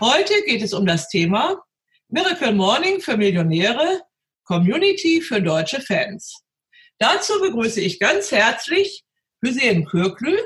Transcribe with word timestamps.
Heute 0.00 0.34
geht 0.44 0.60
es 0.60 0.74
um 0.74 0.84
das 0.84 1.08
Thema 1.08 1.56
Miracle 2.08 2.52
Morning 2.52 3.00
für 3.00 3.16
Millionäre, 3.16 4.02
Community 4.44 5.22
für 5.22 5.40
deutsche 5.40 5.80
Fans. 5.80 6.42
Dazu 6.98 7.40
begrüße 7.40 7.80
ich 7.80 7.98
ganz 7.98 8.30
herzlich 8.30 9.04
Hüseyin 9.42 9.86
Kürklü 9.86 10.36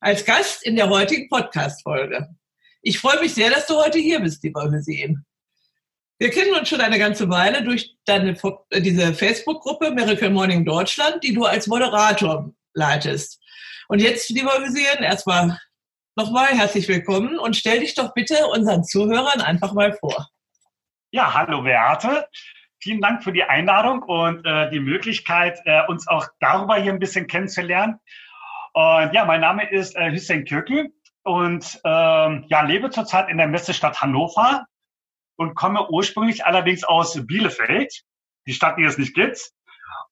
als 0.00 0.24
Gast 0.24 0.64
in 0.64 0.76
der 0.76 0.88
heutigen 0.88 1.28
Podcast-Folge. 1.28 2.34
Ich 2.80 2.98
freue 2.98 3.20
mich 3.20 3.34
sehr, 3.34 3.50
dass 3.50 3.66
du 3.66 3.74
heute 3.74 3.98
hier 3.98 4.20
bist, 4.20 4.42
lieber 4.42 4.70
Hüseyin. 4.70 5.26
Wir 6.18 6.30
kennen 6.30 6.54
uns 6.54 6.70
schon 6.70 6.80
eine 6.80 6.98
ganze 6.98 7.28
Weile 7.28 7.62
durch 7.62 7.94
deine, 8.06 8.34
diese 8.72 9.12
Facebook-Gruppe 9.12 9.90
Miracle 9.90 10.30
Morning 10.30 10.64
Deutschland, 10.64 11.22
die 11.22 11.34
du 11.34 11.44
als 11.44 11.66
Moderator 11.66 12.54
leitest. 12.72 13.38
Und 13.88 14.00
jetzt, 14.00 14.30
lieber 14.30 14.64
Hüseyin, 14.64 15.02
erstmal 15.02 15.58
nochmal 16.16 16.56
herzlich 16.56 16.86
willkommen 16.88 17.38
und 17.38 17.56
stell 17.56 17.80
dich 17.80 17.94
doch 17.94 18.14
bitte 18.14 18.46
unseren 18.46 18.84
Zuhörern 18.84 19.40
einfach 19.40 19.72
mal 19.72 19.92
vor. 19.94 20.28
Ja, 21.10 21.34
hallo 21.34 21.62
Beate. 21.62 22.28
Vielen 22.78 23.00
Dank 23.00 23.24
für 23.24 23.32
die 23.32 23.42
Einladung 23.42 24.02
und 24.02 24.44
äh, 24.46 24.70
die 24.70 24.78
Möglichkeit, 24.78 25.60
äh, 25.64 25.82
uns 25.88 26.06
auch 26.06 26.28
darüber 26.38 26.76
hier 26.76 26.92
ein 26.92 26.98
bisschen 27.00 27.26
kennenzulernen. 27.26 27.98
Und 28.74 29.12
ja, 29.12 29.24
mein 29.24 29.40
Name 29.40 29.68
ist 29.70 29.96
äh, 29.96 30.10
Hüseyin 30.10 30.44
Kökü 30.44 30.90
und 31.22 31.80
ähm, 31.84 32.44
ja, 32.48 32.62
lebe 32.62 32.90
zurzeit 32.90 33.28
in 33.28 33.38
der 33.38 33.48
Messestadt 33.48 34.00
Hannover 34.00 34.66
und 35.36 35.54
komme 35.54 35.88
ursprünglich 35.90 36.44
allerdings 36.44 36.84
aus 36.84 37.26
Bielefeld, 37.26 38.02
die 38.46 38.52
Stadt, 38.52 38.78
die 38.78 38.84
es 38.84 38.98
nicht 38.98 39.14
gibt. 39.14 39.50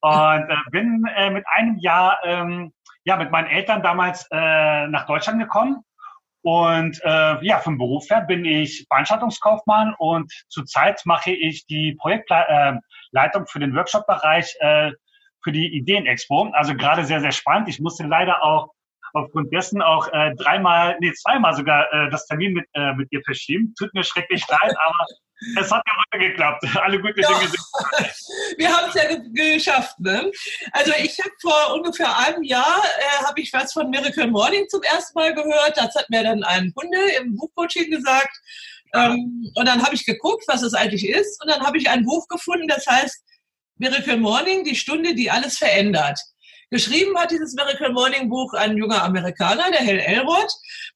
Und 0.01 0.49
äh, 0.49 0.57
bin 0.71 1.05
äh, 1.15 1.31
mit 1.31 1.45
einem 1.47 1.79
Jahr 1.79 2.19
ähm, 2.25 2.73
ja 3.05 3.17
mit 3.17 3.31
meinen 3.31 3.49
Eltern 3.49 3.83
damals 3.83 4.27
äh, 4.33 4.87
nach 4.89 5.07
Deutschland 5.07 5.39
gekommen 5.39 5.85
und 6.43 7.01
äh, 7.05 7.45
ja, 7.45 7.59
vom 7.61 7.79
Beruf 7.79 8.11
her 8.11 8.23
bin 8.23 8.45
ich 8.45 8.85
Veranstaltungskaufmann 8.89 9.95
und 9.99 10.33
zurzeit 10.49 11.01
mache 11.05 11.31
ich 11.31 11.67
die 11.67 11.95
Projektleitung 11.95 13.47
für 13.47 13.61
den 13.61 13.75
Workshop-Bereich 13.75 14.57
äh, 14.61 14.91
für 15.43 15.53
die 15.53 15.77
Ideenexpo. 15.77 16.51
Also 16.53 16.75
gerade 16.75 17.05
sehr, 17.05 17.21
sehr 17.21 17.33
spannend. 17.33 17.69
Ich 17.69 17.81
musste 17.81 18.05
leider 18.05 18.43
auch 18.43 18.71
aufgrund 19.13 19.53
dessen 19.53 19.83
auch 19.83 20.09
äh, 20.13 20.35
dreimal, 20.37 20.97
nee, 21.01 21.13
zweimal 21.13 21.55
sogar 21.55 21.93
äh, 21.93 22.11
das 22.11 22.27
Termin 22.27 22.53
mit, 22.53 22.67
äh, 22.75 22.95
mit 22.95 23.11
dir 23.13 23.21
verschieben. 23.25 23.75
Tut 23.79 23.93
mir 23.95 24.05
schrecklich 24.05 24.43
leid, 24.49 24.75
aber 24.85 25.07
es 25.61 25.71
hat 25.71 25.83
ja 25.87 25.93
heute 26.13 26.29
geklappt. 26.29 26.65
Alle 26.83 27.01
gute 27.01 27.21
ja. 27.21 27.29
Dinge 27.29 27.51
sind. 27.51 27.61
Wir 28.59 28.77
haben 28.77 28.89
es 28.89 28.95
ja 28.95 29.55
geschafft. 29.55 29.99
Ne? 29.99 30.31
Also 30.73 30.93
ich 30.99 31.19
habe 31.19 31.35
vor 31.41 31.75
ungefähr 31.75 32.17
einem 32.19 32.43
Jahr 32.43 32.83
äh, 32.99 33.25
habe 33.25 33.41
ich 33.41 33.53
was 33.53 33.73
von 33.73 33.91
Miracle 33.91 34.29
Morning 34.29 34.69
zum 34.69 34.83
ersten 34.83 35.19
Mal 35.19 35.35
gehört. 35.35 35.77
Das 35.77 35.95
hat 35.95 36.09
mir 36.11 36.23
dann 36.23 36.43
ein 36.45 36.73
Kunde 36.75 36.99
im 37.21 37.37
Buchcoaching 37.37 37.91
gesagt. 37.91 38.37
Ähm, 38.95 39.51
und 39.55 39.67
dann 39.67 39.83
habe 39.83 39.95
ich 39.95 40.05
geguckt, 40.05 40.45
was 40.49 40.63
es 40.63 40.75
eigentlich 40.75 41.09
ist. 41.09 41.43
Und 41.43 41.51
dann 41.51 41.63
habe 41.63 41.79
ich 41.79 41.89
ein 41.89 42.05
Buch 42.05 42.29
gefunden, 42.29 42.69
das 42.69 42.87
heißt 42.87 43.25
Miracle 43.79 44.19
Morning, 44.19 44.65
die 44.65 44.77
Stunde, 44.77 45.15
die 45.15 45.31
alles 45.31 45.59
verändert. 45.59 46.21
Geschrieben 46.73 47.15
hat 47.19 47.31
dieses 47.31 47.53
Miracle 47.53 47.93
Morning 47.93 48.31
Buch 48.31 48.55
ein 48.55 48.79
junger 48.79 49.05
Amerikaner, 49.05 49.71
der 49.71 49.81
Hell 49.81 49.99
Elrod. 49.99 50.51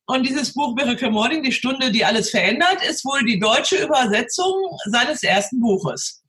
Und 0.06 0.26
dieses 0.26 0.54
Buch 0.54 0.74
Miracle 0.74 1.10
Morning, 1.10 1.42
die 1.42 1.52
Stunde, 1.52 1.92
die 1.92 2.02
alles 2.02 2.30
verändert, 2.30 2.82
ist 2.88 3.04
wohl 3.04 3.22
die 3.26 3.38
deutsche 3.38 3.84
Übersetzung 3.84 4.54
seines 4.86 5.22
ersten 5.22 5.60
Buches. 5.60 6.24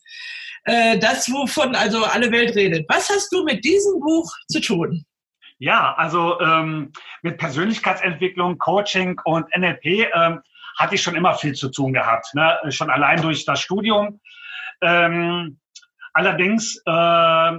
Äh, 0.66 1.00
das, 1.00 1.32
wovon 1.32 1.76
also 1.76 2.04
alle 2.04 2.30
Welt 2.30 2.58
redet. 2.58 2.86
Was 2.90 3.10
hast 3.10 3.32
du 3.32 3.46
mit 3.46 3.64
diesem 3.64 4.02
Buch 4.02 4.30
zu 4.50 4.60
tun? 4.60 5.06
Ja, 5.60 5.96
also 5.96 6.38
ähm, 6.42 6.92
mit 7.22 7.38
Persönlichkeitsentwicklung, 7.38 8.58
Coaching 8.58 9.18
und 9.24 9.48
NLP 9.58 10.12
ähm, 10.14 10.42
hatte 10.78 10.96
ich 10.96 11.02
schon 11.02 11.16
immer 11.16 11.36
viel 11.36 11.54
zu 11.54 11.70
tun 11.70 11.94
gehabt. 11.94 12.36
Ne? 12.36 12.60
Schon 12.68 12.90
allein 12.90 13.22
durch 13.22 13.46
das 13.46 13.62
Studium. 13.62 14.20
Ähm, 14.82 15.58
allerdings 16.14 16.76
äh, 16.86 17.52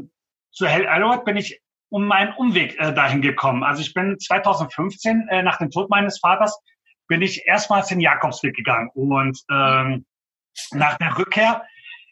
zu 0.52 0.66
Hell 0.66 0.84
Elrod 0.84 1.24
bin 1.24 1.38
ich 1.38 1.58
um 1.90 2.06
meinen 2.06 2.32
Umweg 2.34 2.78
äh, 2.78 2.92
dahin 2.92 3.22
gekommen. 3.22 3.64
Also 3.64 3.82
ich 3.82 3.94
bin 3.94 4.18
2015 4.18 5.28
äh, 5.28 5.42
nach 5.42 5.58
dem 5.58 5.70
Tod 5.70 5.90
meines 5.90 6.18
Vaters 6.20 6.58
bin 7.06 7.22
ich 7.22 7.46
erstmals 7.46 7.88
den 7.88 8.00
Jakobsweg 8.00 8.54
gegangen 8.54 8.90
und 8.94 9.40
ähm, 9.50 10.04
nach 10.72 10.98
der 10.98 11.16
Rückkehr 11.16 11.62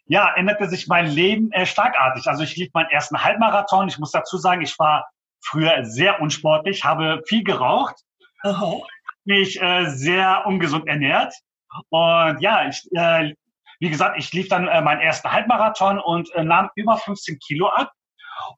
ja 0.07 0.33
änderte 0.35 0.69
sich 0.69 0.87
mein 0.87 1.07
Leben 1.07 1.53
äh, 1.53 1.67
starkartig. 1.67 2.27
Also 2.27 2.45
ich 2.45 2.57
lief 2.57 2.71
meinen 2.73 2.91
ersten 2.91 3.23
Halbmarathon. 3.23 3.89
Ich 3.89 3.99
muss 3.99 4.13
dazu 4.13 4.39
sagen, 4.39 4.63
ich 4.63 4.79
war 4.79 5.07
früher 5.45 5.85
sehr 5.85 6.21
unsportlich, 6.21 6.85
habe 6.85 7.23
viel 7.27 7.45
geraucht, 7.45 7.97
Aha. 8.43 8.81
mich 9.25 9.61
äh, 9.61 9.87
sehr 9.87 10.47
ungesund 10.47 10.89
ernährt 10.89 11.35
und 11.91 12.41
ja, 12.41 12.67
ich 12.69 12.89
äh, 12.93 13.35
wie 13.79 13.91
gesagt, 13.91 14.19
ich 14.19 14.33
lief 14.33 14.49
dann 14.49 14.69
äh, 14.69 14.81
meinen 14.81 15.01
ersten 15.01 15.31
Halbmarathon 15.31 15.99
und 15.99 16.33
äh, 16.35 16.45
nahm 16.45 16.71
über 16.75 16.97
15 16.97 17.39
Kilo 17.39 17.69
ab. 17.69 17.93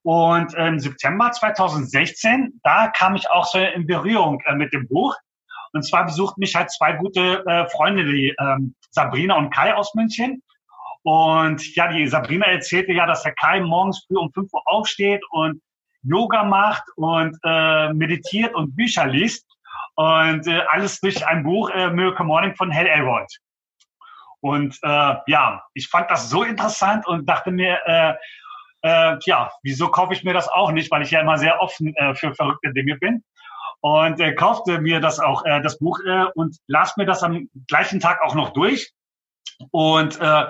Und 0.02 0.54
im 0.54 0.78
September 0.78 1.30
2016, 1.30 2.60
da 2.62 2.88
kam 2.88 3.14
ich 3.16 3.30
auch 3.30 3.46
so 3.46 3.58
in 3.58 3.86
Berührung 3.86 4.40
äh, 4.46 4.54
mit 4.54 4.72
dem 4.72 4.86
Buch. 4.88 5.14
Und 5.72 5.82
zwar 5.82 6.06
besuchten 6.06 6.40
mich 6.40 6.54
halt 6.54 6.70
zwei 6.70 6.94
gute 6.94 7.44
äh, 7.46 7.68
Freunde, 7.68 8.04
die 8.04 8.34
ähm, 8.40 8.74
Sabrina 8.90 9.36
und 9.36 9.50
Kai 9.50 9.74
aus 9.74 9.94
München. 9.94 10.42
Und 11.02 11.74
ja, 11.74 11.88
die 11.88 12.06
Sabrina 12.06 12.46
erzählte 12.46 12.92
ja, 12.92 13.06
dass 13.06 13.22
der 13.22 13.34
Kai 13.34 13.60
morgens 13.60 14.04
früh 14.06 14.16
um 14.16 14.32
5 14.32 14.52
Uhr 14.52 14.62
aufsteht 14.66 15.22
und 15.30 15.60
Yoga 16.02 16.44
macht 16.44 16.84
und 16.96 17.36
äh, 17.44 17.92
meditiert 17.92 18.54
und 18.54 18.74
Bücher 18.74 19.06
liest. 19.06 19.46
Und 19.94 20.46
äh, 20.46 20.62
alles 20.70 21.00
durch 21.00 21.26
ein 21.26 21.42
Buch 21.42 21.70
äh, 21.70 21.90
Miracle 21.90 22.24
Morning 22.24 22.54
von 22.54 22.70
Hell 22.70 22.86
Elrod. 22.86 23.26
Und 24.40 24.78
äh, 24.82 25.14
ja, 25.26 25.62
ich 25.74 25.88
fand 25.88 26.10
das 26.10 26.30
so 26.30 26.44
interessant 26.44 27.06
und 27.06 27.28
dachte 27.28 27.50
mir, 27.50 27.80
äh, 27.84 28.14
äh, 28.82 29.16
ja, 29.24 29.50
wieso 29.62 29.88
kaufe 29.88 30.12
ich 30.12 30.24
mir 30.24 30.34
das 30.34 30.48
auch 30.48 30.70
nicht, 30.70 30.90
weil 30.90 31.02
ich 31.02 31.10
ja 31.10 31.20
immer 31.20 31.38
sehr 31.38 31.60
offen 31.60 31.94
äh, 31.96 32.14
für 32.14 32.34
verrückte 32.34 32.72
Dinge 32.72 32.96
bin. 32.96 33.24
Und 33.80 34.20
äh, 34.20 34.34
kaufte 34.34 34.80
mir 34.80 35.00
das 35.00 35.20
auch, 35.20 35.44
äh, 35.44 35.60
das 35.62 35.78
Buch, 35.78 36.00
äh, 36.04 36.26
und 36.34 36.56
las 36.66 36.96
mir 36.96 37.06
das 37.06 37.22
am 37.22 37.48
gleichen 37.68 38.00
Tag 38.00 38.20
auch 38.22 38.34
noch 38.34 38.50
durch. 38.50 38.92
Und 39.70 40.20
äh, 40.20 40.46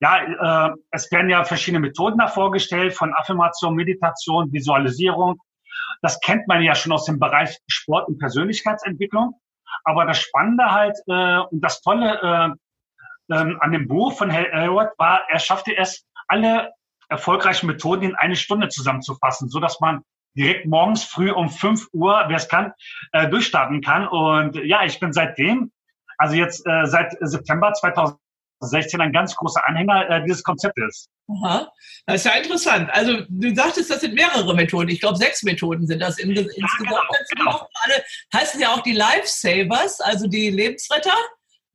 ja, 0.00 0.68
äh, 0.68 0.74
es 0.92 1.10
werden 1.10 1.28
ja 1.28 1.42
verschiedene 1.44 1.80
Methoden 1.80 2.18
da 2.18 2.28
vorgestellt, 2.28 2.94
von 2.94 3.14
Affirmation, 3.14 3.74
Meditation, 3.74 4.52
Visualisierung. 4.52 5.40
Das 6.02 6.20
kennt 6.20 6.46
man 6.46 6.62
ja 6.62 6.74
schon 6.74 6.92
aus 6.92 7.04
dem 7.04 7.18
Bereich 7.18 7.58
Sport 7.68 8.08
und 8.08 8.18
Persönlichkeitsentwicklung. 8.18 9.34
Aber 9.84 10.04
das 10.06 10.20
Spannende 10.20 10.70
halt 10.70 10.96
äh, 11.08 11.38
und 11.38 11.60
das 11.60 11.80
Tolle 11.80 12.56
äh, 13.28 13.34
äh, 13.34 13.54
an 13.60 13.72
dem 13.72 13.88
Buch 13.88 14.16
von 14.16 14.32
Hal 14.32 14.46
Elwood 14.46 14.88
war, 14.98 15.22
er 15.28 15.38
schaffte 15.38 15.76
es, 15.76 16.06
alle 16.28 16.72
erfolgreichen 17.08 17.66
Methoden 17.66 18.04
in 18.04 18.14
eine 18.14 18.36
Stunde 18.36 18.68
zusammenzufassen, 18.68 19.48
so 19.48 19.60
dass 19.60 19.80
man 19.80 20.02
direkt 20.34 20.66
morgens 20.66 21.04
früh 21.04 21.30
um 21.30 21.50
5 21.50 21.88
Uhr, 21.92 22.24
wer 22.28 22.36
es 22.36 22.48
kann, 22.48 22.72
äh, 23.12 23.28
durchstarten 23.28 23.80
kann. 23.80 24.06
Und 24.06 24.56
ja, 24.64 24.84
ich 24.84 25.00
bin 25.00 25.12
seitdem, 25.12 25.72
also 26.16 26.34
jetzt 26.36 26.64
äh, 26.66 26.86
seit 26.86 27.16
September 27.20 27.72
2016 27.72 29.00
ein 29.00 29.12
ganz 29.12 29.34
großer 29.34 29.66
Anhänger 29.66 30.08
äh, 30.08 30.24
dieses 30.24 30.42
Konzeptes. 30.42 31.08
Aha, 31.30 31.70
das 32.06 32.16
ist 32.16 32.24
ja 32.24 32.32
interessant. 32.40 32.88
Also 32.92 33.20
du 33.28 33.54
sagtest, 33.54 33.90
das 33.90 34.00
sind 34.00 34.14
mehrere 34.14 34.54
Methoden. 34.54 34.88
Ich 34.88 35.00
glaube, 35.00 35.16
sechs 35.16 35.42
Methoden 35.42 35.86
sind 35.86 36.00
das 36.00 36.18
in, 36.18 36.30
ja, 36.30 36.40
insgesamt. 36.40 36.78
Genau, 37.36 37.44
genau. 37.50 37.68
Alle, 37.82 38.04
heißen 38.34 38.60
ja 38.60 38.72
auch 38.72 38.82
die 38.82 38.92
Lifesavers, 38.92 40.00
also 40.00 40.26
die 40.26 40.50
Lebensretter. 40.50 41.14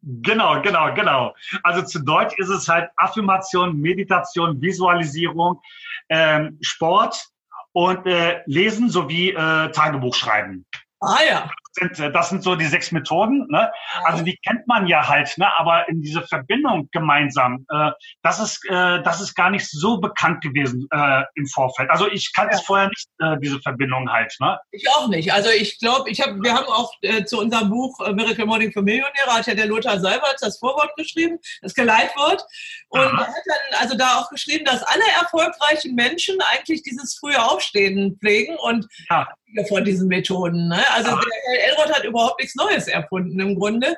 Genau, 0.06 0.62
genau, 0.62 0.94
genau. 0.94 1.34
Also 1.64 1.82
zu 1.84 2.00
Deutsch 2.04 2.38
ist 2.38 2.50
es 2.50 2.68
halt 2.68 2.90
Affirmation, 2.98 3.80
Meditation, 3.80 4.62
Visualisierung, 4.62 5.62
ähm, 6.10 6.58
Sport 6.62 7.30
und 7.72 8.06
äh, 8.06 8.42
Lesen 8.46 8.90
sowie 8.90 9.30
äh, 9.30 9.72
Tagebuch 9.72 10.14
schreiben. 10.14 10.66
Ah 11.00 11.20
ja, 11.28 11.50
sind, 11.74 12.00
äh, 12.00 12.12
das 12.12 12.30
sind 12.30 12.44
so 12.44 12.56
die 12.56 12.66
sechs 12.66 12.92
Methoden. 12.92 13.48
Ne? 13.50 13.72
Also 14.04 14.24
die 14.24 14.38
kennt 14.38 14.68
man 14.68 14.88
ja 14.88 15.08
halt, 15.08 15.38
ne? 15.38 15.48
aber 15.58 15.88
in 15.90 16.02
diese 16.02 16.22
Verbindung 16.24 16.90
gemeinsam, 16.92 17.66
äh, 17.70 17.92
das 18.22 18.40
ist 18.40 18.64
äh, 18.70 19.02
das 19.04 19.22
ist 19.22 19.36
gar 19.36 19.50
nicht 19.50 19.70
so 19.70 20.00
bekannt 20.00 20.42
gewesen 20.42 20.88
äh, 20.92 21.24
im 21.36 21.48
Vorfeld. 21.48 21.90
Also 21.90 22.10
ich 22.10 22.32
kannte 22.34 22.54
ja. 22.54 22.60
es 22.60 22.66
vorher 22.66 22.90
nicht 22.90 23.08
äh, 23.20 23.38
diese 23.42 23.60
Verbindung 23.62 24.12
halt. 24.12 24.34
Ne? 24.40 24.58
Ich 24.72 24.90
auch 24.90 25.08
nicht. 25.08 25.34
Also 25.34 25.50
ich 25.50 25.80
glaube, 25.80 26.10
ich 26.10 26.22
habe, 26.22 26.42
wir 26.42 26.54
haben 26.54 26.68
auch 26.68 26.92
äh, 27.02 27.24
zu 27.26 27.40
unserem 27.40 27.70
Buch 27.70 28.00
äh, 28.02 28.14
Miracle 28.14 28.46
Morning 28.46 28.72
für 28.72 28.82
Millionäre 28.82 29.14
hat 29.28 29.48
ja 29.48 29.56
der 29.56 29.68
Lothar 29.68 30.00
Seibert 30.00 30.38
das 30.42 30.60
Vorwort 30.60 30.96
geschrieben, 30.96 31.40
das 31.62 31.74
Geleitwort 31.74 32.44
und 32.90 33.02
Aha. 33.02 33.22
er 33.22 33.28
hat 33.28 33.44
dann 33.46 33.82
also 33.82 33.98
da 33.98 34.20
auch 34.20 34.30
geschrieben, 34.30 34.66
dass 34.66 34.84
alle 34.84 35.04
erfolgreichen 35.20 35.96
Menschen 35.96 36.38
eigentlich 36.52 36.84
dieses 36.84 37.16
frühe 37.18 37.42
Aufstehen 37.44 38.18
pflegen 38.20 38.56
und 38.58 38.88
ja 39.10 39.28
von 39.68 39.84
diesen 39.84 40.08
Methoden. 40.08 40.68
Ne? 40.68 40.84
Also 40.94 41.12
ja. 41.12 41.20
der 41.54 41.63
Elrod 41.64 41.94
hat 41.94 42.04
überhaupt 42.04 42.40
nichts 42.40 42.56
Neues 42.56 42.88
erfunden 42.88 43.40
im 43.40 43.56
Grunde. 43.56 43.96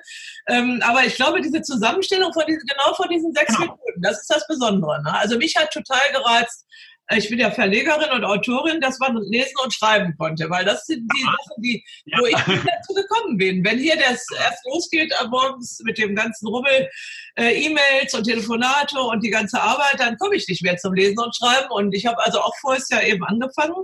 Ähm, 0.47 0.81
aber 0.83 1.03
ich 1.05 1.15
glaube, 1.15 1.41
diese 1.41 1.61
Zusammenstellung 1.61 2.33
von 2.33 2.45
diesen, 2.47 2.63
genau 2.67 2.93
von 2.95 3.09
diesen 3.09 3.33
sechs 3.33 3.55
genau. 3.55 3.71
Methoden, 3.73 4.01
das 4.01 4.21
ist 4.21 4.29
das 4.29 4.47
Besondere. 4.47 5.01
Ne? 5.03 5.13
Also 5.13 5.37
mich 5.37 5.55
hat 5.55 5.71
total 5.71 6.11
gereizt, 6.11 6.65
ich 7.11 7.29
bin 7.29 7.39
ja 7.39 7.51
Verlegerin 7.51 8.11
und 8.11 8.23
Autorin, 8.23 8.81
dass 8.81 8.97
man 8.99 9.15
lesen 9.29 9.53
und 9.63 9.73
schreiben 9.73 10.15
konnte, 10.17 10.49
weil 10.49 10.65
das 10.65 10.85
sind 10.85 11.07
die 11.15 11.21
Sachen, 11.21 11.61
die, 11.61 11.85
wo 12.17 12.25
ich 12.25 12.35
dazu 12.35 12.93
gekommen 12.93 13.37
bin. 13.37 13.63
Wenn 13.63 13.77
hier 13.77 13.95
das 13.95 14.25
erst 14.39 14.65
losgeht 14.65 15.13
morgens 15.29 15.79
mit 15.83 15.97
dem 15.97 16.15
ganzen 16.15 16.47
Rubbel, 16.47 16.89
äh, 17.37 17.65
E-Mails 17.65 18.13
und 18.13 18.23
Telefonate 18.23 18.99
und 18.99 19.23
die 19.23 19.29
ganze 19.29 19.61
Arbeit, 19.61 19.99
dann 19.99 20.17
komme 20.17 20.35
ich 20.35 20.47
nicht 20.47 20.63
mehr 20.63 20.77
zum 20.77 20.93
Lesen 20.93 21.19
und 21.19 21.35
Schreiben. 21.35 21.69
Und 21.69 21.93
ich 21.93 22.05
habe 22.05 22.23
also 22.23 22.39
auch 22.41 22.53
vorher 22.59 22.83
ja 22.89 23.01
eben 23.01 23.23
angefangen 23.23 23.83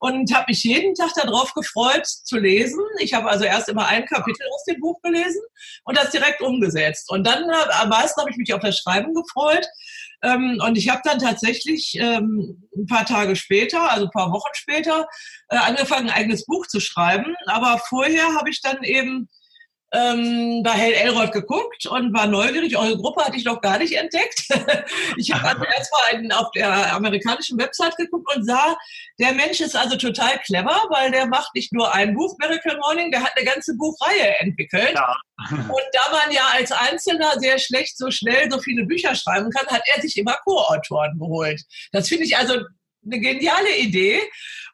und 0.00 0.34
habe 0.34 0.46
mich 0.48 0.62
jeden 0.62 0.94
Tag 0.94 1.12
darauf 1.14 1.54
gefreut 1.54 2.06
zu 2.06 2.38
lesen. 2.38 2.80
Ich 2.98 3.14
habe 3.14 3.28
also 3.30 3.44
erst 3.44 3.68
immer 3.68 3.86
ein 3.86 4.04
Kapitel 4.04 4.46
aus 4.52 4.64
dem 4.64 4.80
Buch 4.80 5.00
gelesen 5.02 5.40
und 5.84 5.96
das 5.96 6.10
direkt 6.10 6.40
umgesetzt. 6.40 7.10
Und 7.10 7.26
dann 7.26 7.50
am 7.50 7.88
meisten 7.88 8.20
habe 8.20 8.30
ich 8.30 8.36
mich 8.36 8.52
auf 8.52 8.60
das 8.60 8.78
Schreiben 8.78 9.14
gefreut. 9.14 9.66
Ähm, 10.22 10.60
und 10.64 10.76
ich 10.76 10.88
habe 10.88 11.02
dann 11.04 11.18
tatsächlich 11.18 11.96
ähm, 11.98 12.68
ein 12.76 12.86
paar 12.86 13.04
Tage 13.04 13.36
später, 13.36 13.90
also 13.90 14.06
ein 14.06 14.10
paar 14.10 14.32
Wochen 14.32 14.50
später, 14.54 15.06
äh, 15.48 15.56
angefangen, 15.56 16.08
ein 16.08 16.16
eigenes 16.16 16.44
Buch 16.44 16.66
zu 16.66 16.80
schreiben. 16.80 17.34
Aber 17.46 17.78
vorher 17.88 18.34
habe 18.34 18.50
ich 18.50 18.60
dann 18.60 18.82
eben 18.82 19.28
ähm, 19.92 20.62
bei 20.62 20.72
Hell 20.72 20.92
Elrod 20.92 21.32
geguckt 21.32 21.86
und 21.86 22.12
war 22.12 22.26
neugierig. 22.26 22.76
Eure 22.76 22.96
Gruppe 22.96 23.24
hatte 23.24 23.36
ich 23.36 23.44
noch 23.44 23.60
gar 23.60 23.78
nicht 23.78 23.94
entdeckt. 23.94 24.48
ich 25.16 25.32
habe 25.32 25.48
also 25.48 25.64
erstmal 25.76 26.32
auf 26.38 26.50
der 26.52 26.94
amerikanischen 26.94 27.58
Website 27.58 27.96
geguckt 27.96 28.34
und 28.34 28.44
sah, 28.44 28.76
der 29.18 29.32
Mensch 29.32 29.60
ist 29.60 29.76
also 29.76 29.96
total 29.96 30.38
clever, 30.44 30.86
weil 30.90 31.10
der 31.10 31.26
macht 31.26 31.54
nicht 31.54 31.72
nur 31.72 31.92
ein 31.94 32.14
Buch, 32.14 32.36
Miracle 32.38 32.76
Morning, 32.78 33.10
der 33.10 33.22
hat 33.22 33.32
eine 33.36 33.46
ganze 33.46 33.74
Buchreihe 33.76 34.38
entwickelt. 34.40 34.92
Ja. 34.94 35.16
und 35.50 35.84
da 35.92 36.12
man 36.12 36.32
ja 36.32 36.42
als 36.52 36.72
Einzelner 36.72 37.38
sehr 37.38 37.58
schlecht 37.58 37.96
so 37.96 38.10
schnell 38.10 38.50
so 38.50 38.58
viele 38.58 38.84
Bücher 38.84 39.14
schreiben 39.14 39.50
kann, 39.50 39.66
hat 39.68 39.82
er 39.86 40.02
sich 40.02 40.16
immer 40.18 40.36
Co-Autoren 40.44 41.18
geholt. 41.18 41.62
Das 41.92 42.08
finde 42.08 42.24
ich 42.24 42.36
also 42.36 42.56
eine 43.10 43.20
geniale 43.20 43.76
Idee. 43.76 44.20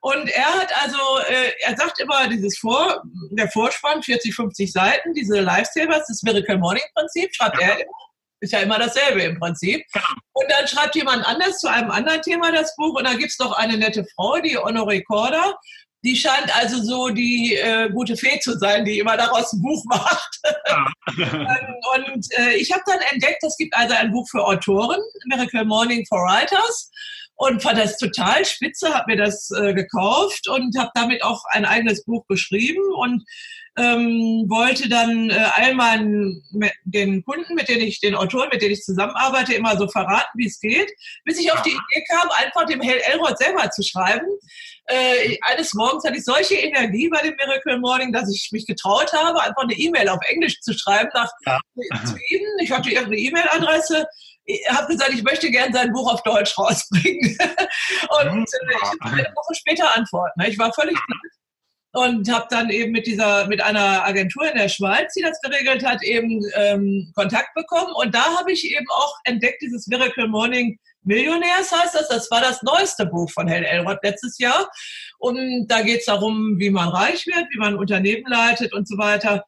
Und 0.00 0.28
er 0.28 0.54
hat 0.54 0.69
also, 0.82 0.98
äh, 1.28 1.52
er 1.60 1.76
sagt 1.76 1.98
immer 1.98 2.28
dieses 2.28 2.58
Vor, 2.58 3.02
der 3.31 3.50
Vorspann, 3.50 4.02
40, 4.02 4.34
50 4.34 4.70
Seiten, 4.70 5.14
diese 5.14 5.40
Lifesavers, 5.40 6.06
das 6.06 6.22
Miracle 6.22 6.58
Morning 6.58 6.82
Prinzip, 6.94 7.34
schreibt 7.34 7.58
ja. 7.60 7.69
er 7.69 7.81
immer. 7.81 7.92
Ist 8.40 8.52
ja 8.52 8.58
immer 8.58 8.78
dasselbe 8.78 9.22
im 9.22 9.38
Prinzip. 9.38 9.82
Genau. 9.90 10.06
Und 10.34 10.50
dann 10.50 10.69
schreibt 10.69 10.94
jemand 10.96 11.25
anders 11.25 11.58
zu 11.60 11.69
einem 11.69 11.90
anderen 11.90 12.20
Thema 12.20 12.52
das 12.52 12.76
Buch 12.76 12.98
und 12.98 13.04
da 13.04 13.14
gibt 13.14 13.31
es 13.31 13.38
noch 13.38 13.56
eine 13.56 13.78
nette 13.78 14.04
Frau, 14.14 14.38
die 14.38 14.58
Honoré 14.58 15.02
Corda. 15.02 15.58
Die 16.04 16.14
scheint 16.14 16.54
also 16.54 16.82
so 16.82 17.08
die 17.08 17.56
äh, 17.56 17.88
gute 17.88 18.14
Fee 18.19 18.38
zu 18.40 18.58
sein, 18.58 18.84
die 18.84 18.98
immer 18.98 19.16
daraus 19.16 19.50
ein 19.54 19.62
Buch 19.62 19.82
macht. 19.86 20.40
Ja. 20.69 20.86
und 22.12 22.26
äh, 22.38 22.56
ich 22.56 22.70
habe 22.70 22.82
dann 22.84 23.00
entdeckt, 23.12 23.42
es 23.42 23.56
gibt 23.56 23.75
also 23.75 23.94
ein 23.94 24.12
Buch 24.12 24.28
für 24.28 24.44
Autoren, 24.44 25.00
Miracle 25.25 25.64
Morning 25.64 26.04
for 26.06 26.19
Writers 26.19 26.90
und 27.36 27.62
fand 27.62 27.78
das 27.78 27.98
total 27.98 28.44
spitze, 28.44 28.94
habe 28.94 29.12
mir 29.12 29.25
das 29.25 29.50
äh, 29.50 29.75
gekauft 29.75 30.48
und 30.48 30.78
habe 30.78 30.90
damit 30.94 31.22
auch 31.22 31.42
ein 31.50 31.64
eigenes 31.64 32.04
Buch 32.04 32.26
geschrieben 32.28 32.82
und 32.96 33.25
ähm, 33.76 34.44
wollte 34.48 34.88
dann 34.88 35.31
äh, 35.31 35.48
all 35.54 35.75
meinen 35.75 36.42
den 36.84 37.25
Kunden, 37.25 37.54
mit 37.54 37.69
denen 37.69 37.82
ich, 37.82 38.00
den 38.00 38.14
Autoren, 38.14 38.48
mit 38.52 38.62
denen 38.62 38.72
ich 38.72 38.82
zusammenarbeite, 38.82 39.54
immer 39.54 39.76
so 39.76 39.88
verraten, 39.88 40.31
wie 40.34 40.46
es 40.46 40.60
geht, 40.60 40.92
bis 41.25 41.40
ich 41.40 41.52
auf 41.52 41.60
die 41.62 41.70
Idee 41.70 42.04
kam, 42.08 42.28
einfach 42.36 42.66
dem 42.66 42.81
Hell 42.81 43.00
Elrod 43.12 43.36
selber 43.36 43.69
zu 43.70 43.82
schreiben. 43.82 44.26
Äh, 44.86 45.38
eines 45.42 45.75
Morgens 45.75 46.04
hatte 46.04 46.19
ich 46.19 46.25
solche 46.25 46.54
Energie 46.54 47.08
bei 47.08 47.20
dem 47.22 47.34
Miracle 47.36 47.81
Morning, 47.81 48.12
dass 48.12 48.32
ich 48.32 48.50
mich 48.52 48.66
getraut 48.66 49.12
habe, 49.12 49.42
einfach 49.42 49.62
eine 49.62 49.75
E-Mail 49.75 50.08
auf 50.08 50.20
Englisch 50.28 50.60
zu 50.60 50.72
schreiben 50.72 51.10
nach 51.12 51.31
ja. 51.44 51.58
zu 52.04 52.16
Ihnen. 52.28 52.58
Ich 52.60 52.70
hatte 52.70 52.90
irgendeine 52.90 53.19
E-Mail-Adresse 53.19 54.06
habe 54.69 54.88
gesagt, 54.88 55.12
ich 55.12 55.23
möchte 55.23 55.50
gerne 55.50 55.73
sein 55.73 55.93
Buch 55.93 56.12
auf 56.12 56.23
Deutsch 56.23 56.56
rausbringen. 56.58 57.37
und 58.20 58.32
mhm. 58.32 58.43
äh, 58.43 58.75
ich 58.75 58.82
habe 58.82 59.12
eine 59.12 59.32
Woche 59.35 59.55
später 59.55 59.96
Antwort. 59.96 60.37
Ne? 60.37 60.49
Ich 60.49 60.58
war 60.58 60.73
völlig 60.73 60.96
und 61.96 62.29
habe 62.29 62.46
dann 62.50 62.70
eben 62.70 62.91
mit 62.91 63.06
dieser 63.06 63.46
mit 63.46 63.62
einer 63.62 64.05
Agentur 64.05 64.49
in 64.50 64.58
der 64.58 64.69
Schweiz, 64.69 65.14
die 65.14 65.23
das 65.23 65.41
geregelt 65.41 65.87
hat, 65.87 66.02
eben 66.02 66.43
ähm, 66.55 67.12
Kontakt 67.14 67.55
bekommen 67.55 67.93
und 67.94 68.12
da 68.12 68.37
habe 68.37 68.50
ich 68.50 68.64
eben 68.64 68.87
auch 68.91 69.14
entdeckt 69.25 69.62
dieses 69.62 69.87
Miracle 69.87 70.26
Morning 70.26 70.76
Millionärs 71.05 71.70
heißt 71.70 71.94
das. 71.94 72.08
Das 72.08 72.31
war 72.31 72.41
das 72.41 72.62
neueste 72.62 73.06
Buch 73.06 73.31
von 73.31 73.46
Hell 73.46 73.64
Elrod 73.64 73.99
letztes 74.02 74.38
Jahr. 74.38 74.69
Und 75.19 75.67
da 75.69 75.82
geht 75.82 76.00
es 76.00 76.06
darum, 76.06 76.58
wie 76.58 76.70
man 76.70 76.88
reich 76.88 77.26
wird, 77.26 77.46
wie 77.50 77.58
man 77.58 77.76
Unternehmen 77.76 78.25
leitet 78.26 78.73
und 78.73 78.88
so 78.88 78.96
weiter. 78.96 79.44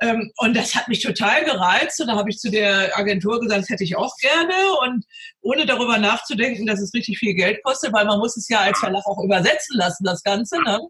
Ähm, 0.00 0.32
und 0.38 0.56
das 0.56 0.74
hat 0.74 0.88
mich 0.88 1.02
total 1.02 1.44
gereizt. 1.44 2.00
Und 2.00 2.08
da 2.08 2.16
habe 2.16 2.30
ich 2.30 2.38
zu 2.38 2.50
der 2.50 2.96
Agentur 2.98 3.40
gesagt, 3.40 3.62
das 3.62 3.68
hätte 3.68 3.84
ich 3.84 3.96
auch 3.96 4.14
gerne. 4.16 4.54
Und 4.82 5.04
ohne 5.42 5.66
darüber 5.66 5.98
nachzudenken, 5.98 6.66
dass 6.66 6.80
es 6.80 6.94
richtig 6.94 7.18
viel 7.18 7.34
Geld 7.34 7.62
kostet, 7.62 7.92
weil 7.92 8.06
man 8.06 8.18
muss 8.18 8.36
es 8.36 8.48
ja 8.48 8.60
als 8.60 8.78
Verlag 8.78 9.04
auch 9.06 9.22
übersetzen 9.22 9.76
lassen, 9.76 10.04
das 10.04 10.22
Ganze. 10.22 10.60
Ne? 10.62 10.80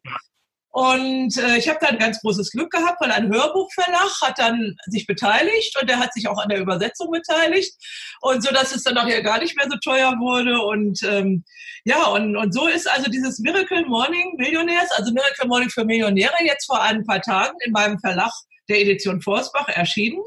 Und 0.73 1.37
äh, 1.37 1.57
ich 1.57 1.69
habe 1.69 1.81
dann 1.81 1.99
ganz 1.99 2.21
großes 2.21 2.53
Glück 2.53 2.71
gehabt, 2.71 3.01
weil 3.01 3.11
ein 3.11 3.29
Hörbuchverlag 3.29 4.21
hat 4.23 4.39
dann 4.39 4.77
sich 4.87 5.05
beteiligt 5.05 5.77
und 5.81 5.91
der 5.91 5.99
hat 5.99 6.15
sich 6.15 6.29
auch 6.29 6.39
an 6.39 6.49
der 6.49 6.61
Übersetzung 6.61 7.11
beteiligt 7.11 7.75
und 8.21 8.45
so, 8.45 8.53
dass 8.53 8.75
es 8.75 8.85
dann 8.85 8.95
nachher 8.95 9.21
gar 9.23 9.41
nicht 9.41 9.57
mehr 9.57 9.67
so 9.69 9.77
teuer 9.79 10.12
wurde 10.21 10.61
und 10.61 11.03
ähm, 11.03 11.45
ja 11.85 12.05
und 12.07 12.37
und 12.37 12.55
so 12.55 12.69
ist 12.69 12.89
also 12.89 13.11
dieses 13.11 13.41
Miracle 13.41 13.85
Morning 13.87 14.37
Millionärs, 14.37 14.93
also 14.93 15.12
Miracle 15.12 15.49
Morning 15.49 15.71
für 15.71 15.85
Millionäre 15.85 16.45
jetzt 16.45 16.67
vor 16.67 16.81
ein 16.81 17.05
paar 17.05 17.21
Tagen 17.21 17.57
in 17.65 17.73
meinem 17.73 17.99
Verlag 17.99 18.33
der 18.71 18.81
Edition 18.81 19.21
Forsbach 19.21 19.69
erschienen. 19.69 20.23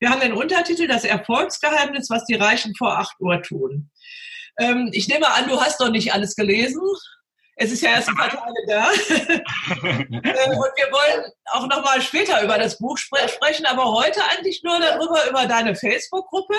Wir 0.00 0.10
haben 0.10 0.20
den 0.20 0.32
Untertitel 0.32 0.86
Das 0.86 1.04
Erfolgsgeheimnis, 1.04 2.10
was 2.10 2.24
die 2.24 2.34
Reichen 2.34 2.74
vor 2.76 2.98
8 2.98 3.20
Uhr 3.20 3.42
tun. 3.42 3.90
Ähm, 4.58 4.90
ich 4.92 5.08
nehme 5.08 5.32
an, 5.32 5.48
du 5.48 5.60
hast 5.60 5.80
noch 5.80 5.90
nicht 5.90 6.12
alles 6.12 6.34
gelesen. 6.34 6.80
Es 7.56 7.70
ist 7.70 7.82
ja 7.82 7.90
erst 7.90 8.08
ein 8.08 8.16
paar 8.16 8.30
Tage 8.30 8.52
da. 8.66 8.88
Äh, 10.24 10.48
und 10.48 10.72
wir 10.76 10.90
wollen 10.90 11.24
auch 11.52 11.66
noch 11.68 11.84
mal 11.84 12.00
später 12.00 12.42
über 12.42 12.58
das 12.58 12.78
Buch 12.78 12.98
spre 12.98 13.28
sprechen, 13.28 13.66
aber 13.66 13.84
heute 13.92 14.20
eigentlich 14.30 14.62
nur 14.62 14.78
darüber, 14.78 15.28
über 15.28 15.46
deine 15.46 15.74
Facebook-Gruppe 15.74 16.54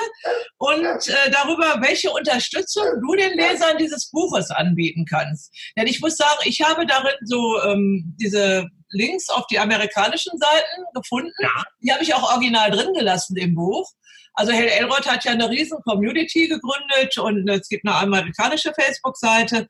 und 0.57 0.85
äh, 0.85 1.31
darüber, 1.31 1.81
welche 1.81 2.11
Unterstützung 2.11 2.85
du 3.01 3.15
den 3.15 3.37
Lesern 3.37 3.77
dieses 3.77 4.09
Buches 4.11 4.51
anbieten 4.51 5.05
kannst. 5.09 5.53
Denn 5.77 5.87
ich 5.87 6.01
muss 6.01 6.15
sagen, 6.15 6.39
ich 6.45 6.61
habe 6.61 6.85
darin 6.85 7.15
so 7.23 7.61
ähm, 7.63 8.15
diese 8.19 8.67
Links 8.89 9.29
auf 9.29 9.47
die 9.47 9.59
amerikanischen 9.59 10.37
Seiten 10.37 10.83
gefunden. 10.93 11.33
Ja. 11.39 11.63
Die 11.81 11.91
habe 11.91 12.03
ich 12.03 12.13
auch 12.13 12.31
original 12.33 12.71
drin 12.71 12.93
gelassen 12.93 13.35
im 13.37 13.55
Buch. 13.55 13.89
Also 14.35 14.51
Hell 14.51 14.67
Elrod 14.67 15.09
hat 15.09 15.23
ja 15.23 15.31
eine 15.31 15.49
riesen 15.49 15.81
Community 15.83 16.47
gegründet 16.47 17.17
und 17.17 17.47
es 17.49 17.69
gibt 17.69 17.87
eine 17.87 17.95
amerikanische 17.95 18.73
Facebook-Seite 18.73 19.69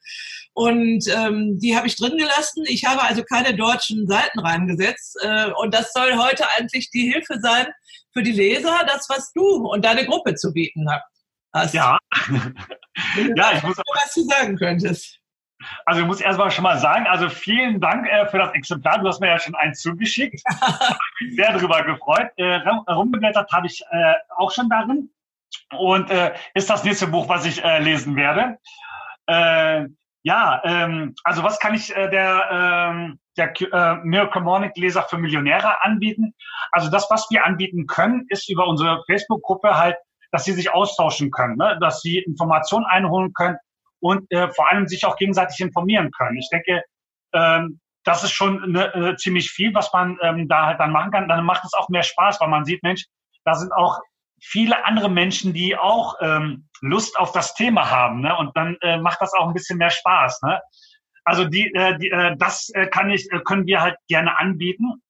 und 0.54 1.06
ähm, 1.08 1.60
die 1.60 1.78
habe 1.78 1.86
ich 1.86 1.96
drin 1.96 2.18
gelassen. 2.18 2.64
Ich 2.66 2.84
habe 2.86 3.04
also 3.04 3.24
keine 3.24 3.56
deutschen 3.56 4.08
Seiten 4.08 4.40
reingesetzt 4.40 5.18
äh, 5.22 5.52
und 5.58 5.74
das 5.74 5.94
soll 5.94 6.18
heute 6.18 6.46
eigentlich 6.58 6.90
die 6.90 7.12
Hilfe 7.12 7.40
sein 7.42 7.68
für 8.12 8.24
die 8.24 8.32
Leser, 8.32 8.82
das 8.88 9.08
was 9.08 9.32
du 9.34 9.68
und 9.68 9.86
deine 9.86 10.06
Gruppe 10.06 10.34
zu 10.34 10.52
bieten 10.52 10.88
hast. 11.54 11.74
Ja, 11.74 11.98
ja, 13.36 13.52
ich 13.56 13.64
muss 13.64 13.78
was 13.78 14.14
du 14.14 14.24
sagen 14.24 14.58
könntest. 14.58 15.20
Also 15.86 16.02
ich 16.02 16.08
muss 16.08 16.22
erstmal 16.22 16.52
schon 16.52 16.64
mal 16.64 16.78
sagen, 16.78 17.08
also 17.08 17.30
vielen 17.30 17.80
Dank 17.80 18.08
äh, 18.08 18.28
für 18.28 18.38
das 18.38 18.54
Exemplar. 18.54 19.00
Du 19.00 19.08
hast 19.08 19.22
mir 19.22 19.28
ja 19.28 19.40
schon 19.40 19.56
eins 19.56 19.82
zugeschickt. 19.82 20.42
Ich 21.22 21.28
bin 21.28 21.36
sehr 21.38 21.54
darüber 21.54 21.82
gefreut. 21.84 22.30
Äh, 22.36 22.60
rumbeblättert 22.92 23.50
habe 23.54 23.68
ich 23.68 23.82
äh, 23.90 24.16
auch 24.36 24.52
schon 24.52 24.68
darin. 24.68 25.10
Und 25.78 26.10
äh, 26.12 26.34
ist 26.54 26.70
das 26.70 26.84
nächste 26.84 27.08
Buch, 27.08 27.30
was 27.30 27.46
ich 27.46 27.64
äh, 27.64 27.80
lesen 27.80 28.18
werde. 28.18 28.58
Äh, 29.28 29.88
ja, 30.24 30.62
ähm, 30.66 31.16
also 31.24 31.44
was 31.44 31.60
kann 31.60 31.74
ich 31.74 31.96
äh, 31.96 32.10
der, 32.10 32.50
ähm, 32.52 33.20
der 33.38 33.54
äh, 33.62 33.96
Miracle 34.04 34.42
Morning 34.42 34.72
Leser 34.76 35.04
für 35.04 35.18
Millionäre 35.18 35.84
anbieten? 35.84 36.34
Also 36.72 36.90
das, 36.90 37.08
was 37.10 37.28
wir 37.30 37.46
anbieten 37.46 37.88
können, 37.88 38.26
ist 38.28 38.50
über 38.50 38.68
unsere 38.68 39.04
Facebook-Gruppe 39.06 39.78
halt, 39.78 39.96
dass 40.32 40.44
sie 40.44 40.52
sich 40.52 40.74
austauschen 40.74 41.32
können, 41.32 41.56
ne? 41.56 41.78
dass 41.80 42.02
sie 42.02 42.18
Informationen 42.18 42.86
einholen 42.86 43.34
können 43.34 43.58
und 44.06 44.32
äh, 44.32 44.50
vor 44.52 44.70
allem 44.70 44.88
sich 44.88 45.04
auch 45.04 45.16
gegenseitig 45.16 45.60
informieren 45.60 46.12
können. 46.12 46.38
Ich 46.38 46.50
denke, 46.52 46.84
ähm, 47.34 47.80
das 48.04 48.24
ist 48.24 48.34
schon 48.34 48.64
eine, 48.64 48.94
äh, 48.94 49.16
ziemlich 49.16 49.50
viel, 49.50 49.74
was 49.74 49.92
man 49.94 50.20
ähm, 50.22 50.48
da 50.48 50.68
halt 50.68 50.80
dann 50.80 50.92
machen 50.92 51.10
kann. 51.10 51.28
Dann 51.28 51.44
macht 51.44 51.66
es 51.66 51.74
auch 51.74 51.90
mehr 51.90 52.04
Spaß, 52.04 52.40
weil 52.40 52.50
man 52.50 52.66
sieht, 52.66 52.84
Mensch, 52.84 53.06
da 53.46 53.56
sind 53.56 53.74
auch 53.74 54.00
viele 54.40 54.86
andere 54.86 55.10
Menschen, 55.10 55.54
die 55.54 55.76
auch 55.76 56.18
ähm, 56.22 56.70
Lust 56.82 57.18
auf 57.18 57.32
das 57.32 57.56
Thema 57.56 57.90
haben. 57.90 58.22
Ne? 58.22 58.38
Und 58.38 58.56
dann 58.56 58.78
äh, 58.82 59.00
macht 59.00 59.22
das 59.22 59.34
auch 59.34 59.48
ein 59.48 59.56
bisschen 59.56 59.80
mehr 59.80 59.90
Spaß. 59.90 60.44
Ne? 60.44 60.62
Also 61.24 61.46
die, 61.46 61.74
äh, 61.74 61.98
die, 61.98 62.12
äh, 62.12 62.36
das 62.38 62.70
äh, 62.76 62.86
kann 62.86 63.10
ich, 63.10 63.28
äh, 63.32 63.40
können 63.40 63.66
wir 63.66 63.82
halt 63.82 63.98
gerne 64.08 64.38
anbieten 64.38 65.02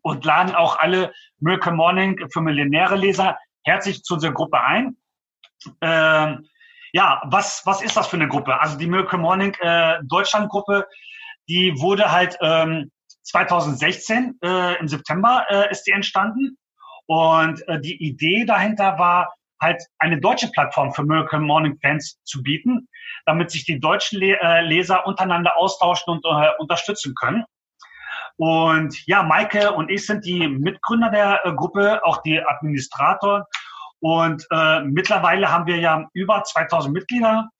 und 0.00 0.24
laden 0.24 0.54
auch 0.54 0.78
alle 0.78 1.12
Miracle 1.40 1.74
Morning 1.74 2.26
für 2.32 2.40
millionäre 2.40 2.96
Leser 2.96 3.36
herzlich 3.64 4.02
zu 4.02 4.14
unserer 4.14 4.32
Gruppe 4.32 4.62
ein. 4.62 4.96
Ähm, 5.82 6.46
ja, 6.92 7.22
was, 7.26 7.62
was 7.64 7.82
ist 7.82 7.96
das 7.96 8.08
für 8.08 8.16
eine 8.16 8.28
Gruppe? 8.28 8.60
Also 8.60 8.78
die 8.78 8.86
Miracle 8.86 9.18
Morning 9.18 9.54
äh, 9.60 9.98
Deutschland 10.04 10.48
Gruppe, 10.50 10.86
die 11.48 11.74
wurde 11.78 12.10
halt 12.10 12.36
ähm, 12.40 12.90
2016 13.22 14.38
äh, 14.42 14.78
im 14.78 14.88
September 14.88 15.44
äh, 15.48 15.70
ist 15.70 15.84
die 15.84 15.92
entstanden 15.92 16.56
und 17.06 17.66
äh, 17.68 17.80
die 17.80 18.02
Idee 18.02 18.44
dahinter 18.44 18.98
war 18.98 19.34
halt 19.60 19.82
eine 19.98 20.20
deutsche 20.20 20.48
Plattform 20.50 20.92
für 20.92 21.04
Miracle 21.04 21.40
Morning 21.40 21.78
Fans 21.82 22.18
zu 22.24 22.42
bieten, 22.42 22.88
damit 23.26 23.50
sich 23.50 23.64
die 23.64 23.78
deutschen 23.78 24.18
Le 24.18 24.38
äh, 24.40 24.62
Leser 24.62 25.06
untereinander 25.06 25.56
austauschen 25.56 26.14
und 26.14 26.24
äh, 26.24 26.50
unterstützen 26.58 27.14
können. 27.14 27.44
Und 28.36 29.06
ja, 29.06 29.22
Maike 29.22 29.72
und 29.72 29.90
ich 29.90 30.06
sind 30.06 30.24
die 30.24 30.48
Mitgründer 30.48 31.10
der 31.10 31.44
äh, 31.44 31.52
Gruppe, 31.52 32.00
auch 32.04 32.22
die 32.22 32.40
Administrator. 32.40 33.46
Und 34.00 34.46
äh, 34.50 34.80
mittlerweile 34.80 35.50
haben 35.50 35.66
wir 35.66 35.76
ja 35.76 36.08
über 36.14 36.42
2000 36.42 36.92
Mitglieder 36.92 37.50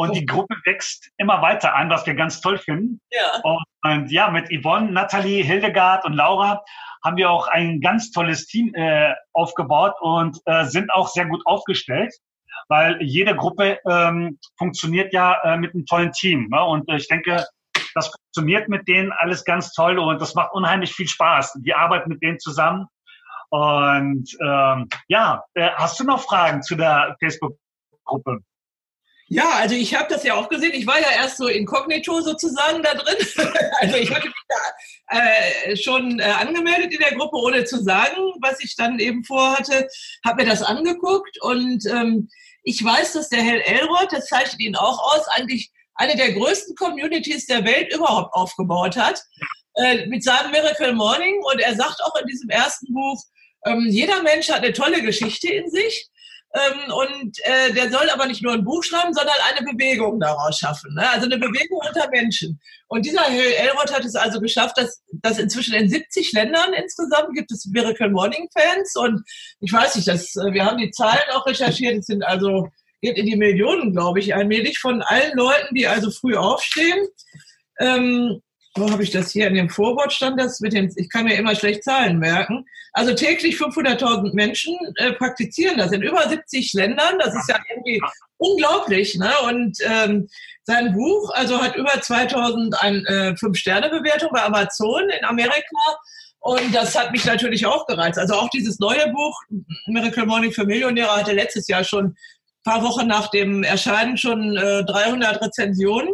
und 0.00 0.16
die 0.16 0.24
Gruppe 0.24 0.56
wächst 0.64 1.10
immer 1.18 1.42
weiter 1.42 1.74
an, 1.74 1.90
was 1.90 2.06
wir 2.06 2.14
ganz 2.14 2.40
toll 2.40 2.56
finden. 2.56 3.00
Ja. 3.10 3.40
Und, 3.42 3.64
und 3.82 4.10
ja, 4.10 4.30
mit 4.30 4.48
Yvonne, 4.48 4.90
Nathalie, 4.90 5.44
Hildegard 5.44 6.06
und 6.06 6.14
Laura 6.14 6.64
haben 7.04 7.18
wir 7.18 7.30
auch 7.30 7.48
ein 7.48 7.80
ganz 7.82 8.10
tolles 8.10 8.46
Team 8.46 8.74
äh, 8.74 9.12
aufgebaut 9.34 9.94
und 10.00 10.38
äh, 10.46 10.64
sind 10.64 10.90
auch 10.92 11.08
sehr 11.08 11.26
gut 11.26 11.42
aufgestellt, 11.44 12.14
weil 12.68 13.02
jede 13.02 13.36
Gruppe 13.36 13.78
ähm, 13.86 14.38
funktioniert 14.56 15.12
ja 15.12 15.34
äh, 15.42 15.58
mit 15.58 15.74
einem 15.74 15.84
tollen 15.84 16.12
Team. 16.12 16.48
Ne? 16.50 16.64
Und 16.64 16.88
äh, 16.88 16.96
ich 16.96 17.08
denke, 17.08 17.44
das 17.94 18.08
funktioniert 18.08 18.68
mit 18.68 18.88
denen 18.88 19.12
alles 19.12 19.44
ganz 19.44 19.72
toll 19.72 19.98
und 19.98 20.20
das 20.20 20.34
macht 20.34 20.52
unheimlich 20.52 20.94
viel 20.94 21.08
Spaß. 21.08 21.58
Die 21.60 21.74
Arbeit 21.74 22.06
mit 22.06 22.22
denen 22.22 22.38
zusammen. 22.38 22.86
Und 23.50 24.36
ähm, 24.42 24.88
ja, 25.08 25.44
äh, 25.54 25.70
hast 25.74 26.00
du 26.00 26.04
noch 26.04 26.22
Fragen 26.22 26.62
zu 26.62 26.76
der 26.76 27.16
Facebook-Gruppe? 27.20 28.38
Ja, 29.32 29.48
also 29.50 29.76
ich 29.76 29.94
habe 29.94 30.08
das 30.08 30.24
ja 30.24 30.34
auch 30.34 30.48
gesehen. 30.48 30.74
Ich 30.74 30.88
war 30.88 31.00
ja 31.00 31.08
erst 31.16 31.36
so 31.36 31.46
inkognito 31.46 32.20
sozusagen 32.20 32.82
da 32.82 32.94
drin. 32.94 33.16
also 33.80 33.96
ich 33.96 34.12
hatte 34.12 34.26
mich 34.26 34.34
da 34.48 35.18
äh, 35.18 35.76
schon 35.76 36.18
äh, 36.18 36.24
angemeldet 36.24 36.92
in 36.92 36.98
der 36.98 37.14
Gruppe, 37.14 37.36
ohne 37.36 37.64
zu 37.64 37.80
sagen, 37.80 38.16
was 38.40 38.58
ich 38.58 38.74
dann 38.74 38.98
eben 38.98 39.22
vorhatte. 39.22 39.86
Habe 40.26 40.42
mir 40.42 40.50
das 40.50 40.62
angeguckt 40.62 41.40
und 41.42 41.86
ähm, 41.86 42.28
ich 42.64 42.84
weiß, 42.84 43.12
dass 43.12 43.28
der 43.28 43.42
Hell 43.42 43.60
Elrod, 43.60 44.08
das 44.10 44.26
zeichnet 44.26 44.60
ihn 44.60 44.76
auch 44.76 44.98
aus, 45.14 45.28
eigentlich 45.28 45.70
eine 45.94 46.16
der 46.16 46.32
größten 46.32 46.74
Communities 46.74 47.46
der 47.46 47.64
Welt 47.64 47.94
überhaupt 47.94 48.34
aufgebaut 48.34 48.96
hat 48.96 49.22
äh, 49.74 50.06
mit 50.06 50.24
seinem 50.24 50.50
Miracle 50.50 50.92
Morning. 50.92 51.40
Und 51.52 51.60
er 51.60 51.76
sagt 51.76 52.02
auch 52.02 52.16
in 52.16 52.26
diesem 52.26 52.50
ersten 52.50 52.92
Buch, 52.92 53.22
ähm, 53.64 53.86
jeder 53.88 54.22
Mensch 54.22 54.48
hat 54.48 54.62
eine 54.62 54.72
tolle 54.72 55.02
Geschichte 55.02 55.52
in 55.52 55.70
sich. 55.70 56.08
Ähm, 56.52 56.92
und 56.92 57.38
äh, 57.44 57.72
der 57.74 57.90
soll 57.90 58.10
aber 58.10 58.26
nicht 58.26 58.42
nur 58.42 58.52
ein 58.52 58.64
Buch 58.64 58.82
schreiben, 58.82 59.14
sondern 59.14 59.36
eine 59.48 59.72
Bewegung 59.72 60.18
daraus 60.18 60.58
schaffen. 60.58 60.92
Ne? 60.94 61.08
Also 61.08 61.26
eine 61.26 61.38
Bewegung 61.38 61.80
unter 61.86 62.10
Menschen. 62.10 62.60
Und 62.88 63.06
dieser 63.06 63.22
Hell 63.22 63.52
Elrod 63.52 63.94
hat 63.94 64.04
es 64.04 64.16
also 64.16 64.40
geschafft, 64.40 64.76
dass, 64.76 65.00
dass 65.12 65.38
inzwischen 65.38 65.74
in 65.74 65.88
70 65.88 66.32
Ländern 66.32 66.72
insgesamt 66.72 67.36
gibt 67.36 67.52
es 67.52 67.66
Miracle 67.66 68.10
Morning 68.10 68.48
Fans. 68.52 68.96
Und 68.96 69.22
ich 69.60 69.72
weiß 69.72 69.94
nicht, 69.94 70.08
dass, 70.08 70.34
äh, 70.34 70.52
wir 70.52 70.64
haben 70.64 70.78
die 70.78 70.90
Zahlen 70.90 71.30
auch 71.34 71.46
recherchiert. 71.46 71.98
Es 71.98 72.06
sind 72.06 72.24
also 72.24 72.68
geht 73.00 73.16
in 73.16 73.26
die 73.26 73.36
Millionen, 73.36 73.92
glaube 73.92 74.18
ich, 74.18 74.34
allmählich 74.34 74.78
von 74.78 75.02
allen 75.02 75.36
Leuten, 75.36 75.74
die 75.74 75.86
also 75.86 76.10
früh 76.10 76.36
aufstehen. 76.36 77.06
Ähm, 77.78 78.42
wo 78.76 78.90
habe 78.90 79.02
ich 79.02 79.10
das 79.10 79.32
hier 79.32 79.48
in 79.48 79.54
dem 79.54 79.68
Vorwort 79.68 80.12
stand 80.12 80.40
das 80.40 80.60
mit 80.60 80.72
den, 80.72 80.92
ich 80.96 81.08
kann 81.10 81.24
mir 81.24 81.34
immer 81.34 81.54
schlecht 81.54 81.82
Zahlen 81.82 82.18
merken. 82.18 82.64
Also 82.92 83.14
täglich 83.14 83.56
500.000 83.56 84.32
Menschen 84.34 84.74
äh, 84.96 85.12
praktizieren 85.12 85.78
das 85.78 85.92
in 85.92 86.02
über 86.02 86.28
70 86.28 86.72
Ländern. 86.74 87.18
Das 87.18 87.34
ist 87.34 87.48
ja 87.48 87.58
irgendwie 87.68 88.00
unglaublich. 88.38 89.16
Ne? 89.16 89.32
Und 89.48 89.78
ähm, 89.82 90.28
sein 90.64 90.92
Buch 90.92 91.30
also 91.34 91.60
hat 91.60 91.76
über 91.76 92.00
2000 92.00 92.80
ein, 92.82 93.04
äh, 93.06 93.36
Fünf-Sterne-Bewertung 93.36 94.30
bei 94.32 94.42
Amazon 94.42 95.08
in 95.10 95.24
Amerika. 95.24 95.64
Und 96.38 96.74
das 96.74 96.96
hat 96.98 97.12
mich 97.12 97.24
natürlich 97.24 97.66
auch 97.66 97.86
gereizt. 97.86 98.18
Also 98.18 98.34
auch 98.34 98.48
dieses 98.50 98.78
neue 98.78 99.12
Buch, 99.12 99.38
Miracle 99.86 100.26
Morning 100.26 100.52
für 100.52 100.64
Millionäre, 100.64 101.16
hatte 101.16 101.32
letztes 101.32 101.68
Jahr 101.68 101.84
schon 101.84 102.16
paar 102.64 102.82
Wochen 102.82 103.06
nach 103.06 103.30
dem 103.30 103.62
Erscheinen 103.62 104.16
schon 104.16 104.56
äh, 104.56 104.84
300 104.84 105.42
Rezensionen. 105.42 106.12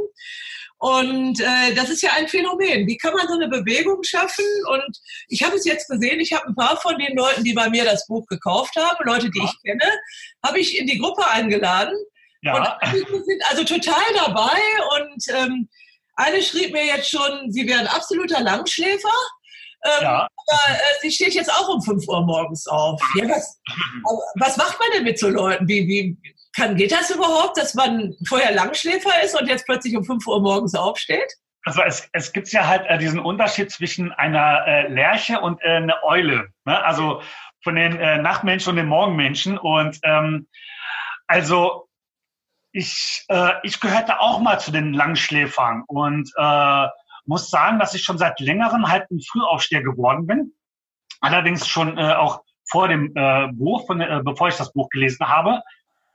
Und 0.79 1.41
äh, 1.41 1.75
das 1.75 1.89
ist 1.89 2.03
ja 2.03 2.11
ein 2.17 2.29
Phänomen. 2.29 2.87
Wie 2.87 2.99
kann 2.99 3.15
man 3.15 3.27
so 3.27 3.35
eine 3.35 3.49
Bewegung 3.49 4.03
schaffen? 4.03 4.45
Und 4.69 4.99
ich 5.29 5.43
habe 5.43 5.57
es 5.57 5.65
jetzt 5.65 5.89
gesehen, 5.89 6.21
ich 6.21 6.33
habe 6.33 6.49
ein 6.49 6.55
paar 6.55 6.77
von 6.77 6.99
den 6.99 7.17
Leuten, 7.17 7.45
die 7.45 7.55
bei 7.55 7.71
mir 7.71 7.85
das 7.85 8.07
Buch 8.07 8.27
gekauft 8.27 8.77
haben, 8.77 9.05
Leute, 9.05 9.31
die 9.31 9.39
ja. 9.39 9.45
ich 9.45 9.63
kenne, 9.63 9.91
habe 10.45 10.61
ich 10.61 10.79
in 10.79 10.87
die 10.87 10.99
Gruppe 10.99 11.27
eingeladen. 11.27 11.95
Ja. 12.43 12.57
Und 12.57 12.93
die 12.93 13.25
sind 13.25 13.43
also 13.49 13.65
total 13.65 14.05
dabei. 14.15 14.59
Und 14.99 15.25
ähm, 15.35 15.69
eine 16.17 16.43
schrieb 16.43 16.73
mir 16.73 16.85
jetzt 16.85 17.11
schon, 17.11 17.51
sie 17.51 17.67
wäre 17.67 17.81
ein 17.81 17.87
absoluter 17.87 18.43
Langschläfer. 18.43 19.09
Ähm, 19.85 20.03
ja. 20.03 20.29
Aber 20.37 20.75
äh, 20.75 21.01
sie 21.01 21.11
steht 21.11 21.35
jetzt 21.35 21.53
auch 21.53 21.69
um 21.69 21.83
5 21.83 22.07
Uhr 22.07 22.21
morgens 22.23 22.67
auf. 22.67 23.01
Ja, 23.15 23.29
was, 23.29 23.61
was 24.37 24.57
macht 24.59 24.79
man 24.79 24.89
denn 24.95 25.05
mit 25.05 25.19
so 25.19 25.29
Leuten? 25.29 25.67
Wie, 25.67 25.89
wie, 25.89 26.17
kann, 26.57 26.77
geht 26.77 26.93
das 26.93 27.11
überhaupt, 27.11 27.59
dass 27.59 27.75
man 27.75 28.15
vorher 28.27 28.53
Langschläfer 28.53 29.23
ist 29.23 29.39
und 29.39 29.47
jetzt 29.47 29.67
plötzlich 29.67 29.97
um 29.97 30.05
5 30.05 30.27
Uhr 30.27 30.41
morgens 30.41 30.75
aufsteht? 30.75 31.33
Also 31.65 31.83
es, 31.83 32.09
es 32.13 32.33
gibt 32.33 32.51
ja 32.53 32.67
halt 32.67 32.87
äh, 32.87 32.97
diesen 32.97 33.19
Unterschied 33.19 33.71
zwischen 33.71 34.13
einer 34.13 34.67
äh, 34.67 34.89
Lerche 34.89 35.41
und 35.41 35.61
äh, 35.63 35.77
einer 35.77 36.03
Eule. 36.05 36.49
Ne? 36.65 36.83
Also 36.85 37.23
von 37.63 37.75
den 37.75 37.99
äh, 37.99 38.19
Nachtmenschen 38.19 38.71
und 38.71 38.77
den 38.77 38.87
Morgenmenschen. 38.87 39.59
Und 39.59 39.99
ähm, 40.05 40.49
also 41.27 41.89
ich, 42.73 43.25
äh, 43.29 43.55
ich 43.65 43.81
gehörte 43.81 44.21
auch 44.21 44.41
mal 44.41 44.61
zu 44.61 44.71
den 44.71 44.93
Langschläfern 44.93 45.83
und 45.87 46.31
äh, 46.37 46.87
muss 47.25 47.51
sagen, 47.51 47.81
dass 47.81 47.95
ich 47.95 48.05
schon 48.05 48.19
seit 48.19 48.39
längerem 48.39 48.89
halt 48.89 49.11
ein 49.11 49.21
Frühaufsteher 49.21 49.83
geworden 49.83 50.27
bin. 50.27 50.53
Allerdings 51.21 51.67
schon 51.67 51.99
äh, 51.99 52.13
auch 52.13 52.43
vor 52.71 52.87
dem 52.87 53.13
äh, 53.17 53.49
Buch, 53.53 53.87
von, 53.87 54.01
äh, 54.01 54.21
bevor 54.25 54.49
ich 54.49 54.57
das 54.57 54.73
Buch 54.73 54.89
gelesen 54.91 55.27
habe 55.27 55.63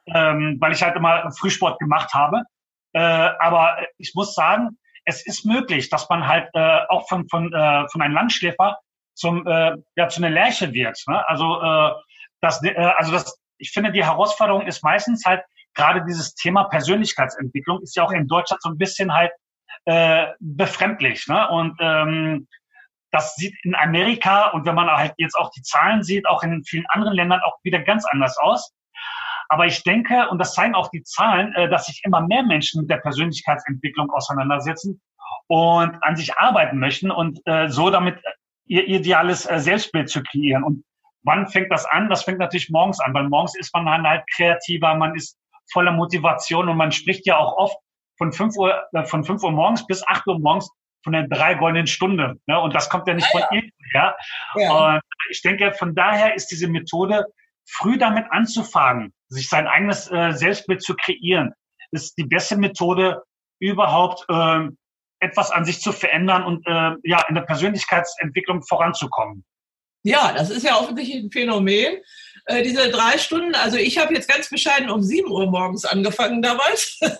ähm, 0.07 0.57
weil 0.59 0.73
ich 0.73 0.83
halt 0.83 0.95
immer 0.95 1.31
Frühsport 1.31 1.79
gemacht 1.79 2.13
habe. 2.13 2.43
Äh, 2.93 2.99
aber 2.99 3.77
ich 3.97 4.13
muss 4.15 4.33
sagen, 4.33 4.77
es 5.05 5.25
ist 5.25 5.45
möglich, 5.45 5.89
dass 5.89 6.09
man 6.09 6.27
halt 6.27 6.49
äh, 6.53 6.79
auch 6.89 7.07
von, 7.07 7.27
von, 7.29 7.51
äh, 7.53 7.87
von 7.89 8.01
einem 8.01 8.13
Landschläfer 8.13 8.77
zum, 9.13 9.45
äh, 9.47 9.75
ja, 9.95 10.07
zu 10.07 10.21
einer 10.21 10.29
Lerche 10.29 10.73
wird. 10.73 11.01
Ne? 11.07 11.27
Also, 11.27 11.61
äh, 11.61 11.91
das, 12.41 12.63
äh, 12.63 12.75
also 12.75 13.11
das, 13.11 13.39
ich 13.57 13.71
finde, 13.71 13.91
die 13.91 14.03
Herausforderung 14.03 14.65
ist 14.65 14.83
meistens 14.83 15.25
halt 15.25 15.43
gerade 15.73 16.03
dieses 16.05 16.35
Thema 16.35 16.65
Persönlichkeitsentwicklung 16.65 17.81
ist 17.81 17.95
ja 17.95 18.03
auch 18.03 18.11
in 18.11 18.27
Deutschland 18.27 18.61
so 18.61 18.69
ein 18.69 18.77
bisschen 18.77 19.13
halt 19.13 19.31
äh, 19.85 20.27
befremdlich. 20.39 21.27
Ne? 21.27 21.47
Und 21.49 21.77
ähm, 21.79 22.47
das 23.11 23.35
sieht 23.35 23.55
in 23.63 23.75
Amerika 23.75 24.47
und 24.49 24.65
wenn 24.65 24.75
man 24.75 24.89
halt 24.89 25.13
jetzt 25.17 25.35
auch 25.35 25.51
die 25.51 25.61
Zahlen 25.61 26.03
sieht, 26.03 26.27
auch 26.27 26.43
in 26.43 26.63
vielen 26.63 26.85
anderen 26.87 27.13
Ländern 27.13 27.41
auch 27.41 27.57
wieder 27.63 27.79
ganz 27.79 28.05
anders 28.05 28.37
aus. 28.37 28.73
Aber 29.51 29.65
ich 29.65 29.83
denke, 29.83 30.29
und 30.29 30.39
das 30.39 30.53
zeigen 30.53 30.75
auch 30.75 30.89
die 30.91 31.03
Zahlen, 31.03 31.53
äh, 31.55 31.67
dass 31.69 31.87
sich 31.87 32.01
immer 32.05 32.25
mehr 32.25 32.41
Menschen 32.41 32.81
mit 32.81 32.89
der 32.89 32.99
Persönlichkeitsentwicklung 32.99 34.09
auseinandersetzen 34.09 35.01
und 35.47 36.01
an 36.01 36.15
sich 36.15 36.37
arbeiten 36.37 36.79
möchten 36.79 37.11
und 37.11 37.41
äh, 37.45 37.67
so 37.67 37.89
damit 37.89 38.17
ihr 38.65 38.87
ideales 38.87 39.45
äh, 39.45 39.59
Selbstbild 39.59 40.09
zu 40.09 40.23
kreieren. 40.23 40.63
Und 40.63 40.85
wann 41.23 41.49
fängt 41.49 41.69
das 41.69 41.85
an? 41.85 42.09
Das 42.09 42.23
fängt 42.23 42.39
natürlich 42.39 42.69
morgens 42.69 43.01
an, 43.01 43.13
weil 43.13 43.27
morgens 43.27 43.57
ist 43.57 43.73
man 43.75 44.07
halt 44.07 44.23
kreativer, 44.33 44.95
man 44.95 45.15
ist 45.15 45.37
voller 45.73 45.91
Motivation 45.91 46.69
und 46.69 46.77
man 46.77 46.93
spricht 46.93 47.25
ja 47.25 47.37
auch 47.37 47.57
oft 47.57 47.75
von 48.17 48.31
5 48.31 48.55
Uhr, 48.55 48.81
von 49.03 49.25
5 49.25 49.43
Uhr 49.43 49.51
morgens 49.51 49.85
bis 49.85 50.07
8 50.07 50.27
Uhr 50.27 50.39
morgens 50.39 50.71
von 51.03 51.11
der 51.11 51.27
drei 51.27 51.55
goldenen 51.55 51.87
Stunde. 51.87 52.37
Ne? 52.47 52.57
Und 52.57 52.73
das 52.73 52.89
kommt 52.89 53.05
ja 53.07 53.15
nicht 53.15 53.27
ah, 53.27 53.31
von 53.31 53.41
ja. 53.41 53.47
irgendwoher. 53.51 54.15
Ja. 54.55 54.93
Und 54.93 55.01
ich 55.29 55.41
denke, 55.41 55.73
von 55.73 55.93
daher 55.93 56.35
ist 56.35 56.47
diese 56.51 56.69
Methode 56.69 57.25
früh 57.67 57.97
damit 57.97 58.27
anzufangen, 58.29 59.11
sich 59.31 59.49
sein 59.49 59.67
eigenes 59.67 60.11
äh, 60.11 60.31
Selbstbild 60.31 60.81
zu 60.81 60.95
kreieren, 60.95 61.53
ist 61.91 62.17
die 62.17 62.25
beste 62.25 62.57
Methode, 62.57 63.23
überhaupt 63.59 64.25
äh, 64.27 64.67
etwas 65.19 65.51
an 65.51 65.65
sich 65.65 65.81
zu 65.81 65.91
verändern 65.91 66.43
und 66.43 66.65
äh, 66.65 66.95
ja 67.03 67.23
in 67.29 67.35
der 67.35 67.43
Persönlichkeitsentwicklung 67.43 68.63
voranzukommen. 68.63 69.45
Ja, 70.03 70.33
das 70.33 70.49
ist 70.49 70.63
ja 70.63 70.77
offensichtlich 70.77 71.23
ein 71.23 71.31
Phänomen. 71.31 71.99
Äh, 72.45 72.63
diese 72.63 72.89
drei 72.89 73.17
Stunden, 73.17 73.55
also 73.55 73.77
ich 73.77 73.97
habe 73.97 74.13
jetzt 74.13 74.27
ganz 74.27 74.49
bescheiden 74.49 74.89
um 74.89 75.01
7 75.01 75.29
Uhr 75.29 75.47
morgens 75.49 75.85
angefangen 75.85 76.41
damals, 76.41 76.97
was 77.01 77.15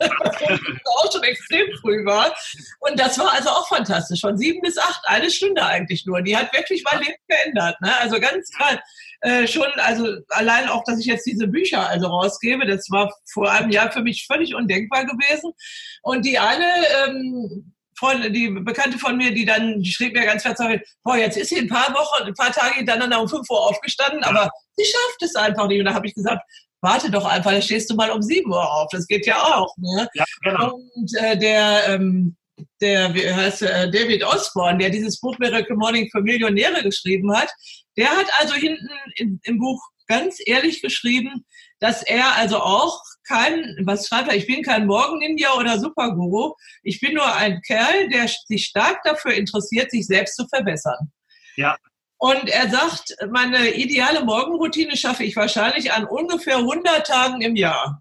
auch 0.85 1.11
schon 1.11 1.23
extrem 1.23 1.67
früh 1.79 2.05
war. 2.05 2.35
Und 2.79 2.99
das 2.99 3.17
war 3.19 3.33
also 3.33 3.49
auch 3.49 3.67
fantastisch. 3.67 4.21
Von 4.21 4.37
sieben 4.37 4.61
bis 4.61 4.77
acht, 4.77 5.01
eine 5.05 5.29
Stunde 5.29 5.65
eigentlich 5.65 6.05
nur. 6.05 6.21
Die 6.21 6.35
hat 6.35 6.53
wirklich 6.53 6.83
mein 6.83 7.01
Leben 7.01 7.17
verändert. 7.29 7.79
Ne? 7.81 7.97
Also 7.99 8.19
ganz 8.19 8.49
klar. 8.51 8.81
Äh, 9.21 9.47
schon, 9.47 9.67
also 9.77 10.17
allein 10.29 10.67
auch, 10.67 10.83
dass 10.83 10.99
ich 10.99 11.05
jetzt 11.05 11.27
diese 11.27 11.47
Bücher 11.47 11.87
also 11.87 12.07
rausgebe, 12.07 12.65
das 12.65 12.89
war 12.89 13.13
vor 13.31 13.51
einem 13.51 13.69
Jahr 13.69 13.91
für 13.91 14.01
mich 14.01 14.25
völlig 14.25 14.55
undenkbar 14.55 15.05
gewesen. 15.05 15.53
Und 16.01 16.25
die 16.25 16.39
eine, 16.39 16.65
ähm, 17.05 17.73
Freundin, 18.01 18.34
die 18.34 18.50
Bekannte 18.50 18.98
von 18.98 19.15
mir, 19.15 19.31
die 19.31 19.46
dann, 19.46 19.79
die 19.79 19.91
schrieb 19.91 20.13
mir 20.13 20.25
ganz 20.25 20.41
verzweifelt, 20.41 20.84
boah, 21.03 21.17
jetzt 21.17 21.38
ist 21.38 21.50
sie 21.50 21.60
ein 21.60 21.67
paar 21.67 21.93
Wochen, 21.93 22.24
ein 22.24 22.34
paar 22.34 22.51
Tage 22.51 22.75
hintereinander 22.75 23.22
um 23.22 23.29
5 23.29 23.48
Uhr 23.48 23.70
aufgestanden, 23.70 24.24
aber 24.24 24.50
sie 24.75 24.86
schafft 24.86 25.22
es 25.22 25.36
einfach 25.36 25.67
nicht. 25.67 25.79
Und 25.79 25.86
da 25.86 25.93
habe 25.93 26.08
ich 26.08 26.15
gesagt, 26.15 26.41
warte 26.81 27.12
doch 27.12 27.25
einfach, 27.25 27.51
da 27.51 27.62
stehst 27.62 27.91
du 27.91 27.96
mal 27.96 28.10
um 28.10 28.24
7 28.24 28.50
Uhr 28.50 28.74
auf. 28.74 28.88
Das 28.91 29.05
geht 29.05 29.27
ja 29.27 29.39
auch. 29.41 29.75
Ne? 29.77 30.08
Ja, 30.15 30.25
genau. 30.43 30.79
Und 30.96 31.15
äh, 31.15 31.38
der, 31.38 31.89
ähm, 31.89 32.36
der 32.81 33.13
wie 33.13 33.31
heißt, 33.31 33.62
äh, 33.62 33.91
David 33.91 34.24
Osborne, 34.24 34.79
der 34.79 34.89
dieses 34.89 35.20
Buch 35.20 35.38
Miracle 35.38 35.75
Morning 35.75 36.10
für 36.12 36.22
Millionäre 36.22 36.81
geschrieben 36.81 37.31
hat, 37.38 37.50
der 37.98 38.10
hat 38.10 38.27
also 38.39 38.55
hinten 38.55 38.89
in, 39.15 39.39
im 39.43 39.60
Buch 39.60 39.79
ganz 40.08 40.38
ehrlich 40.43 40.81
geschrieben, 40.81 41.46
dass 41.81 42.03
er 42.03 42.35
also 42.38 42.59
auch 42.59 43.01
kein, 43.27 43.75
was 43.83 44.07
schreibt 44.07 44.29
er, 44.29 44.35
ich 44.35 44.47
bin 44.47 44.63
kein 44.63 44.85
Morgen-Ninja 44.85 45.53
oder 45.53 45.79
Superguru, 45.79 46.53
ich 46.83 47.00
bin 47.00 47.15
nur 47.15 47.35
ein 47.35 47.61
Kerl, 47.61 48.07
der 48.09 48.27
sich 48.27 48.65
stark 48.65 49.01
dafür 49.03 49.33
interessiert, 49.33 49.91
sich 49.91 50.05
selbst 50.05 50.35
zu 50.35 50.47
verbessern. 50.47 51.11
Ja. 51.57 51.77
Und 52.17 52.50
er 52.50 52.69
sagt, 52.69 53.15
meine 53.31 53.71
ideale 53.71 54.23
Morgenroutine 54.23 54.95
schaffe 54.95 55.23
ich 55.23 55.35
wahrscheinlich 55.35 55.91
an 55.91 56.05
ungefähr 56.05 56.57
100 56.57 57.05
Tagen 57.05 57.41
im 57.41 57.55
Jahr. 57.55 58.00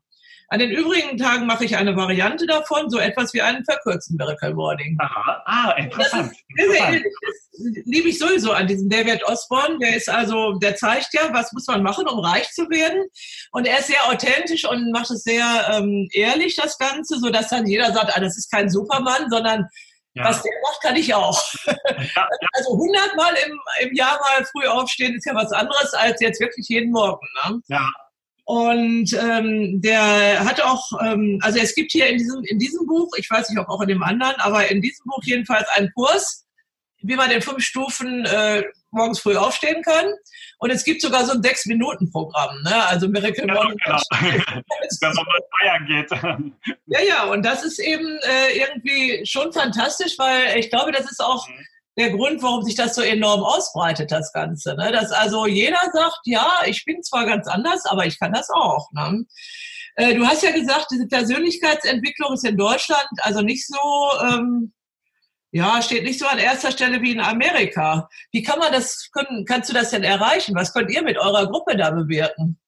An 0.52 0.59
den 0.59 0.73
übrigen 0.73 1.16
Tagen 1.16 1.47
mache 1.47 1.64
ich 1.64 1.76
eine 1.76 1.97
Variante 1.97 2.45
davon, 2.45 2.90
so 2.90 2.99
etwas 2.99 3.33
wie 3.33 3.40
einen 3.40 3.64
verkürzten 3.64 4.16
Miracle 4.16 4.52
Morning. 4.52 4.99
Aha. 5.00 5.42
Ah, 5.47 5.71
interessant. 5.78 6.33
Das, 6.57 6.66
ist, 6.66 6.75
interessant. 6.75 7.04
das 7.04 7.85
liebe 7.85 8.09
ich 8.09 8.19
sowieso 8.19 8.50
an 8.50 8.66
diesem 8.66 8.90
David 8.90 9.25
Osborne. 9.28 9.78
Der 9.78 9.95
ist 9.95 10.09
also, 10.09 10.54
der 10.54 10.75
zeigt 10.75 11.14
ja, 11.14 11.33
was 11.33 11.52
muss 11.52 11.69
man 11.69 11.85
machen, 11.85 12.09
um 12.09 12.19
reich 12.19 12.50
zu 12.50 12.69
werden. 12.69 13.07
Und 13.52 13.69
er 13.69 13.78
ist 13.78 13.87
sehr 13.87 14.04
authentisch 14.09 14.69
und 14.69 14.90
macht 14.90 15.12
es 15.12 15.23
sehr 15.23 15.45
ähm, 15.71 16.09
ehrlich, 16.12 16.57
das 16.57 16.76
Ganze, 16.78 17.21
so 17.21 17.30
dass 17.30 17.50
dann 17.50 17.69
jeder 17.69 17.92
sagt, 17.92 18.16
ah, 18.16 18.21
das 18.21 18.37
ist 18.37 18.50
kein 18.50 18.69
Supermann, 18.69 19.30
sondern 19.30 19.69
ja. 20.14 20.25
Was 20.25 20.42
der 20.42 20.50
macht, 20.64 20.83
kann 20.83 20.97
ich 20.97 21.14
auch. 21.14 21.40
Ja, 21.64 21.75
ja. 22.16 22.28
Also 22.54 22.73
100 22.73 23.14
Mal 23.14 23.33
im, 23.47 23.61
im 23.87 23.95
Jahr 23.95 24.19
mal 24.19 24.45
früh 24.45 24.66
aufstehen 24.66 25.14
ist 25.14 25.25
ja 25.25 25.37
was 25.37 25.52
anderes 25.52 25.95
als 25.95 26.21
jetzt 26.21 26.40
wirklich 26.40 26.66
jeden 26.69 26.90
Morgen. 26.90 27.25
Ne? 27.47 27.61
Ja. 27.69 27.88
Und 28.50 29.12
ähm, 29.12 29.80
der 29.80 30.45
hat 30.45 30.61
auch, 30.61 30.90
ähm, 31.04 31.38
also 31.40 31.61
es 31.61 31.73
gibt 31.73 31.92
hier 31.92 32.09
in 32.09 32.19
diesem, 32.19 32.42
in 32.42 32.59
diesem 32.59 32.85
Buch, 32.85 33.09
ich 33.16 33.30
weiß 33.30 33.49
nicht, 33.49 33.61
ob 33.61 33.69
auch 33.69 33.80
in 33.80 33.87
dem 33.87 34.02
anderen, 34.02 34.35
aber 34.40 34.69
in 34.69 34.83
diesem 34.83 35.04
Buch 35.04 35.23
jedenfalls 35.23 35.69
einen 35.76 35.92
Kurs, 35.95 36.49
wie 37.02 37.14
man 37.14 37.30
in 37.30 37.42
fünf 37.42 37.62
Stufen 37.62 38.25
äh, 38.25 38.64
morgens 38.90 39.21
früh 39.21 39.37
aufstehen 39.37 39.85
kann. 39.85 40.04
Und 40.59 40.71
es 40.71 40.83
gibt 40.83 41.00
sogar 41.00 41.25
so 41.26 41.33
ein 41.35 41.42
Sechs-Minuten-Programm, 41.45 42.62
ne? 42.64 42.87
Also 42.88 43.07
Miracle 43.07 43.47
ja, 43.47 43.54
Morning. 43.54 43.78
Genau. 43.85 44.00
Wenn 44.11 45.14
man 45.14 45.26
mal 45.26 45.40
feiern 45.61 45.87
geht. 45.87 46.11
ja, 46.87 47.00
ja, 47.07 47.25
und 47.26 47.45
das 47.45 47.62
ist 47.62 47.78
eben 47.78 48.19
äh, 48.25 48.59
irgendwie 48.59 49.25
schon 49.26 49.52
fantastisch, 49.52 50.19
weil 50.19 50.59
ich 50.59 50.71
glaube, 50.71 50.90
das 50.90 51.09
ist 51.09 51.23
auch 51.23 51.49
mhm 51.49 51.66
der 52.00 52.11
Grund, 52.11 52.42
warum 52.42 52.62
sich 52.62 52.75
das 52.75 52.95
so 52.95 53.02
enorm 53.02 53.42
ausbreitet, 53.42 54.11
das 54.11 54.33
Ganze. 54.33 54.75
Ne? 54.75 54.90
Dass 54.90 55.12
also 55.12 55.47
jeder 55.47 55.80
sagt, 55.92 56.21
ja, 56.25 56.62
ich 56.66 56.85
bin 56.85 57.02
zwar 57.02 57.26
ganz 57.26 57.47
anders, 57.47 57.87
aber 57.87 58.07
ich 58.07 58.19
kann 58.19 58.33
das 58.33 58.49
auch. 58.50 58.90
Ne? 58.92 59.25
Äh, 59.97 60.14
du 60.14 60.26
hast 60.26 60.42
ja 60.42 60.50
gesagt, 60.50 60.87
diese 60.90 61.07
Persönlichkeitsentwicklung 61.07 62.33
ist 62.33 62.45
in 62.45 62.57
Deutschland 62.57 63.07
also 63.19 63.42
nicht 63.42 63.66
so, 63.66 63.78
ähm, 64.23 64.73
ja, 65.52 65.83
steht 65.83 66.04
nicht 66.04 66.19
so 66.19 66.26
an 66.26 66.38
erster 66.38 66.71
Stelle 66.71 67.02
wie 67.02 67.12
in 67.12 67.21
Amerika. 67.21 68.09
Wie 68.33 68.42
kann 68.42 68.59
man 68.59 68.73
das, 68.73 69.11
können, 69.12 69.45
kannst 69.45 69.69
du 69.69 69.75
das 69.75 69.90
denn 69.90 70.04
erreichen? 70.04 70.54
Was 70.54 70.73
könnt 70.73 70.90
ihr 70.90 71.02
mit 71.02 71.19
eurer 71.19 71.47
Gruppe 71.47 71.76
da 71.76 71.90
bewirken? 71.90 72.59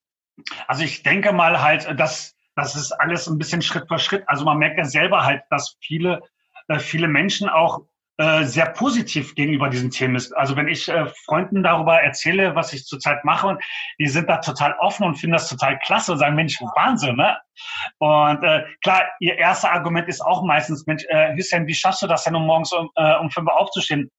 Also 0.67 0.83
ich 0.83 1.03
denke 1.03 1.33
mal 1.33 1.63
halt, 1.63 1.99
dass 1.99 2.35
das 2.55 2.77
ist 2.77 2.93
alles 2.93 3.27
ein 3.29 3.39
bisschen 3.39 3.63
Schritt 3.63 3.89
für 3.89 3.99
Schritt. 3.99 4.25
Also 4.27 4.45
man 4.45 4.59
merkt 4.59 4.79
ja 4.79 4.85
selber 4.85 5.25
halt, 5.25 5.43
dass 5.49 5.77
viele, 5.81 6.23
äh, 6.69 6.79
viele 6.79 7.09
Menschen 7.09 7.49
auch 7.49 7.87
äh, 8.19 8.45
sehr 8.45 8.67
positiv 8.67 9.35
gegenüber 9.35 9.71
diesen 9.71 9.91
Themen 9.91 10.17
ist. 10.17 10.37
Also 10.37 10.55
wenn 10.55 10.69
ich 10.69 10.89
äh, 10.89 11.07
Freunden 11.25 11.63
darüber 11.63 12.01
erzähle, 12.01 12.55
was 12.55 12.73
ich 12.73 12.85
zurzeit 12.85 13.25
mache, 13.25 13.47
und 13.47 13.65
die 13.99 14.07
sind 14.07 14.29
da 14.29 14.37
total 14.37 14.75
offen 14.81 15.05
und 15.05 15.17
finden 15.17 15.33
das 15.33 15.49
total 15.49 15.79
klasse 15.79 16.13
und 16.13 16.19
sagen, 16.19 16.37
Mensch, 16.37 16.61
Wahnsinn, 16.61 17.17
ne? 17.17 17.39
Und 17.99 18.43
äh, 18.45 18.65
klar, 18.83 19.05
ihr 19.21 19.39
erstes 19.39 19.71
Argument 19.71 20.09
ist 20.09 20.21
auch 20.21 20.43
meistens, 20.43 20.87
Mensch, 20.87 21.05
äh, 21.09 21.35
Hüseyin, 21.35 21.67
wie 21.67 21.75
schaffst 21.75 22.03
du 22.03 22.07
das 22.07 22.25
denn, 22.25 22.35
um 22.35 22.47
morgens 22.47 22.73
um, 22.73 22.91
äh, 22.97 23.17
um 23.17 23.31
fünf 23.31 23.47
Uhr 23.49 23.59
aufzustehen? 23.59 24.11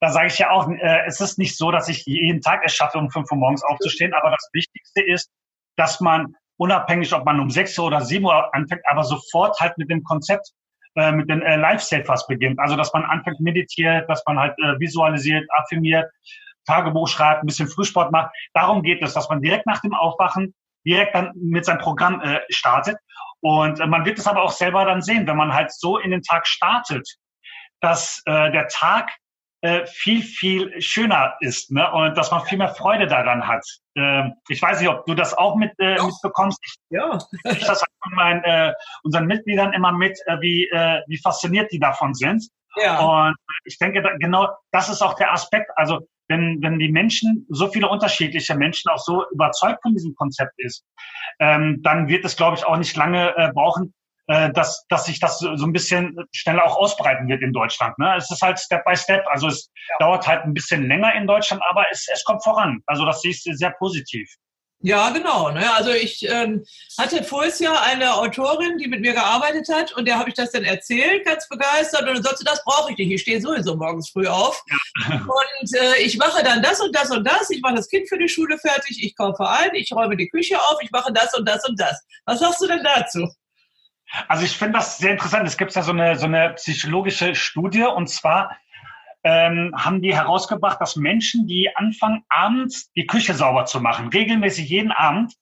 Da 0.00 0.10
sage 0.10 0.26
ich 0.26 0.38
ja 0.38 0.50
auch, 0.50 0.68
äh, 0.68 1.06
es 1.06 1.20
ist 1.20 1.38
nicht 1.38 1.56
so, 1.56 1.70
dass 1.70 1.88
ich 1.88 2.04
jeden 2.06 2.42
Tag 2.42 2.60
es 2.64 2.74
schaffe, 2.74 2.98
um 2.98 3.10
fünf 3.10 3.30
Uhr 3.30 3.38
morgens 3.38 3.62
aufzustehen, 3.62 4.12
aber 4.14 4.30
das 4.30 4.50
Wichtigste 4.52 5.02
ist, 5.02 5.30
dass 5.76 6.00
man 6.00 6.34
unabhängig, 6.58 7.14
ob 7.14 7.24
man 7.24 7.40
um 7.40 7.48
sechs 7.48 7.78
Uhr 7.78 7.86
oder 7.86 8.02
sieben 8.02 8.26
Uhr 8.26 8.54
anfängt, 8.54 8.82
aber 8.84 9.02
sofort 9.04 9.58
halt 9.60 9.78
mit 9.78 9.90
dem 9.90 10.02
Konzept 10.04 10.52
äh, 10.96 11.12
mit 11.12 11.28
den 11.28 11.42
äh, 11.42 11.56
Life-Savers 11.56 12.26
beginnt. 12.26 12.58
Also, 12.58 12.76
dass 12.76 12.92
man 12.92 13.04
anfängt 13.04 13.40
meditiert, 13.40 14.08
dass 14.08 14.22
man 14.26 14.38
halt 14.38 14.58
äh, 14.58 14.78
visualisiert, 14.78 15.48
affirmiert, 15.56 16.10
Tagebuch 16.66 17.08
schreibt, 17.08 17.42
ein 17.42 17.46
bisschen 17.46 17.68
Frühsport 17.68 18.12
macht. 18.12 18.32
Darum 18.54 18.82
geht 18.82 19.02
es, 19.02 19.14
dass 19.14 19.28
man 19.28 19.40
direkt 19.40 19.66
nach 19.66 19.80
dem 19.80 19.94
Aufwachen 19.94 20.54
direkt 20.86 21.14
dann 21.14 21.32
mit 21.34 21.64
seinem 21.64 21.78
Programm 21.78 22.20
äh, 22.20 22.40
startet. 22.48 22.96
Und 23.40 23.80
äh, 23.80 23.86
man 23.86 24.04
wird 24.04 24.18
es 24.18 24.26
aber 24.26 24.42
auch 24.42 24.52
selber 24.52 24.84
dann 24.84 25.02
sehen, 25.02 25.26
wenn 25.26 25.36
man 25.36 25.52
halt 25.52 25.72
so 25.72 25.98
in 25.98 26.10
den 26.10 26.22
Tag 26.22 26.46
startet, 26.46 27.08
dass 27.80 28.22
äh, 28.26 28.50
der 28.52 28.68
Tag 28.68 29.10
äh, 29.62 29.86
viel, 29.86 30.22
viel 30.22 30.80
schöner 30.80 31.34
ist 31.40 31.70
ne? 31.70 31.90
und 31.92 32.16
dass 32.16 32.30
man 32.30 32.44
viel 32.46 32.58
mehr 32.58 32.74
Freude 32.74 33.06
daran 33.06 33.46
hat. 33.46 33.64
Ähm, 33.96 34.34
ich 34.48 34.60
weiß 34.60 34.80
nicht, 34.80 34.88
ob 34.88 35.04
du 35.06 35.14
das 35.14 35.36
auch 35.36 35.56
mit, 35.56 35.72
äh, 35.78 36.02
mitbekommst. 36.02 36.58
Ich, 36.64 36.74
ja. 36.90 37.18
ich 37.44 37.60
das 37.60 37.82
halt 37.82 37.92
von 38.02 38.14
meinen, 38.14 38.42
äh, 38.44 38.72
unseren 39.02 39.26
Mitgliedern 39.26 39.72
immer 39.72 39.92
mit, 39.92 40.18
äh, 40.26 40.40
wie, 40.40 40.68
äh, 40.68 41.02
wie 41.06 41.18
fasziniert 41.18 41.70
die 41.72 41.78
davon 41.78 42.14
sind. 42.14 42.48
Ja. 42.76 43.00
Und 43.00 43.36
ich 43.64 43.78
denke, 43.78 44.00
da, 44.02 44.16
genau 44.18 44.48
das 44.70 44.88
ist 44.88 45.02
auch 45.02 45.14
der 45.14 45.32
Aspekt. 45.32 45.70
Also 45.76 46.00
wenn, 46.28 46.62
wenn 46.62 46.78
die 46.78 46.90
Menschen, 46.90 47.46
so 47.50 47.68
viele 47.68 47.88
unterschiedliche 47.88 48.54
Menschen 48.54 48.90
auch 48.90 48.98
so 48.98 49.24
überzeugt 49.32 49.82
von 49.82 49.92
diesem 49.92 50.14
Konzept 50.14 50.52
ist, 50.58 50.84
ähm, 51.40 51.80
dann 51.82 52.08
wird 52.08 52.24
es, 52.24 52.36
glaube 52.36 52.56
ich, 52.56 52.64
auch 52.64 52.76
nicht 52.76 52.96
lange 52.96 53.36
äh, 53.36 53.52
brauchen, 53.52 53.92
äh, 54.30 54.52
dass, 54.52 54.86
dass 54.88 55.06
sich 55.06 55.18
das 55.18 55.40
so 55.40 55.48
ein 55.48 55.72
bisschen 55.72 56.16
schneller 56.32 56.64
auch 56.64 56.76
ausbreiten 56.76 57.26
wird 57.26 57.42
in 57.42 57.52
Deutschland. 57.52 57.98
Ne? 57.98 58.14
Es 58.16 58.30
ist 58.30 58.40
halt 58.40 58.60
Step 58.60 58.84
by 58.84 58.96
Step. 58.96 59.26
Also 59.26 59.48
es 59.48 59.68
ja. 59.88 59.96
dauert 59.98 60.24
halt 60.24 60.44
ein 60.44 60.54
bisschen 60.54 60.86
länger 60.86 61.12
in 61.14 61.26
Deutschland, 61.26 61.60
aber 61.68 61.84
es, 61.90 62.06
es 62.12 62.22
kommt 62.22 62.44
voran. 62.44 62.80
Also 62.86 63.04
das 63.04 63.22
sehe 63.22 63.32
ich 63.32 63.42
sehr 63.42 63.72
positiv. 63.72 64.30
Ja, 64.82 65.10
genau. 65.10 65.50
Ne? 65.50 65.68
Also 65.74 65.90
ich 65.90 66.24
ähm, 66.28 66.64
hatte 66.96 67.24
voriges 67.24 67.58
Jahr 67.58 67.82
eine 67.82 68.14
Autorin, 68.14 68.78
die 68.78 68.86
mit 68.86 69.00
mir 69.00 69.14
gearbeitet 69.14 69.68
hat 69.68 69.92
und 69.96 70.06
der 70.06 70.16
habe 70.16 70.28
ich 70.28 70.36
das 70.36 70.52
dann 70.52 70.62
erzählt, 70.62 71.26
ganz 71.26 71.48
begeistert 71.48 72.02
und 72.02 72.14
dann 72.14 72.22
sagte, 72.22 72.44
das 72.44 72.62
brauche 72.64 72.92
ich 72.92 72.98
nicht, 72.98 73.10
ich 73.10 73.20
stehe 73.22 73.40
sowieso 73.40 73.76
morgens 73.76 74.10
früh 74.10 74.28
auf 74.28 74.62
ja. 75.08 75.16
und 75.16 75.74
äh, 75.76 76.02
ich 76.02 76.16
mache 76.16 76.42
dann 76.44 76.62
das 76.62 76.80
und 76.80 76.96
das 76.96 77.10
und 77.10 77.26
das, 77.26 77.50
ich 77.50 77.60
mache 77.60 77.74
das 77.74 77.88
Kind 77.88 78.08
für 78.08 78.16
die 78.16 78.28
Schule 78.28 78.56
fertig, 78.58 79.02
ich 79.02 79.14
kaufe 79.16 79.46
ein, 79.46 79.74
ich 79.74 79.92
räume 79.92 80.16
die 80.16 80.28
Küche 80.28 80.58
auf, 80.58 80.78
ich 80.80 80.90
mache 80.92 81.12
das 81.12 81.34
und 81.34 81.46
das 81.46 81.68
und 81.68 81.78
das. 81.78 82.00
Was 82.24 82.38
sagst 82.38 82.62
du 82.62 82.68
denn 82.68 82.82
dazu? 82.82 83.28
Also 84.28 84.44
ich 84.44 84.56
finde 84.56 84.78
das 84.78 84.98
sehr 84.98 85.12
interessant. 85.12 85.46
Es 85.46 85.56
gibt 85.56 85.74
ja 85.74 85.82
so 85.82 85.92
eine, 85.92 86.16
so 86.16 86.26
eine 86.26 86.50
psychologische 86.54 87.34
Studie 87.34 87.84
und 87.84 88.08
zwar 88.08 88.56
ähm, 89.22 89.72
haben 89.76 90.00
die 90.00 90.14
herausgebracht, 90.14 90.80
dass 90.80 90.96
Menschen, 90.96 91.46
die 91.46 91.74
anfangen, 91.76 92.24
abends 92.28 92.90
die 92.92 93.06
Küche 93.06 93.34
sauber 93.34 93.66
zu 93.66 93.80
machen, 93.80 94.08
regelmäßig 94.08 94.68
jeden 94.68 94.92
Abend, 94.92 95.34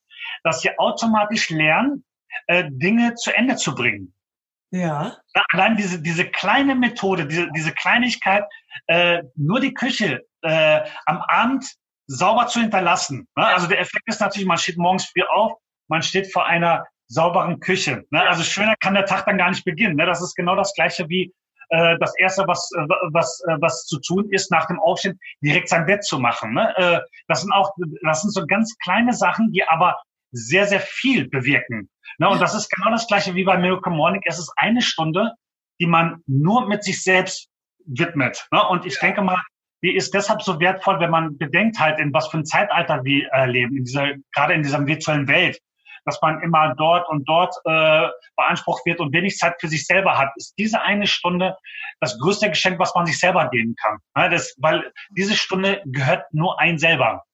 dass 0.42 0.60
sie 0.60 0.76
automatisch 0.78 1.50
lernen, 1.50 2.04
äh, 2.46 2.64
Dinge 2.68 3.14
zu 3.14 3.34
Ende 3.34 3.56
zu 3.56 3.74
bringen. 3.74 4.14
Ja. 4.70 5.16
Allein 5.52 5.76
diese, 5.76 6.02
diese 6.02 6.26
kleine 6.26 6.74
Methode, 6.74 7.26
diese, 7.26 7.50
diese 7.52 7.72
Kleinigkeit, 7.72 8.44
äh, 8.86 9.22
nur 9.36 9.60
die 9.60 9.72
Küche 9.72 10.26
äh, 10.42 10.80
am 11.06 11.22
Abend 11.22 11.64
sauber 12.06 12.46
zu 12.48 12.60
hinterlassen. 12.60 13.28
Ne? 13.36 13.46
Also 13.46 13.66
der 13.66 13.80
Effekt 13.80 14.06
ist 14.06 14.20
natürlich, 14.20 14.46
man 14.46 14.58
steht 14.58 14.76
morgens 14.76 15.06
früh 15.06 15.22
auf, 15.22 15.52
man 15.88 16.02
steht 16.02 16.32
vor 16.32 16.46
einer 16.46 16.84
sauberen 17.08 17.60
Küche. 17.60 18.04
Ne? 18.10 18.22
Also 18.28 18.42
schöner 18.42 18.76
kann 18.80 18.94
der 18.94 19.06
Tag 19.06 19.26
dann 19.26 19.38
gar 19.38 19.50
nicht 19.50 19.64
beginnen. 19.64 19.96
Ne? 19.96 20.06
Das 20.06 20.22
ist 20.22 20.34
genau 20.34 20.54
das 20.54 20.74
Gleiche 20.74 21.08
wie 21.08 21.32
äh, 21.70 21.98
das 21.98 22.16
Erste, 22.18 22.46
was, 22.46 22.70
äh, 22.76 22.80
was, 23.12 23.42
äh, 23.48 23.56
was 23.60 23.84
zu 23.86 23.98
tun 24.00 24.28
ist, 24.30 24.50
nach 24.50 24.66
dem 24.66 24.78
Aufstehen 24.78 25.18
direkt 25.42 25.68
sein 25.68 25.86
Bett 25.86 26.04
zu 26.04 26.18
machen. 26.18 26.54
Ne? 26.54 26.74
Äh, 26.76 27.00
das 27.26 27.42
sind 27.42 27.52
auch, 27.52 27.72
das 28.02 28.22
sind 28.22 28.30
so 28.30 28.46
ganz 28.46 28.76
kleine 28.82 29.14
Sachen, 29.14 29.52
die 29.52 29.64
aber 29.64 29.96
sehr, 30.30 30.66
sehr 30.66 30.80
viel 30.80 31.28
bewirken. 31.28 31.88
Ne? 32.18 32.28
Und 32.28 32.40
das 32.40 32.54
ist 32.54 32.70
genau 32.70 32.90
das 32.90 33.06
Gleiche 33.06 33.34
wie 33.34 33.44
bei 33.44 33.56
Miracle 33.56 33.92
Morning. 33.92 34.20
Es 34.24 34.38
ist 34.38 34.52
eine 34.56 34.82
Stunde, 34.82 35.32
die 35.80 35.86
man 35.86 36.22
nur 36.26 36.68
mit 36.68 36.84
sich 36.84 37.02
selbst 37.02 37.48
widmet. 37.86 38.46
Ne? 38.52 38.66
Und 38.68 38.84
ich 38.84 38.98
denke 38.98 39.22
mal, 39.22 39.40
die 39.82 39.94
ist 39.94 40.12
deshalb 40.12 40.42
so 40.42 40.58
wertvoll, 40.58 40.98
wenn 41.00 41.10
man 41.10 41.38
bedenkt 41.38 41.78
halt, 41.78 42.00
in 42.00 42.12
was 42.12 42.28
für 42.28 42.38
ein 42.38 42.44
Zeitalter 42.44 43.04
wir 43.04 43.32
äh, 43.32 43.46
leben, 43.46 43.76
in 43.76 43.84
dieser, 43.84 44.14
gerade 44.34 44.54
in 44.54 44.62
dieser 44.62 44.84
virtuellen 44.84 45.28
Welt, 45.28 45.58
dass 46.08 46.20
man 46.22 46.40
immer 46.42 46.74
dort 46.76 47.08
und 47.08 47.28
dort 47.28 47.54
äh, 47.64 48.08
beansprucht 48.36 48.84
wird 48.86 49.00
und 49.00 49.12
wenig 49.12 49.36
Zeit 49.36 49.54
für 49.60 49.68
sich 49.68 49.86
selber 49.86 50.18
hat, 50.18 50.30
ist 50.36 50.54
diese 50.58 50.80
eine 50.80 51.06
Stunde 51.06 51.56
das 52.00 52.18
größte 52.18 52.48
Geschenk, 52.48 52.78
was 52.78 52.94
man 52.94 53.06
sich 53.06 53.18
selber 53.18 53.48
geben 53.50 53.76
kann. 53.80 53.98
Ja, 54.16 54.28
das, 54.28 54.54
weil 54.58 54.92
diese 55.10 55.36
Stunde 55.36 55.82
gehört 55.84 56.24
nur 56.32 56.58
ein 56.60 56.78
selber. 56.78 57.24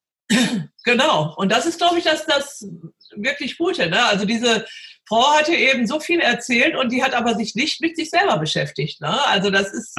Genau. 0.84 1.34
Und 1.36 1.50
das 1.50 1.64
ist, 1.64 1.78
glaube 1.78 1.98
ich, 1.98 2.04
das, 2.04 2.26
das 2.26 2.66
wirklich 3.16 3.56
Gute. 3.56 3.88
Ne? 3.88 4.04
Also 4.04 4.26
diese 4.26 4.66
Frau 5.08 5.34
hatte 5.34 5.54
eben 5.54 5.86
so 5.86 5.98
viel 5.98 6.20
erzählt 6.20 6.76
und 6.76 6.92
die 6.92 7.02
hat 7.02 7.14
aber 7.14 7.34
sich 7.34 7.54
nicht 7.54 7.80
mit 7.80 7.96
sich 7.96 8.10
selber 8.10 8.38
beschäftigt. 8.38 9.00
Ne? 9.00 9.24
Also 9.26 9.50
das 9.50 9.72
ist, 9.72 9.98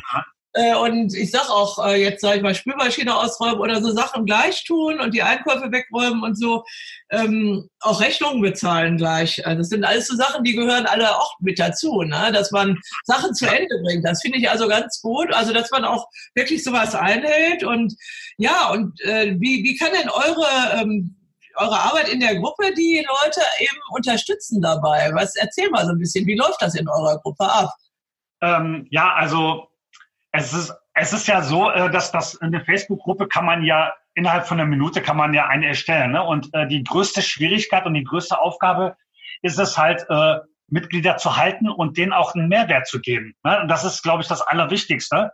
äh, 0.58 0.74
und 0.74 1.14
ich 1.14 1.32
sag 1.32 1.50
auch, 1.50 1.86
äh, 1.86 2.02
jetzt 2.02 2.22
sage 2.22 2.38
ich 2.38 2.42
mal, 2.42 2.56
Spülmaschine 2.56 3.14
ausräumen 3.14 3.60
oder 3.60 3.82
so 3.82 3.92
Sachen 3.92 4.26
gleich 4.26 4.64
tun 4.64 5.02
und 5.02 5.14
die 5.14 5.22
Einkäufe 5.22 5.70
wegräumen 5.70 6.24
und 6.24 6.40
so, 6.40 6.64
ähm, 7.10 7.70
auch 7.82 8.00
Rechnungen 8.00 8.42
bezahlen 8.42 8.96
gleich. 8.96 9.46
Also 9.46 9.58
das 9.60 9.68
sind 9.68 9.84
alles 9.84 10.08
so 10.08 10.16
Sachen, 10.16 10.46
die 10.46 10.56
gehören 10.56 10.86
alle 10.86 11.14
auch 11.18 11.36
mit 11.42 11.60
dazu, 11.60 12.04
ne? 12.04 12.32
dass 12.32 12.52
man 12.52 12.80
Sachen 13.04 13.34
zu 13.36 13.46
Ende 13.46 13.82
bringt. 13.84 14.06
Das 14.06 14.22
finde 14.22 14.38
ich 14.38 14.50
also 14.50 14.70
ganz 14.70 15.02
gut. 15.02 15.34
Also 15.34 15.52
dass 15.52 15.70
man 15.72 15.84
auch 15.84 16.08
wirklich 16.36 16.64
sowas 16.64 16.96
einhält 16.96 17.66
und 17.66 17.94
ja, 18.38 18.70
und 18.72 18.98
äh, 19.02 19.36
wie, 19.38 19.62
wie 19.62 19.76
kann 19.76 19.92
denn 19.92 20.10
eure 20.10 20.82
ähm, 20.82 21.18
eure 21.58 21.80
Arbeit 21.80 22.10
in 22.10 22.20
der 22.20 22.36
Gruppe 22.36 22.74
die 22.74 23.06
Leute 23.08 23.42
eben 23.60 23.80
unterstützen 23.92 24.62
dabei? 24.62 25.12
Was 25.14 25.36
erzähl 25.36 25.70
mal 25.70 25.86
so 25.86 25.92
ein 25.92 26.00
bisschen, 26.00 26.26
wie 26.28 26.36
läuft 26.36 26.62
das 26.62 26.76
in 26.76 26.88
eurer 26.88 27.18
Gruppe 27.20 27.46
ab? 27.46 27.74
Ähm, 28.42 28.88
ja, 28.92 29.14
also 29.14 29.68
es 30.36 30.54
ist, 30.54 30.74
es 30.94 31.14
ist 31.14 31.28
ja 31.28 31.42
so, 31.42 31.70
äh, 31.72 31.90
dass 31.90 32.12
das 32.12 32.40
eine 32.42 32.64
Facebook-Gruppe 32.64 33.28
kann 33.28 33.46
man 33.46 33.64
ja 33.64 33.94
innerhalb 34.16 34.48
von 34.48 34.60
einer 34.60 34.70
Minute 34.70 35.02
kann 35.02 35.18
man 35.18 35.34
ja 35.34 35.48
eine 35.48 35.68
erstellen. 35.68 36.14
Ne? 36.14 36.24
Und 36.24 36.54
äh, 36.54 36.68
die 36.68 36.84
größte 36.84 37.22
Schwierigkeit 37.22 37.86
und 37.86 37.94
die 37.94 38.04
größte 38.04 38.40
Aufgabe 38.40 38.96
ist 39.42 39.60
es 39.60 39.78
halt, 39.78 40.06
äh, 40.10 40.38
Mitglieder 40.68 41.18
zu 41.18 41.38
halten 41.38 41.70
und 41.70 41.98
denen 41.98 42.14
auch 42.14 42.34
einen 42.34 42.48
Mehrwert 42.48 42.88
zu 42.88 43.00
geben. 43.00 43.36
Ne? 43.44 43.62
Und 43.62 43.68
das 43.68 43.84
ist, 43.84 44.02
glaube 44.02 44.22
ich, 44.22 44.28
das 44.28 44.42
Allerwichtigste. 44.42 45.32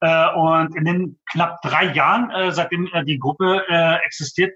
Äh, 0.00 0.28
und 0.30 0.76
in 0.76 0.84
den 0.84 1.18
knapp 1.30 1.60
drei 1.62 1.84
Jahren, 1.92 2.30
äh, 2.30 2.52
seitdem 2.52 2.86
äh, 2.92 3.04
die 3.04 3.18
Gruppe 3.18 3.64
äh, 3.68 3.96
existiert, 4.04 4.52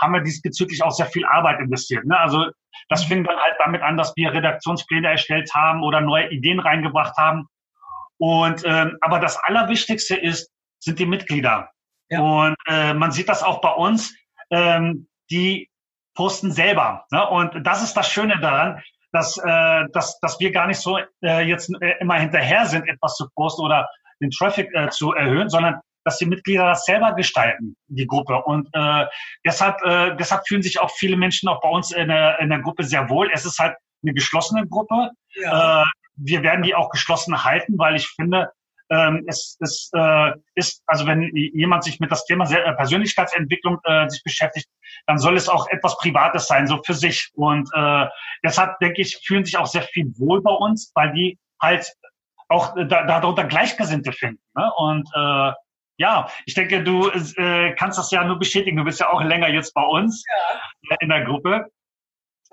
haben 0.00 0.14
wir 0.14 0.22
diesbezüglich 0.22 0.82
auch 0.82 0.90
sehr 0.90 1.06
viel 1.06 1.26
Arbeit 1.26 1.60
investiert. 1.60 2.04
Ne? 2.06 2.18
Also 2.18 2.46
das 2.88 3.04
fing 3.04 3.24
dann 3.24 3.36
halt 3.36 3.56
damit 3.58 3.82
an, 3.82 3.96
dass 3.96 4.14
wir 4.16 4.32
Redaktionspläne 4.32 5.08
erstellt 5.08 5.54
haben 5.54 5.82
oder 5.82 6.00
neue 6.00 6.30
Ideen 6.30 6.60
reingebracht 6.60 7.16
haben. 7.16 7.48
Und 8.18 8.62
ähm, 8.64 8.96
aber 9.00 9.20
das 9.20 9.36
Allerwichtigste 9.36 10.16
ist, 10.16 10.50
sind 10.80 10.98
die 10.98 11.06
Mitglieder. 11.06 11.70
Ja. 12.10 12.20
Und 12.20 12.56
äh, 12.66 12.94
man 12.94 13.12
sieht 13.12 13.28
das 13.28 13.42
auch 13.42 13.60
bei 13.60 13.70
uns, 13.70 14.14
ähm, 14.50 15.08
die 15.30 15.70
posten 16.14 16.50
selber. 16.50 17.04
Ne? 17.10 17.26
Und 17.28 17.66
das 17.66 17.82
ist 17.82 17.96
das 17.96 18.10
Schöne 18.10 18.40
daran, 18.40 18.82
dass, 19.12 19.38
äh, 19.38 19.84
dass, 19.92 20.18
dass 20.20 20.38
wir 20.40 20.50
gar 20.50 20.66
nicht 20.66 20.80
so 20.80 20.98
äh, 21.22 21.46
jetzt 21.46 21.70
äh, 21.80 21.94
immer 22.00 22.14
hinterher 22.14 22.66
sind, 22.66 22.88
etwas 22.88 23.14
zu 23.14 23.28
posten 23.34 23.62
oder 23.62 23.88
den 24.20 24.30
Traffic 24.30 24.68
äh, 24.74 24.88
zu 24.90 25.12
erhöhen, 25.12 25.48
sondern 25.48 25.80
dass 26.04 26.18
die 26.18 26.26
Mitglieder 26.26 26.66
das 26.66 26.84
selber 26.84 27.12
gestalten, 27.12 27.76
die 27.88 28.06
Gruppe. 28.06 28.42
Und 28.44 28.68
äh, 28.72 29.06
deshalb, 29.44 29.80
äh, 29.82 30.16
deshalb 30.16 30.46
fühlen 30.46 30.62
sich 30.62 30.80
auch 30.80 30.90
viele 30.96 31.16
Menschen 31.16 31.48
auch 31.48 31.60
bei 31.60 31.68
uns 31.68 31.92
in 31.92 32.08
der, 32.08 32.38
in 32.40 32.48
der 32.48 32.60
Gruppe 32.60 32.84
sehr 32.84 33.08
wohl. 33.08 33.30
Es 33.32 33.44
ist 33.44 33.58
halt 33.58 33.76
eine 34.02 34.14
geschlossene 34.14 34.66
Gruppe. 34.66 35.10
Ja. 35.34 35.82
Äh, 35.82 35.86
wir 36.18 36.42
werden 36.42 36.62
die 36.62 36.74
auch 36.74 36.90
geschlossen 36.90 37.44
halten, 37.44 37.78
weil 37.78 37.96
ich 37.96 38.08
finde, 38.08 38.50
ähm, 38.90 39.24
es, 39.26 39.56
es 39.60 39.90
äh, 39.94 40.32
ist, 40.54 40.82
also 40.86 41.06
wenn 41.06 41.30
jemand 41.34 41.84
sich 41.84 42.00
mit 42.00 42.10
das 42.10 42.24
Thema 42.24 42.50
äh, 42.50 42.72
Persönlichkeitsentwicklung 42.74 43.78
äh, 43.84 44.08
sich 44.08 44.22
beschäftigt, 44.22 44.68
dann 45.06 45.18
soll 45.18 45.36
es 45.36 45.48
auch 45.48 45.68
etwas 45.68 45.96
Privates 45.98 46.46
sein, 46.46 46.66
so 46.66 46.80
für 46.84 46.94
sich. 46.94 47.30
Und 47.34 47.68
äh, 47.74 48.06
deshalb 48.42 48.78
denke 48.78 49.02
ich, 49.02 49.20
fühlen 49.26 49.44
sich 49.44 49.58
auch 49.58 49.66
sehr 49.66 49.82
viel 49.82 50.06
wohl 50.18 50.42
bei 50.42 50.52
uns, 50.52 50.90
weil 50.94 51.12
die 51.12 51.38
halt 51.60 51.92
auch 52.48 52.76
äh, 52.76 52.86
da, 52.86 53.04
darunter 53.04 53.44
Gleichgesinnte 53.44 54.12
finden. 54.12 54.42
Ne? 54.56 54.72
Und 54.76 55.08
äh, 55.14 55.52
ja, 55.98 56.28
ich 56.46 56.54
denke, 56.54 56.82
du 56.82 57.10
äh, 57.10 57.74
kannst 57.74 57.98
das 57.98 58.10
ja 58.10 58.24
nur 58.24 58.38
bestätigen. 58.38 58.76
Du 58.76 58.84
bist 58.84 59.00
ja 59.00 59.10
auch 59.10 59.20
länger 59.20 59.48
jetzt 59.48 59.74
bei 59.74 59.82
uns 59.82 60.24
ja. 60.88 60.96
in 61.00 61.08
der 61.08 61.24
Gruppe. 61.24 61.66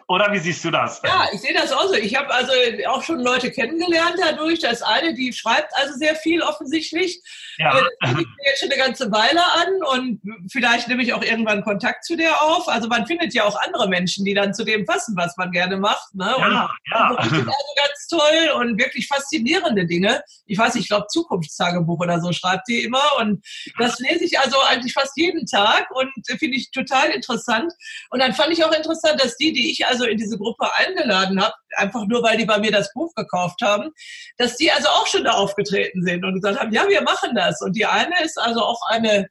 Oder 0.08 0.32
wie 0.32 0.38
siehst 0.38 0.64
du 0.64 0.70
das? 0.70 1.02
Ja, 1.04 1.28
ich 1.34 1.42
sehe 1.42 1.54
das 1.54 1.72
auch 1.72 1.88
so. 1.88 1.96
Ich 1.96 2.16
habe 2.16 2.32
also 2.32 2.52
auch 2.88 3.02
schon 3.02 3.22
Leute 3.22 3.50
kennengelernt 3.50 4.16
dadurch. 4.20 4.60
Das 4.60 4.84
eine, 4.84 5.16
die 5.16 5.34
schreibt 5.34 5.76
also 5.76 5.96
sehr 5.96 6.16
viel 6.16 6.44
offensichtlich. 6.44 7.20
Ja. 7.58 7.82
Das 8.02 8.14
mir 8.14 8.26
jetzt 8.46 8.60
schon 8.60 8.72
eine 8.72 8.80
ganze 8.80 9.12
Weile 9.12 9.42
an 9.44 9.82
und 9.94 10.22
vielleicht 10.52 10.90
nehme 10.90 11.02
ich 11.02 11.14
auch 11.14 11.24
irgendwann 11.24 11.64
Kontakt 11.64 12.06
zu 12.06 12.16
der 12.16 12.40
auf. 12.44 12.68
Also 12.68 12.88
man 12.88 13.08
findet 13.08 13.34
ja 13.34 13.46
auch 13.46 13.60
andere 13.62 13.88
Menschen, 13.88 14.26
die 14.26 14.36
dann 14.36 14.54
zu 14.54 14.64
dem 14.64 14.86
passen, 14.86 15.16
was 15.18 15.36
man 15.38 15.52
gerne 15.52 15.78
macht. 15.78 16.14
Ne? 16.14 16.36
Ja, 16.38 16.46
und, 16.46 16.54
ja. 16.92 17.10
Und 17.10 17.18
also 17.18 17.42
ganz 17.42 18.08
toll 18.08 18.52
und 18.60 18.78
wirklich 18.78 19.08
faszinierende 19.08 19.88
Dinge. 19.88 20.24
Ich 20.46 20.60
weiß, 20.60 20.76
ich 20.76 20.88
glaube 20.88 21.08
Zukunftstagebuch 21.08 22.00
oder 22.00 22.22
so 22.22 22.32
schreibt 22.32 22.68
die 22.68 22.84
immer 22.84 23.04
und 23.20 23.44
das 23.80 23.98
lese 24.00 24.24
ich 24.24 24.38
also 24.40 24.60
eigentlich 24.70 24.94
fast 24.94 25.18
jeden 25.18 25.48
Tag 25.48 25.90
und 25.92 26.12
finde 26.28 26.58
ich 26.58 26.70
total 26.70 27.10
interessant. 27.10 27.74
Und 28.12 28.20
dann 28.20 28.34
fand 28.34 28.54
ich 28.54 28.64
auch 28.64 28.72
interessant, 28.72 29.20
dass 29.20 29.38
die, 29.38 29.52
die 29.52 29.72
ich 29.72 29.88
also 29.88 29.95
also 29.96 30.06
in 30.06 30.18
diese 30.18 30.38
Gruppe 30.38 30.68
eingeladen 30.76 31.42
habe, 31.42 31.54
einfach 31.78 32.06
nur 32.06 32.22
weil 32.22 32.38
die 32.38 32.46
bei 32.46 32.60
mir 32.60 32.72
das 32.72 32.92
Buch 32.94 33.14
gekauft 33.16 33.62
haben, 33.62 33.92
dass 34.38 34.58
die 34.58 34.72
also 34.72 34.90
auch 34.90 35.08
schon 35.08 35.24
da 35.24 35.32
aufgetreten 35.32 36.04
sind 36.04 36.24
und 36.24 36.36
gesagt 36.36 36.60
haben, 36.60 36.74
ja, 36.74 36.88
wir 36.88 37.02
machen 37.02 37.36
das. 37.36 37.62
Und 37.62 37.76
die 37.76 37.86
eine 37.86 38.22
ist 38.24 38.38
also 38.38 38.62
auch 38.62 38.80
eine, 38.90 39.28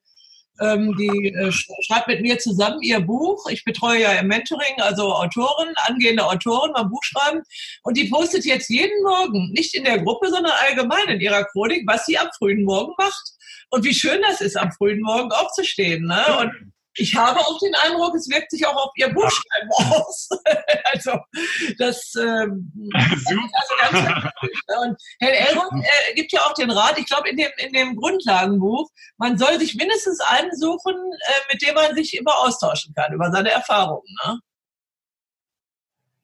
ähm, 0.61 0.97
die 0.97 1.35
äh, 1.35 1.53
schreibt 1.53 2.09
mit 2.09 2.23
mir 2.23 2.39
zusammen 2.39 2.81
ihr 2.81 3.01
Buch. 3.01 3.47
Ich 3.51 3.65
betreue 3.65 4.01
ja 4.01 4.13
im 4.13 4.29
Mentoring, 4.29 4.81
also 4.81 5.13
Autoren, 5.13 5.75
angehende 5.87 6.25
Autoren 6.25 6.73
beim 6.73 6.89
Buchschreiben. 6.89 7.43
Und 7.83 7.97
die 7.97 8.09
postet 8.09 8.45
jetzt 8.45 8.71
jeden 8.71 9.03
Morgen, 9.03 9.51
nicht 9.53 9.75
in 9.75 9.85
der 9.85 9.99
Gruppe, 9.99 10.31
sondern 10.31 10.53
allgemein 10.67 11.09
in 11.09 11.21
ihrer 11.21 11.45
Chronik, 11.45 11.85
was 11.87 12.07
sie 12.07 12.19
am 12.19 12.29
frühen 12.39 12.65
Morgen 12.65 12.95
macht. 12.97 13.33
Und 13.71 13.85
wie 13.85 13.95
schön 13.95 14.23
das 14.23 14.41
ist, 14.41 14.57
am 14.57 14.73
frühen 14.73 15.01
Morgen 15.01 15.31
aufzustehen. 15.33 16.07
Ne? 16.07 16.25
Und 16.41 16.74
ich 16.97 17.17
habe 17.17 17.41
auch 17.41 17.59
den 17.59 17.75
Eindruck, 17.75 18.15
es 18.15 18.29
wirkt 18.29 18.51
sich 18.51 18.67
auch 18.67 18.77
auf 18.77 18.93
ihr 18.97 19.13
Buchschreiben 19.13 19.71
aus. 19.71 20.29
also 20.85 21.19
das 21.79 22.13
ähm, 22.17 22.73
also 22.95 23.75
ganz 23.81 24.31
Und 24.83 24.97
Herr 25.21 25.51
Elrond 25.51 25.85
äh, 25.85 26.15
gibt 26.15 26.33
ja 26.33 26.41
auch 26.43 26.55
den 26.55 26.71
Rat, 26.71 26.99
ich 26.99 27.07
glaube 27.07 27.29
in 27.29 27.37
dem, 27.37 27.51
in 27.59 27.73
dem 27.73 27.97
Grundlagenbuch, 27.97 28.89
man 29.17 29.39
soll 29.39 29.59
sich 29.59 29.75
mindestens 29.75 30.21
einen 30.21 30.55
suchen, 30.57 30.95
äh, 30.95 31.53
mit 31.53 31.63
dem 31.63 31.75
man 31.75 31.95
sich 31.95 32.17
immer 32.17 32.39
austauschen 32.39 32.95
kann 32.95 33.13
über 33.13 33.31
seine 33.31 33.51
Erfahrungen. 33.51 34.17
Ne? 34.27 34.39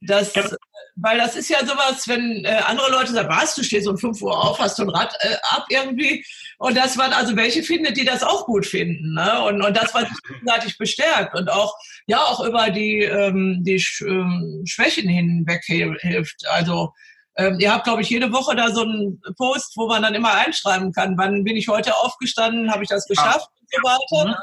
Das, 0.03 0.33
genau. 0.33 0.49
weil 0.97 1.19
das 1.19 1.37
ist 1.37 1.51
ja 1.51 1.65
sowas, 1.65 2.09
wenn 2.09 2.45
äh, 2.45 2.63
andere 2.67 2.91
Leute 2.91 3.13
sagen, 3.13 3.29
was, 3.29 3.55
du 3.55 3.63
stehst 3.63 3.87
um 3.87 3.99
5 3.99 4.23
Uhr 4.23 4.37
auf, 4.37 4.59
hast 4.59 4.79
du 4.79 4.85
ein 4.85 4.89
Rad 4.89 5.15
äh, 5.21 5.37
ab 5.43 5.67
irgendwie. 5.69 6.25
Und 6.59 6.77
das 6.77 6.97
waren 6.97 7.13
also 7.13 7.37
welche 7.37 7.63
findet, 7.63 7.99
die 7.99 8.05
das 8.05 8.23
auch 8.23 8.47
gut 8.47 8.65
finden. 8.65 9.15
Ne? 9.15 9.43
Und, 9.43 9.63
und 9.63 9.77
das, 9.77 9.93
was 9.93 10.09
sich 10.09 10.23
gegenseitig 10.27 10.79
bestärkt 10.79 11.35
und 11.35 11.51
auch, 11.51 11.75
ja, 12.07 12.19
auch 12.19 12.41
über 12.41 12.71
die, 12.71 13.03
ähm, 13.03 13.63
die 13.63 13.79
Sch 13.79 14.01
ähm, 14.03 14.63
Schwächen 14.67 15.09
hinweg 15.09 15.63
hilft. 15.65 16.47
Also, 16.49 16.93
ähm, 17.37 17.61
ihr 17.61 17.73
habt, 17.73 17.85
glaube 17.85 18.01
ich, 18.01 18.09
jede 18.09 18.33
Woche 18.33 18.57
da 18.57 18.71
so 18.71 18.83
einen 18.83 19.21
Post, 19.37 19.77
wo 19.77 19.87
man 19.87 20.03
dann 20.03 20.15
immer 20.15 20.33
einschreiben 20.33 20.93
kann, 20.93 21.17
wann 21.19 21.45
bin 21.45 21.57
ich 21.57 21.69
heute 21.69 21.95
aufgestanden, 21.97 22.71
habe 22.71 22.83
ich 22.83 22.89
das 22.89 23.07
geschafft 23.07 23.49
ja. 23.51 23.61
und 23.61 23.69
so 23.71 23.83
weiter. 23.83 24.25
Mhm. 24.25 24.31
Ne? 24.31 24.39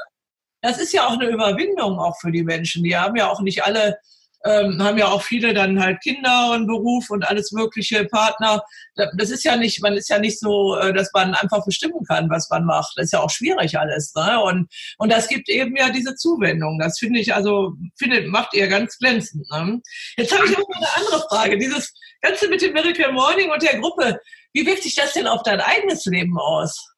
Das 0.62 0.78
ist 0.78 0.92
ja 0.92 1.06
auch 1.06 1.12
eine 1.12 1.28
Überwindung 1.28 1.98
auch 1.98 2.16
für 2.20 2.32
die 2.32 2.42
Menschen. 2.42 2.82
Die 2.84 2.96
haben 2.96 3.16
ja 3.16 3.28
auch 3.28 3.40
nicht 3.40 3.64
alle 3.64 3.98
ähm, 4.44 4.82
haben 4.82 4.98
ja 4.98 5.08
auch 5.08 5.22
viele 5.22 5.52
dann 5.52 5.80
halt 5.80 6.00
Kinder 6.00 6.52
und 6.52 6.66
Beruf 6.66 7.10
und 7.10 7.26
alles 7.26 7.52
mögliche 7.52 8.04
Partner. 8.04 8.62
Das 9.16 9.30
ist 9.30 9.44
ja 9.44 9.56
nicht, 9.56 9.82
man 9.82 9.94
ist 9.94 10.08
ja 10.08 10.18
nicht 10.18 10.38
so, 10.38 10.76
äh, 10.76 10.92
dass 10.92 11.10
man 11.12 11.34
einfach 11.34 11.64
bestimmen 11.64 12.04
kann, 12.06 12.30
was 12.30 12.48
man 12.50 12.64
macht. 12.64 12.92
Das 12.96 13.06
ist 13.06 13.12
ja 13.12 13.20
auch 13.20 13.30
schwierig 13.30 13.78
alles. 13.78 14.12
Ne? 14.14 14.40
Und, 14.40 14.68
und 14.98 15.12
das 15.12 15.28
gibt 15.28 15.48
eben 15.48 15.76
ja 15.76 15.90
diese 15.90 16.14
Zuwendung. 16.14 16.78
Das 16.78 16.98
finde 16.98 17.20
ich, 17.20 17.34
also, 17.34 17.74
findet, 17.98 18.28
macht 18.28 18.54
ihr 18.54 18.68
ganz 18.68 18.96
glänzend. 18.98 19.48
Ne? 19.50 19.80
Jetzt 20.16 20.36
habe 20.36 20.46
ich 20.46 20.56
mal 20.56 20.64
eine 20.76 20.96
andere 20.96 21.26
Frage. 21.28 21.58
Dieses 21.58 21.92
Ganze 22.20 22.48
mit 22.48 22.62
dem 22.62 22.72
Miracle 22.72 23.12
Morning 23.12 23.50
und 23.50 23.62
der 23.62 23.78
Gruppe, 23.78 24.20
wie 24.52 24.66
wirkt 24.66 24.82
sich 24.82 24.94
das 24.94 25.12
denn 25.12 25.26
auf 25.26 25.42
dein 25.42 25.60
eigenes 25.60 26.04
Leben 26.06 26.38
aus? 26.38 26.94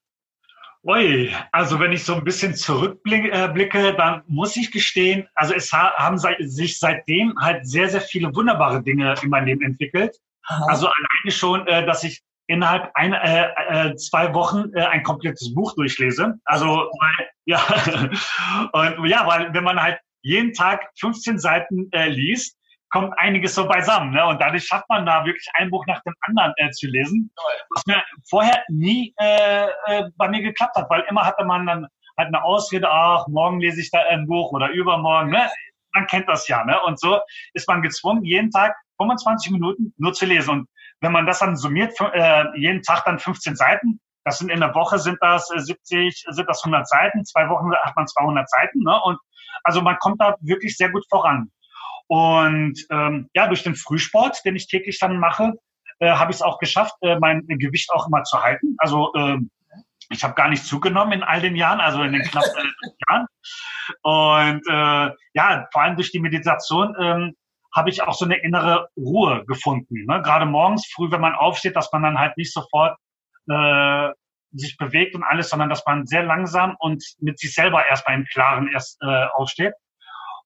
Ui, 0.83 1.31
also 1.53 1.79
wenn 1.79 1.93
ich 1.93 2.05
so 2.05 2.15
ein 2.15 2.25
bisschen 2.25 2.55
zurückblicke, 2.55 3.31
äh, 3.31 3.97
dann 3.97 4.23
muss 4.27 4.57
ich 4.57 4.71
gestehen, 4.71 5.29
also 5.35 5.53
es 5.53 5.73
haben 5.73 6.19
sich 6.19 6.79
seitdem 6.79 7.35
halt 7.39 7.67
sehr, 7.67 7.91
sehr 7.91 8.01
viele 8.01 8.35
wunderbare 8.35 8.83
Dinge 8.83 9.15
in 9.23 9.29
meinem 9.29 9.47
Leben 9.47 9.63
entwickelt. 9.63 10.17
Aha. 10.47 10.65
Also 10.69 10.87
alleine 10.87 11.31
schon, 11.31 11.67
äh, 11.67 11.85
dass 11.85 12.03
ich 12.03 12.23
innerhalb 12.47 12.91
ein, 12.95 13.13
äh, 13.13 13.49
äh, 13.69 13.97
zwei 13.97 14.33
Wochen 14.33 14.73
äh, 14.75 14.81
ein 14.81 15.03
komplettes 15.03 15.55
Buch 15.55 15.75
durchlese. 15.75 16.41
Also 16.45 16.67
weil, 16.67 17.29
ja, 17.45 17.61
und 18.73 19.07
ja, 19.07 19.27
weil 19.27 19.53
wenn 19.53 19.65
man 19.65 19.81
halt 19.81 19.99
jeden 20.23 20.55
Tag 20.55 20.89
15 20.99 21.39
Seiten 21.39 21.89
äh, 21.93 22.09
liest, 22.09 22.57
kommt 22.91 23.15
einiges 23.19 23.55
so 23.55 23.67
beisammen. 23.67 24.13
Ne? 24.13 24.27
Und 24.27 24.41
dadurch 24.41 24.65
schafft 24.65 24.89
man 24.89 25.07
da 25.07 25.25
wirklich 25.25 25.49
ein 25.55 25.71
Buch 25.71 25.87
nach 25.87 26.03
dem 26.03 26.15
anderen 26.23 26.53
äh, 26.57 26.71
zu 26.71 26.89
lesen, 26.89 27.31
was 27.71 27.87
mir 27.87 28.03
vorher 28.29 28.63
nie 28.69 29.15
äh, 29.19 29.67
äh, 29.87 30.05
bei 30.17 30.29
mir 30.29 30.43
geklappt 30.43 30.77
hat, 30.77 30.91
weil 30.91 31.05
immer 31.09 31.25
hatte 31.25 31.45
man 31.45 31.67
dann 31.67 31.87
halt 32.19 32.29
eine 32.29 32.43
Ausrede, 32.43 32.91
ach, 32.91 33.27
morgen 33.29 33.61
lese 33.61 33.81
ich 33.81 33.91
da 33.91 34.01
ein 34.09 34.27
Buch 34.27 34.53
oder 34.53 34.71
übermorgen. 34.71 35.31
Ne? 35.31 35.49
Man 35.95 36.07
kennt 36.07 36.29
das 36.29 36.47
ja. 36.49 36.65
Ne? 36.65 36.79
Und 36.83 36.99
so 37.01 37.21
ist 37.55 37.69
man 37.69 37.83
gezwungen, 37.83 38.25
jeden 38.25 38.51
Tag 38.51 38.77
25 38.99 39.53
Minuten 39.53 39.95
nur 39.97 40.13
zu 40.13 40.27
lesen. 40.27 40.51
Und 40.51 40.69
wenn 41.01 41.13
man 41.13 41.27
das 41.27 41.39
dann 41.39 41.57
summiert, 41.57 41.95
äh, 42.13 42.45
jeden 42.57 42.83
Tag 42.83 43.05
dann 43.05 43.19
15 43.19 43.57
Seiten, 43.57 44.01
das 44.25 44.39
sind 44.39 44.51
in 44.51 44.61
der 44.61 44.75
Woche 44.75 44.99
sind 44.99 45.17
das 45.21 45.47
70, 45.49 46.25
äh, 46.29 46.33
sind 46.33 46.49
das 46.49 46.63
100 46.63 46.87
Seiten, 46.87 47.25
zwei 47.25 47.49
Wochen 47.49 47.73
hat 47.73 47.97
man 47.97 48.07
200 48.07 48.49
Seiten. 48.51 48.81
Ne? 48.81 49.01
Und 49.05 49.19
also 49.65 49.81
man 49.81 49.97
kommt 49.99 50.21
da 50.21 50.37
wirklich 50.41 50.77
sehr 50.77 50.91
gut 50.91 51.05
voran. 51.09 51.51
Und 52.11 52.75
ähm, 52.91 53.31
ja, 53.35 53.47
durch 53.47 53.63
den 53.63 53.77
Frühsport, 53.77 54.45
den 54.45 54.57
ich 54.57 54.67
täglich 54.67 54.99
dann 54.99 55.21
mache, 55.21 55.53
äh, 56.01 56.11
habe 56.11 56.33
ich 56.33 56.39
es 56.39 56.43
auch 56.43 56.59
geschafft, 56.59 56.95
äh, 57.03 57.17
mein 57.21 57.47
Gewicht 57.47 57.89
auch 57.93 58.09
immer 58.09 58.25
zu 58.25 58.43
halten. 58.43 58.75
Also 58.79 59.13
äh, 59.15 59.39
ich 60.09 60.25
habe 60.25 60.35
gar 60.35 60.49
nicht 60.49 60.65
zugenommen 60.65 61.13
in 61.13 61.23
all 61.23 61.41
den 61.41 61.55
Jahren, 61.55 61.79
also 61.79 62.03
in 62.03 62.13
den 62.13 62.23
knapp 62.23 62.43
äh, 62.45 62.89
Jahren. 63.09 63.27
Und 64.03 64.63
äh, 64.69 65.15
ja, 65.35 65.69
vor 65.73 65.83
allem 65.83 65.95
durch 65.95 66.11
die 66.11 66.19
Meditation 66.19 66.97
ähm, 66.99 67.37
habe 67.73 67.91
ich 67.91 68.03
auch 68.03 68.15
so 68.15 68.25
eine 68.25 68.43
innere 68.43 68.89
Ruhe 68.97 69.45
gefunden. 69.47 70.05
Ne? 70.07 70.21
Gerade 70.23 70.47
morgens 70.47 70.91
früh, 70.93 71.13
wenn 71.13 71.21
man 71.21 71.37
aufsteht, 71.37 71.77
dass 71.77 71.93
man 71.93 72.03
dann 72.03 72.19
halt 72.19 72.37
nicht 72.37 72.53
sofort 72.53 72.99
äh, 73.49 74.09
sich 74.51 74.77
bewegt 74.79 75.15
und 75.15 75.23
alles, 75.23 75.49
sondern 75.49 75.69
dass 75.69 75.87
man 75.87 76.07
sehr 76.07 76.25
langsam 76.25 76.75
und 76.81 77.05
mit 77.21 77.39
sich 77.39 77.55
selber 77.55 77.87
erstmal 77.87 78.17
im 78.17 78.25
Klaren 78.25 78.67
erst 78.67 79.01
äh, 79.01 79.27
aufsteht. 79.33 79.75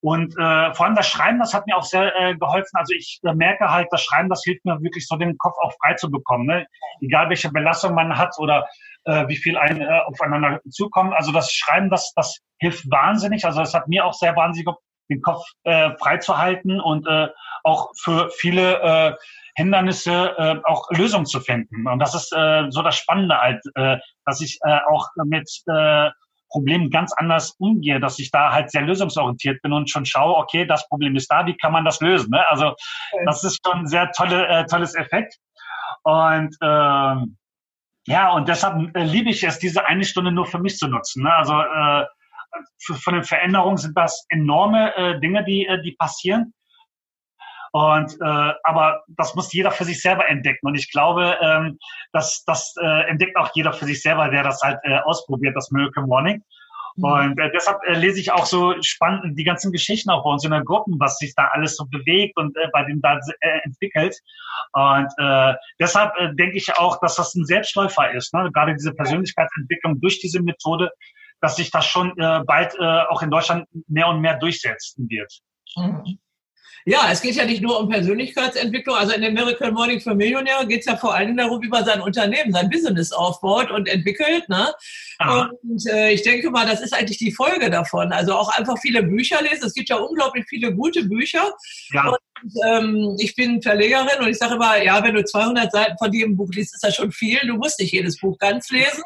Und 0.04 0.36
äh, 0.36 0.74
vor 0.74 0.84
allem 0.84 0.96
das 0.96 1.08
Schreiben, 1.08 1.38
das 1.38 1.54
hat 1.54 1.66
mir 1.66 1.78
auch 1.78 1.82
sehr 1.82 2.14
äh, 2.14 2.36
geholfen. 2.36 2.76
Also 2.76 2.92
ich 2.92 3.20
äh, 3.24 3.32
merke 3.32 3.70
halt, 3.70 3.88
das 3.90 4.02
Schreiben, 4.04 4.28
das 4.28 4.42
hilft 4.44 4.62
mir 4.66 4.78
wirklich 4.82 5.06
so 5.06 5.16
den 5.16 5.38
Kopf 5.38 5.54
auch 5.62 5.72
frei 5.82 5.94
zu 5.94 6.10
bekommen. 6.10 6.44
Ne? 6.44 6.66
Egal 7.00 7.30
welche 7.30 7.50
Belastung 7.50 7.94
man 7.94 8.18
hat 8.18 8.34
oder 8.36 8.68
äh, 9.06 9.26
wie 9.28 9.36
viel 9.36 9.56
ein, 9.56 9.80
äh, 9.80 10.00
aufeinander 10.04 10.60
zukommt. 10.68 11.14
Also 11.14 11.32
das 11.32 11.50
Schreiben, 11.50 11.88
das, 11.88 12.12
das 12.16 12.38
hilft 12.58 12.84
wahnsinnig. 12.90 13.46
Also 13.46 13.60
das 13.60 13.72
hat 13.72 13.88
mir 13.88 14.04
auch 14.04 14.12
sehr 14.12 14.36
wahnsinnig 14.36 14.68
den 15.08 15.22
Kopf 15.22 15.42
äh, 15.62 15.92
frei 15.98 16.18
zu 16.18 16.36
halten 16.36 16.80
und 16.80 17.06
äh, 17.06 17.28
auch 17.62 17.90
für 17.96 18.28
viele 18.28 18.82
äh, 18.82 19.14
Hindernisse 19.56 20.34
äh, 20.36 20.56
auch 20.64 20.90
Lösungen 20.90 21.24
zu 21.24 21.40
finden. 21.40 21.86
Und 21.86 21.98
das 21.98 22.14
ist 22.14 22.30
äh, 22.36 22.66
so 22.68 22.82
das 22.82 22.96
Spannende 22.96 23.40
halt, 23.40 23.62
äh, 23.74 23.96
dass 24.26 24.42
ich 24.42 24.58
äh, 24.66 24.80
auch 24.86 25.08
mit 25.24 25.48
äh, 25.66 26.10
Problemen 26.54 26.88
ganz 26.88 27.12
anders 27.16 27.56
umgehe, 27.58 27.98
dass 27.98 28.20
ich 28.20 28.30
da 28.30 28.52
halt 28.52 28.70
sehr 28.70 28.82
lösungsorientiert 28.82 29.60
bin 29.60 29.72
und 29.72 29.90
schon 29.90 30.06
schaue, 30.06 30.36
okay, 30.36 30.64
das 30.64 30.88
Problem 30.88 31.16
ist 31.16 31.26
da, 31.26 31.44
wie 31.46 31.56
kann 31.56 31.72
man 31.72 31.84
das 31.84 32.00
lösen? 32.00 32.30
Ne? 32.30 32.48
Also 32.48 32.76
das 33.26 33.42
ist 33.42 33.58
schon 33.66 33.80
ein 33.80 33.86
sehr 33.88 34.12
tolle, 34.12 34.46
äh, 34.46 34.64
tolles 34.66 34.94
Effekt. 34.94 35.34
Und 36.04 36.56
ähm, 36.62 37.36
ja, 38.06 38.32
und 38.32 38.46
deshalb 38.48 38.96
äh, 38.96 39.02
liebe 39.02 39.30
ich 39.30 39.42
es, 39.42 39.58
diese 39.58 39.84
eine 39.86 40.04
Stunde 40.04 40.30
nur 40.30 40.46
für 40.46 40.60
mich 40.60 40.76
zu 40.76 40.86
nutzen. 40.86 41.24
Ne? 41.24 41.34
Also 41.34 41.60
äh, 41.60 42.04
von 43.02 43.14
den 43.14 43.24
Veränderungen 43.24 43.78
sind 43.78 43.98
das 43.98 44.24
enorme 44.28 44.94
äh, 44.94 45.18
Dinge, 45.18 45.42
die, 45.42 45.66
äh, 45.66 45.82
die 45.82 45.96
passieren. 45.98 46.54
Und 47.74 48.16
äh, 48.20 48.52
aber 48.62 49.02
das 49.08 49.34
muss 49.34 49.52
jeder 49.52 49.72
für 49.72 49.84
sich 49.84 50.00
selber 50.00 50.28
entdecken. 50.28 50.64
Und 50.64 50.76
ich 50.76 50.92
glaube, 50.92 51.36
ähm, 51.40 51.76
dass 52.12 52.44
das 52.44 52.72
äh, 52.80 53.08
entdeckt 53.08 53.36
auch 53.36 53.50
jeder 53.52 53.72
für 53.72 53.84
sich 53.84 54.00
selber, 54.00 54.28
der 54.28 54.44
das 54.44 54.60
halt 54.62 54.78
äh, 54.84 54.98
ausprobiert, 54.98 55.56
das 55.56 55.72
Miracle 55.72 56.06
Morning. 56.06 56.40
Mhm. 56.94 57.04
Und 57.04 57.40
äh, 57.40 57.50
deshalb 57.52 57.82
äh, 57.82 57.94
lese 57.94 58.20
ich 58.20 58.30
auch 58.30 58.46
so 58.46 58.80
spannend 58.80 59.36
die 59.36 59.42
ganzen 59.42 59.72
Geschichten 59.72 60.10
auch 60.10 60.22
bei 60.22 60.30
uns 60.30 60.44
in 60.44 60.52
der 60.52 60.62
Gruppen, 60.62 61.00
was 61.00 61.18
sich 61.18 61.34
da 61.34 61.48
alles 61.50 61.74
so 61.74 61.84
bewegt 61.86 62.38
und 62.38 62.56
äh, 62.56 62.68
bei 62.72 62.84
dem 62.84 63.00
da 63.00 63.18
äh, 63.40 63.58
entwickelt. 63.64 64.20
Und 64.74 65.08
äh, 65.18 65.54
deshalb 65.80 66.12
äh, 66.16 66.32
denke 66.32 66.56
ich 66.56 66.76
auch, 66.76 67.00
dass 67.00 67.16
das 67.16 67.34
ein 67.34 67.44
Selbstläufer 67.44 68.12
ist. 68.12 68.32
Ne? 68.34 68.52
Gerade 68.54 68.74
diese 68.74 68.94
Persönlichkeitsentwicklung 68.94 70.00
durch 70.00 70.20
diese 70.20 70.40
Methode, 70.40 70.92
dass 71.40 71.56
sich 71.56 71.72
das 71.72 71.86
schon 71.86 72.16
äh, 72.20 72.44
bald 72.46 72.76
äh, 72.78 73.02
auch 73.08 73.22
in 73.22 73.32
Deutschland 73.32 73.66
mehr 73.88 74.06
und 74.06 74.20
mehr 74.20 74.38
durchsetzen 74.38 75.10
wird. 75.10 75.40
Mhm. 75.74 76.20
Ja, 76.86 77.08
es 77.10 77.22
geht 77.22 77.34
ja 77.34 77.46
nicht 77.46 77.62
nur 77.62 77.80
um 77.80 77.88
Persönlichkeitsentwicklung. 77.88 78.94
Also 78.96 79.14
in 79.14 79.22
dem 79.22 79.32
Miracle 79.32 79.72
Morning 79.72 80.00
für 80.00 80.14
Millionäre 80.14 80.66
geht 80.66 80.80
es 80.80 80.86
ja 80.86 80.96
vor 80.96 81.14
allem 81.14 81.34
darum, 81.36 81.62
wie 81.62 81.68
man 81.68 81.84
sein 81.84 82.02
Unternehmen, 82.02 82.52
sein 82.52 82.68
Business 82.68 83.10
aufbaut 83.10 83.70
und 83.70 83.88
entwickelt. 83.88 84.46
Ne? 84.50 84.70
Und 85.18 85.86
äh, 85.90 86.12
ich 86.12 86.22
denke 86.22 86.50
mal, 86.50 86.66
das 86.66 86.82
ist 86.82 86.92
eigentlich 86.92 87.16
die 87.16 87.32
Folge 87.32 87.70
davon. 87.70 88.12
Also 88.12 88.34
auch 88.34 88.54
einfach 88.58 88.76
viele 88.82 89.02
Bücher 89.02 89.40
lesen. 89.42 89.64
Es 89.64 89.72
gibt 89.72 89.88
ja 89.88 89.96
unglaublich 89.96 90.44
viele 90.46 90.74
gute 90.74 91.04
Bücher. 91.04 91.52
Ja. 91.92 92.08
Und 92.08 92.18
ähm, 92.66 93.16
ich 93.18 93.34
bin 93.34 93.62
Verlegerin 93.62 94.20
und 94.20 94.28
ich 94.28 94.38
sage 94.38 94.54
immer, 94.54 94.82
ja, 94.82 95.02
wenn 95.02 95.14
du 95.14 95.24
200 95.24 95.70
Seiten 95.72 95.96
von 95.98 96.12
jedem 96.12 96.36
Buch 96.36 96.50
liest, 96.52 96.74
ist 96.74 96.84
das 96.84 96.94
schon 96.96 97.12
viel. 97.12 97.38
Du 97.46 97.54
musst 97.54 97.80
nicht 97.80 97.92
jedes 97.92 98.18
Buch 98.18 98.36
ganz 98.38 98.70
lesen. 98.70 99.02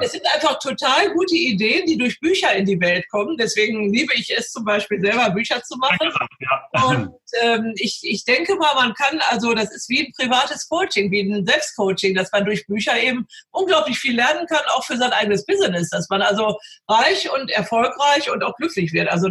Es 0.00 0.12
sind 0.12 0.24
einfach 0.34 0.58
total 0.58 1.10
gute 1.12 1.34
Ideen, 1.34 1.86
die 1.86 1.96
durch 1.96 2.20
Bücher 2.20 2.54
in 2.54 2.64
die 2.64 2.80
Welt 2.80 3.08
kommen. 3.08 3.36
Deswegen 3.36 3.92
liebe 3.92 4.12
ich 4.14 4.32
es 4.36 4.52
zum 4.52 4.64
Beispiel 4.64 5.00
selber, 5.00 5.30
Bücher 5.30 5.62
zu 5.62 5.76
machen. 5.78 6.12
Und 6.86 7.10
ähm, 7.42 7.72
ich, 7.76 8.00
ich 8.02 8.24
denke 8.24 8.56
mal, 8.56 8.74
man 8.74 8.94
kann, 8.94 9.20
also 9.30 9.54
das 9.54 9.74
ist 9.74 9.88
wie 9.88 10.06
ein 10.06 10.12
privates 10.12 10.68
Coaching, 10.68 11.10
wie 11.10 11.20
ein 11.20 11.46
Selbstcoaching, 11.46 12.14
dass 12.14 12.30
man 12.32 12.44
durch 12.44 12.66
Bücher 12.66 13.00
eben 13.00 13.26
unglaublich 13.50 13.98
viel 13.98 14.16
lernen 14.16 14.46
kann, 14.46 14.62
auch 14.74 14.84
für 14.84 14.96
sein 14.96 15.12
eigenes 15.12 15.44
Business, 15.46 15.90
dass 15.90 16.08
man 16.08 16.22
also 16.22 16.58
reich 16.88 17.30
und 17.30 17.50
erfolgreich 17.50 18.30
und 18.30 18.42
auch 18.42 18.54
glücklich 18.56 18.92
wird. 18.92 19.08
Also 19.08 19.28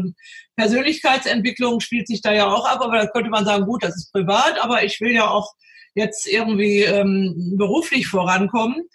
Persönlichkeitsentwicklung 0.56 1.80
spielt 1.80 2.08
sich 2.08 2.22
da 2.22 2.34
ja 2.34 2.48
auch 2.48 2.65
ab, 2.65 2.82
aber 2.82 2.98
da 2.98 3.08
könnte 3.08 3.30
man 3.30 3.46
sagen, 3.46 3.65
gut, 3.65 3.84
das 3.84 3.96
ist 3.96 4.12
privat, 4.12 4.60
aber 4.60 4.84
ich 4.84 5.00
will 5.02 5.12
ja 5.12 5.30
auch 5.30 5.54
jetzt 5.96 6.28
irgendwie 6.28 6.84
ähm, 6.84 7.56
beruflich 7.58 8.08
vorankommen. 8.08 8.89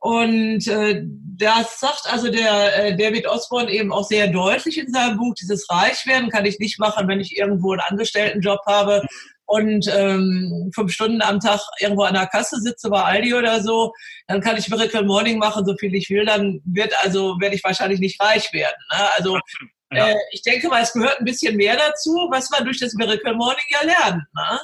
Und 0.00 0.66
äh, 0.66 1.02
das 1.36 1.78
sagt 1.78 2.06
also 2.10 2.30
der 2.30 2.86
äh, 2.86 2.96
David 2.96 3.26
Osborne 3.26 3.70
eben 3.70 3.92
auch 3.92 4.04
sehr 4.04 4.28
deutlich 4.28 4.78
in 4.78 4.90
seinem 4.90 5.18
Buch, 5.18 5.34
dieses 5.34 5.68
Reichwerden 5.68 6.30
kann 6.30 6.46
ich 6.46 6.58
nicht 6.58 6.78
machen, 6.78 7.06
wenn 7.06 7.20
ich 7.20 7.36
irgendwo 7.36 7.72
einen 7.72 7.80
Angestelltenjob 7.80 8.60
habe 8.66 9.02
und 9.44 9.86
ähm, 9.94 10.70
fünf 10.74 10.92
Stunden 10.92 11.20
am 11.20 11.38
Tag 11.38 11.60
irgendwo 11.80 12.04
an 12.04 12.14
der 12.14 12.28
Kasse 12.28 12.56
sitze 12.60 12.88
bei 12.88 13.02
Aldi 13.02 13.34
oder 13.34 13.62
so, 13.62 13.92
dann 14.26 14.40
kann 14.40 14.56
ich 14.56 14.68
Miracle 14.68 15.04
Morning 15.04 15.38
machen, 15.38 15.66
so 15.66 15.76
viel 15.76 15.94
ich 15.94 16.08
will, 16.08 16.24
dann 16.24 16.60
wird 16.64 16.94
also 17.02 17.36
werde 17.38 17.56
ich 17.56 17.64
wahrscheinlich 17.64 18.00
nicht 18.00 18.22
reich 18.22 18.50
werden. 18.54 18.76
Ne? 18.92 19.04
Also 19.16 19.38
ja. 19.92 20.08
Äh, 20.08 20.16
ich 20.30 20.42
denke 20.42 20.68
mal, 20.68 20.82
es 20.82 20.94
gehört 20.94 21.18
ein 21.18 21.24
bisschen 21.24 21.56
mehr 21.56 21.76
dazu, 21.76 22.28
was 22.30 22.48
man 22.50 22.64
durch 22.64 22.78
das 22.78 22.94
Miracle 22.94 23.34
Morning 23.34 23.64
ja 23.70 23.84
lernt. 23.84 24.22
Ne? 24.34 24.60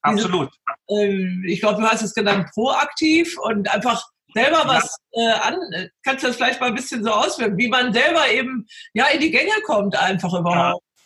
Absolut. 0.00 0.50
Diese, 0.90 1.02
äh, 1.02 1.52
ich 1.52 1.60
glaube, 1.60 1.82
du 1.82 1.88
hast 1.88 2.02
es 2.02 2.14
genannt, 2.14 2.48
proaktiv 2.54 3.36
und 3.38 3.72
einfach 3.72 4.02
selber 4.34 4.62
was 4.66 4.98
ja. 5.12 5.22
äh, 5.22 5.32
an. 5.40 5.56
Kannst 6.04 6.22
du 6.22 6.28
das 6.28 6.36
vielleicht 6.36 6.60
mal 6.60 6.68
ein 6.68 6.74
bisschen 6.74 7.04
so 7.04 7.10
auswirken, 7.10 7.58
wie 7.58 7.68
man 7.68 7.92
selber 7.92 8.28
eben 8.30 8.66
ja 8.94 9.06
in 9.06 9.20
die 9.20 9.30
Gänge 9.30 9.52
kommt, 9.64 9.96
einfach 9.96 10.32
überhaupt. 10.32 10.82
Ja. 10.82 11.02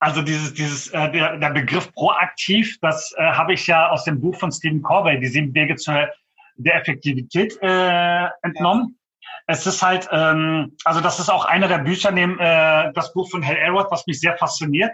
Also 0.00 0.22
dieses, 0.22 0.52
dieses, 0.54 0.88
äh, 0.88 1.12
der, 1.12 1.36
der 1.38 1.50
Begriff 1.50 1.92
proaktiv, 1.92 2.76
das 2.80 3.14
äh, 3.16 3.22
habe 3.22 3.54
ich 3.54 3.66
ja 3.68 3.88
aus 3.88 4.04
dem 4.04 4.20
Buch 4.20 4.36
von 4.36 4.50
Stephen 4.50 4.82
Corbett, 4.82 5.22
die 5.22 5.28
sieben 5.28 5.54
Wege 5.54 5.76
zur 5.76 6.08
der 6.56 6.74
Effektivität 6.74 7.56
äh, 7.62 8.26
entnommen 8.42 8.98
es 9.46 9.66
ist 9.66 9.82
halt, 9.82 10.08
ähm, 10.12 10.76
also 10.84 11.00
das 11.00 11.18
ist 11.18 11.28
auch 11.28 11.44
einer 11.44 11.68
der 11.68 11.78
Bücher, 11.78 12.10
neben 12.10 12.38
äh, 12.38 12.92
das 12.94 13.12
Buch 13.12 13.30
von 13.30 13.44
Hal 13.44 13.56
Elrod, 13.56 13.86
was 13.90 14.06
mich 14.06 14.20
sehr 14.20 14.36
fasziniert, 14.36 14.92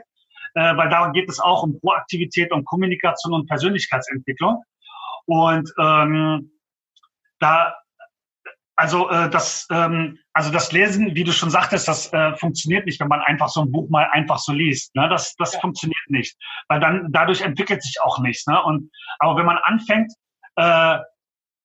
äh, 0.55 0.77
weil 0.77 0.89
da 0.89 1.11
geht 1.11 1.29
es 1.29 1.39
auch 1.39 1.63
um 1.63 1.79
Proaktivität, 1.81 2.53
um 2.53 2.65
Kommunikation 2.65 3.35
und 3.35 3.47
Persönlichkeitsentwicklung. 3.47 4.63
Und 5.27 5.71
ähm, 5.79 6.51
da, 7.41 7.75
also 8.77 9.09
äh, 9.11 9.29
das, 9.31 9.67
ähm, 9.71 10.19
also 10.33 10.51
das 10.51 10.73
Lesen, 10.73 11.15
wie 11.15 11.25
du 11.25 11.33
schon 11.33 11.51
sagtest, 11.51 11.89
das 11.89 12.13
äh, 12.13 12.35
funktioniert 12.37 12.87
nicht, 12.87 13.01
wenn 13.01 13.09
man 13.09 13.21
einfach 13.21 13.49
so 13.49 13.63
ein 13.63 13.73
Buch 13.73 13.89
mal 13.91 14.09
einfach 14.13 14.39
so 14.39 14.53
liest. 14.53 14.95
Ne? 14.95 15.09
Das, 15.09 15.35
das 15.37 15.55
ja. 15.55 15.61
funktioniert 15.61 16.09
nicht, 16.09 16.37
weil 16.69 16.81
dann 16.81 17.09
dadurch 17.11 17.41
entwickelt 17.41 17.83
sich 17.83 18.01
auch 18.01 18.19
nichts. 18.21 18.47
Ne? 18.47 18.63
Und 18.63 18.91
aber 19.19 19.37
wenn 19.37 19.47
man 19.47 19.59
anfängt, 19.59 20.13
äh, 20.57 20.99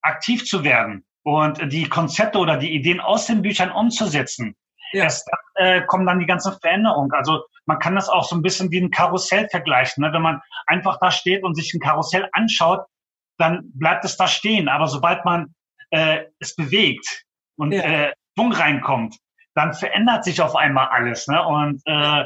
aktiv 0.01 0.45
zu 0.45 0.63
werden, 0.63 1.05
und 1.23 1.71
die 1.71 1.87
Konzepte 1.87 2.37
oder 2.37 2.57
die 2.57 2.73
Ideen 2.73 2.99
aus 2.99 3.25
den 3.25 3.41
Büchern 3.41 3.71
umzusetzen. 3.71 4.55
Ja. 4.91 5.05
Erst 5.05 5.27
dann 5.27 5.65
äh, 5.65 5.85
kommen 5.85 6.05
dann 6.05 6.19
die 6.19 6.25
ganzen 6.25 6.53
Veränderungen. 6.59 7.11
Also 7.13 7.43
man 7.65 7.79
kann 7.79 7.95
das 7.95 8.09
auch 8.09 8.25
so 8.25 8.35
ein 8.35 8.41
bisschen 8.41 8.69
wie 8.71 8.79
ein 8.79 8.91
Karussell 8.91 9.47
vergleichen. 9.49 10.03
Ne? 10.03 10.13
Wenn 10.13 10.21
man 10.21 10.41
einfach 10.67 10.99
da 10.99 11.09
steht 11.09 11.43
und 11.43 11.55
sich 11.55 11.73
ein 11.73 11.79
Karussell 11.79 12.29
anschaut, 12.33 12.85
dann 13.37 13.71
bleibt 13.73 14.05
es 14.05 14.17
da 14.17 14.27
stehen. 14.27 14.67
Aber 14.67 14.87
sobald 14.87 15.25
man 15.25 15.55
äh, 15.93 16.25
es 16.39 16.55
bewegt 16.55 17.25
und 17.57 17.71
ja. 17.71 17.81
äh, 17.83 18.13
Schwung 18.35 18.51
reinkommt, 18.51 19.17
dann 19.55 19.73
verändert 19.73 20.23
sich 20.23 20.41
auf 20.41 20.55
einmal 20.55 20.87
alles. 20.87 21.27
Ne? 21.27 21.41
Und 21.45 21.81
äh, 21.85 22.25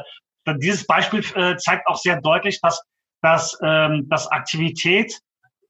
dieses 0.56 0.86
Beispiel 0.86 1.22
äh, 1.34 1.56
zeigt 1.56 1.86
auch 1.86 1.96
sehr 1.96 2.20
deutlich, 2.22 2.60
dass, 2.62 2.82
dass, 3.22 3.58
ähm, 3.62 4.08
dass 4.08 4.26
Aktivität 4.28 5.20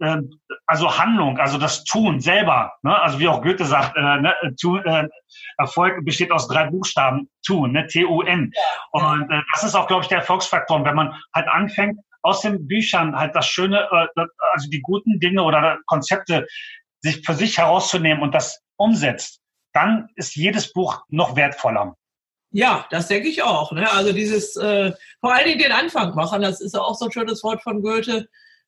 äh, 0.01 0.19
also 0.67 0.97
Handlung, 0.97 1.39
also 1.39 1.59
das 1.59 1.83
Tun 1.85 2.21
selber, 2.21 2.73
ne? 2.83 2.97
also 3.01 3.19
wie 3.19 3.27
auch 3.27 3.43
Goethe 3.43 3.65
sagt, 3.65 3.97
äh, 3.97 4.21
ne? 4.21 4.35
Tun, 4.61 4.85
äh, 4.85 5.09
Erfolg 5.57 6.05
besteht 6.05 6.31
aus 6.31 6.47
drei 6.47 6.71
Buchstaben, 6.71 7.29
Tun, 7.45 7.73
ne? 7.73 7.87
T-U-N. 7.89 8.53
Und 8.93 9.31
äh, 9.31 9.43
das 9.53 9.65
ist 9.65 9.75
auch, 9.75 9.89
glaube 9.89 10.03
ich, 10.03 10.09
der 10.09 10.19
Erfolgsfaktor. 10.19 10.77
Und 10.77 10.85
wenn 10.85 10.95
man 10.95 11.15
halt 11.35 11.49
anfängt, 11.49 11.99
aus 12.23 12.43
den 12.43 12.67
Büchern 12.67 13.17
halt 13.17 13.35
das 13.35 13.47
Schöne, 13.47 13.89
äh, 13.91 14.25
also 14.53 14.71
die 14.71 14.83
guten 14.83 15.19
Dinge 15.19 15.43
oder 15.43 15.79
Konzepte 15.87 16.47
sich 17.01 17.25
für 17.25 17.35
sich 17.35 17.59
herauszunehmen 17.59 18.23
und 18.23 18.35
das 18.35 18.61
umsetzt, 18.77 19.41
dann 19.73 20.09
ist 20.17 20.37
jedes 20.37 20.73
Buch 20.73 21.03
noch 21.09 21.37
wertvoller. 21.37 21.97
Ja, 22.51 22.87
das 22.91 23.09
denke 23.09 23.29
ich 23.29 23.43
auch. 23.43 23.73
Ne? 23.73 23.91
Also 23.93 24.13
dieses, 24.13 24.57
äh, 24.57 24.93
vor 25.21 25.35
allen 25.35 25.47
Dingen 25.47 25.59
den 25.59 25.73
Anfang 25.73 26.15
machen, 26.15 26.43
das 26.43 26.61
ist 26.61 26.75
ja 26.75 26.81
auch 26.81 26.95
so 26.95 27.07
ein 27.07 27.13
schönes 27.13 27.43
Wort 27.45 27.63
von 27.63 27.83
Goethe, 27.83 28.27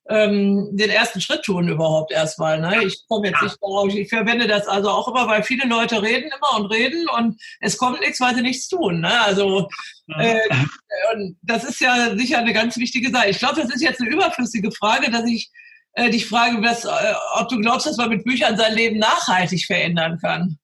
ähm, 0.09 0.69
den 0.71 0.89
ersten 0.89 1.21
Schritt 1.21 1.43
tun 1.43 1.67
überhaupt 1.67 2.11
erstmal. 2.11 2.59
Ne? 2.59 2.83
Ich 2.85 3.05
komme 3.07 3.27
jetzt 3.27 3.41
nicht 3.41 3.57
darauf, 3.61 3.93
ich 3.93 4.09
verwende 4.09 4.47
das 4.47 4.67
also 4.67 4.89
auch 4.89 5.07
immer, 5.07 5.27
weil 5.27 5.43
viele 5.43 5.67
Leute 5.67 6.01
reden 6.01 6.31
immer 6.35 6.59
und 6.59 6.67
reden 6.67 7.07
und 7.09 7.41
es 7.59 7.77
kommt 7.77 7.99
nichts, 8.01 8.19
weil 8.19 8.35
sie 8.35 8.41
nichts 8.41 8.67
tun. 8.67 9.01
Ne? 9.01 9.21
Also 9.21 9.67
äh, 10.15 10.39
und 11.13 11.37
das 11.41 11.63
ist 11.63 11.81
ja 11.81 12.15
sicher 12.15 12.39
eine 12.39 12.53
ganz 12.53 12.77
wichtige 12.77 13.09
Sache. 13.09 13.29
Ich 13.29 13.39
glaube, 13.39 13.61
das 13.61 13.73
ist 13.73 13.81
jetzt 13.81 14.01
eine 14.01 14.09
überflüssige 14.09 14.71
Frage, 14.71 15.09
dass 15.11 15.25
ich 15.25 15.51
äh, 15.93 16.09
dich 16.09 16.27
frage, 16.27 16.61
was, 16.61 16.85
äh, 16.85 16.89
ob 17.35 17.49
du 17.49 17.59
glaubst, 17.59 17.87
dass 17.87 17.97
man 17.97 18.09
mit 18.09 18.23
Büchern 18.23 18.57
sein 18.57 18.73
Leben 18.73 18.99
nachhaltig 18.99 19.65
verändern 19.65 20.19
kann. 20.19 20.57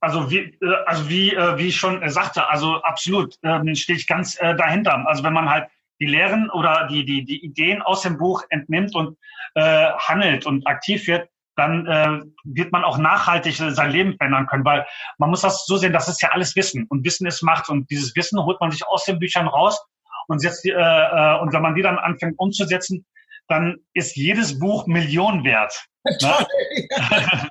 Also 0.00 0.30
wie, 0.30 0.38
äh, 0.38 0.74
also 0.86 1.08
wie, 1.08 1.32
äh, 1.32 1.58
wie 1.58 1.68
ich 1.68 1.76
schon 1.76 2.06
sagte, 2.10 2.48
also 2.48 2.82
absolut 2.82 3.36
ähm, 3.42 3.74
stehe 3.74 3.98
ich 3.98 4.06
ganz 4.06 4.36
äh, 4.40 4.54
dahinter. 4.54 5.04
Also 5.06 5.24
wenn 5.24 5.32
man 5.32 5.48
halt 5.48 5.68
die 6.00 6.06
Lehren 6.06 6.50
oder 6.50 6.88
die, 6.90 7.04
die, 7.04 7.24
die 7.24 7.44
Ideen 7.44 7.82
aus 7.82 8.02
dem 8.02 8.18
Buch 8.18 8.42
entnimmt 8.50 8.94
und 8.94 9.16
äh, 9.54 9.90
handelt 9.92 10.46
und 10.46 10.66
aktiv 10.66 11.06
wird, 11.06 11.28
dann 11.56 11.86
äh, 11.86 12.20
wird 12.44 12.72
man 12.72 12.84
auch 12.84 12.98
nachhaltig 12.98 13.56
sein 13.56 13.90
Leben 13.90 14.16
verändern 14.16 14.46
können, 14.46 14.64
weil 14.64 14.86
man 15.18 15.30
muss 15.30 15.42
das 15.42 15.66
so 15.66 15.76
sehen, 15.76 15.92
das 15.92 16.08
ist 16.08 16.20
ja 16.20 16.30
alles 16.30 16.56
Wissen 16.56 16.84
und 16.88 17.04
Wissen 17.04 17.26
ist 17.26 17.42
Macht 17.42 17.68
und 17.68 17.88
dieses 17.90 18.14
Wissen 18.16 18.44
holt 18.44 18.60
man 18.60 18.72
sich 18.72 18.86
aus 18.86 19.04
den 19.04 19.18
Büchern 19.18 19.46
raus 19.46 19.80
und 20.26 20.40
setzt 20.40 20.64
die, 20.64 20.70
äh, 20.70 20.74
äh, 20.74 21.40
und 21.40 21.52
wenn 21.52 21.62
man 21.62 21.74
die 21.74 21.82
dann 21.82 21.98
anfängt 21.98 22.34
umzusetzen, 22.38 23.06
dann 23.48 23.76
ist 23.92 24.16
jedes 24.16 24.58
Buch 24.58 24.86
Millionen 24.86 25.44
wert. 25.44 25.74
Ne? 26.04 26.16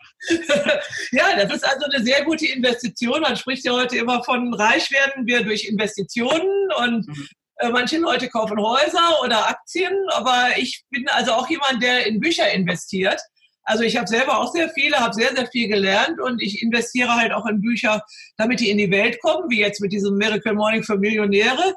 ja, 1.12 1.36
das 1.36 1.56
ist 1.56 1.65
also 1.67 1.86
eine 1.86 2.03
sehr 2.03 2.23
gute 2.23 2.45
Investition. 2.47 3.21
Man 3.21 3.36
spricht 3.36 3.65
ja 3.65 3.73
heute 3.73 3.97
immer 3.97 4.23
von 4.23 4.53
reich 4.53 4.91
werden 4.91 5.25
wir 5.25 5.43
durch 5.43 5.65
Investitionen 5.65 6.69
und 6.77 7.08
mhm. 7.08 7.27
Äh, 7.58 7.69
manche 7.69 7.97
Leute 7.97 8.29
kaufen 8.29 8.60
Häuser 8.60 9.21
oder 9.23 9.47
Aktien, 9.47 9.93
aber 10.10 10.58
ich 10.58 10.84
bin 10.89 11.08
also 11.10 11.34
auch 11.34 11.47
jemand, 11.49 11.84
der 11.84 12.06
in 12.08 12.19
Bücher 12.19 12.51
investiert. 12.51 13.21
Also 13.63 13.84
ich 13.84 13.95
habe 13.95 14.08
selber 14.08 14.39
auch 14.39 14.51
sehr 14.51 14.69
viele, 14.69 14.99
habe 14.99 15.13
sehr, 15.13 15.34
sehr 15.36 15.47
viel 15.47 15.69
gelernt 15.69 16.19
und 16.19 16.41
ich 16.41 16.62
investiere 16.62 17.15
halt 17.15 17.32
auch 17.32 17.45
in 17.45 17.62
Bücher, 17.62 18.01
damit 18.38 18.60
die 18.60 18.69
in 18.69 18.77
die 18.77 18.91
Welt 18.91 19.21
kommen, 19.21 19.49
wie 19.49 19.60
jetzt 19.60 19.79
mit 19.79 19.93
diesem 19.93 20.17
Miracle 20.17 20.53
Morning 20.53 20.84
für 20.84 20.97
Millionäre. 20.97 21.73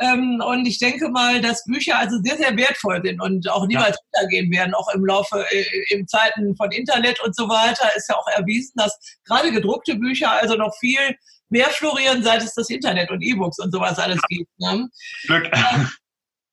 Ähm, 0.00 0.40
und 0.46 0.66
ich 0.66 0.78
denke 0.78 1.08
mal, 1.08 1.40
dass 1.40 1.64
Bücher 1.64 1.98
also 1.98 2.18
sehr, 2.22 2.36
sehr 2.36 2.56
wertvoll 2.56 3.00
sind 3.04 3.20
und 3.20 3.48
auch 3.50 3.66
niemals 3.66 3.96
ja. 3.96 4.20
untergehen 4.20 4.50
werden, 4.52 4.74
auch 4.74 4.88
im 4.94 5.04
Laufe, 5.04 5.44
äh, 5.50 5.64
im 5.90 6.06
Zeiten 6.06 6.56
von 6.56 6.70
Internet 6.70 7.20
und 7.20 7.34
so 7.34 7.48
weiter, 7.48 7.90
ist 7.96 8.08
ja 8.08 8.16
auch 8.16 8.28
erwiesen, 8.36 8.74
dass 8.76 8.96
gerade 9.24 9.50
gedruckte 9.50 9.96
Bücher 9.96 10.30
also 10.30 10.54
noch 10.54 10.72
viel 10.78 11.16
mehr 11.48 11.68
florieren, 11.70 12.22
seit 12.22 12.42
es 12.42 12.54
das 12.54 12.70
Internet 12.70 13.10
und 13.10 13.22
E-Books 13.22 13.58
und 13.58 13.72
sowas 13.72 13.98
alles 13.98 14.20
gibt. 14.28 14.50
Ne? 14.58 14.88
Glück. 15.26 15.46
Äh, 15.46 15.84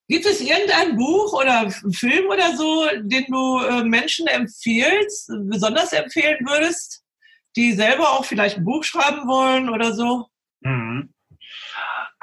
gibt 0.07 0.25
es 0.25 0.41
irgendein 0.41 0.95
Buch 0.95 1.33
oder 1.33 1.69
Film 1.91 2.27
oder 2.27 2.55
so, 2.55 2.87
den 3.01 3.25
du 3.27 3.59
äh, 3.59 3.83
Menschen 3.83 4.27
empfiehlst, 4.27 5.31
besonders 5.49 5.93
empfehlen 5.93 6.39
würdest, 6.47 7.03
die 7.55 7.73
selber 7.73 8.11
auch 8.11 8.25
vielleicht 8.25 8.57
ein 8.57 8.65
Buch 8.65 8.83
schreiben 8.83 9.27
wollen 9.27 9.69
oder 9.69 9.93
so? 9.93 10.27
Mhm. 10.61 11.13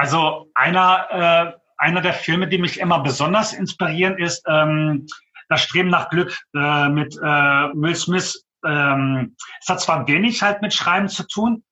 Also 0.02 0.50
einer, 0.54 1.06
äh, 1.12 1.52
einer 1.78 2.00
der 2.00 2.12
Filme, 2.12 2.48
die 2.48 2.58
mich 2.58 2.80
immer 2.80 3.04
besonders 3.04 3.52
inspirieren, 3.52 4.18
ist 4.18 4.42
ähm, 4.48 5.06
Das 5.48 5.62
Streben 5.62 5.90
nach 5.90 6.08
Glück 6.08 6.36
äh, 6.56 6.88
mit 6.88 7.14
äh, 7.14 7.20
Will 7.20 7.94
Smith. 7.94 8.44
Ähm, 8.66 9.36
es 9.60 9.68
hat 9.68 9.80
zwar 9.80 10.08
wenig 10.08 10.42
halt 10.42 10.60
mit 10.60 10.74
Schreiben 10.74 11.06
zu 11.06 11.24
tun, 11.28 11.62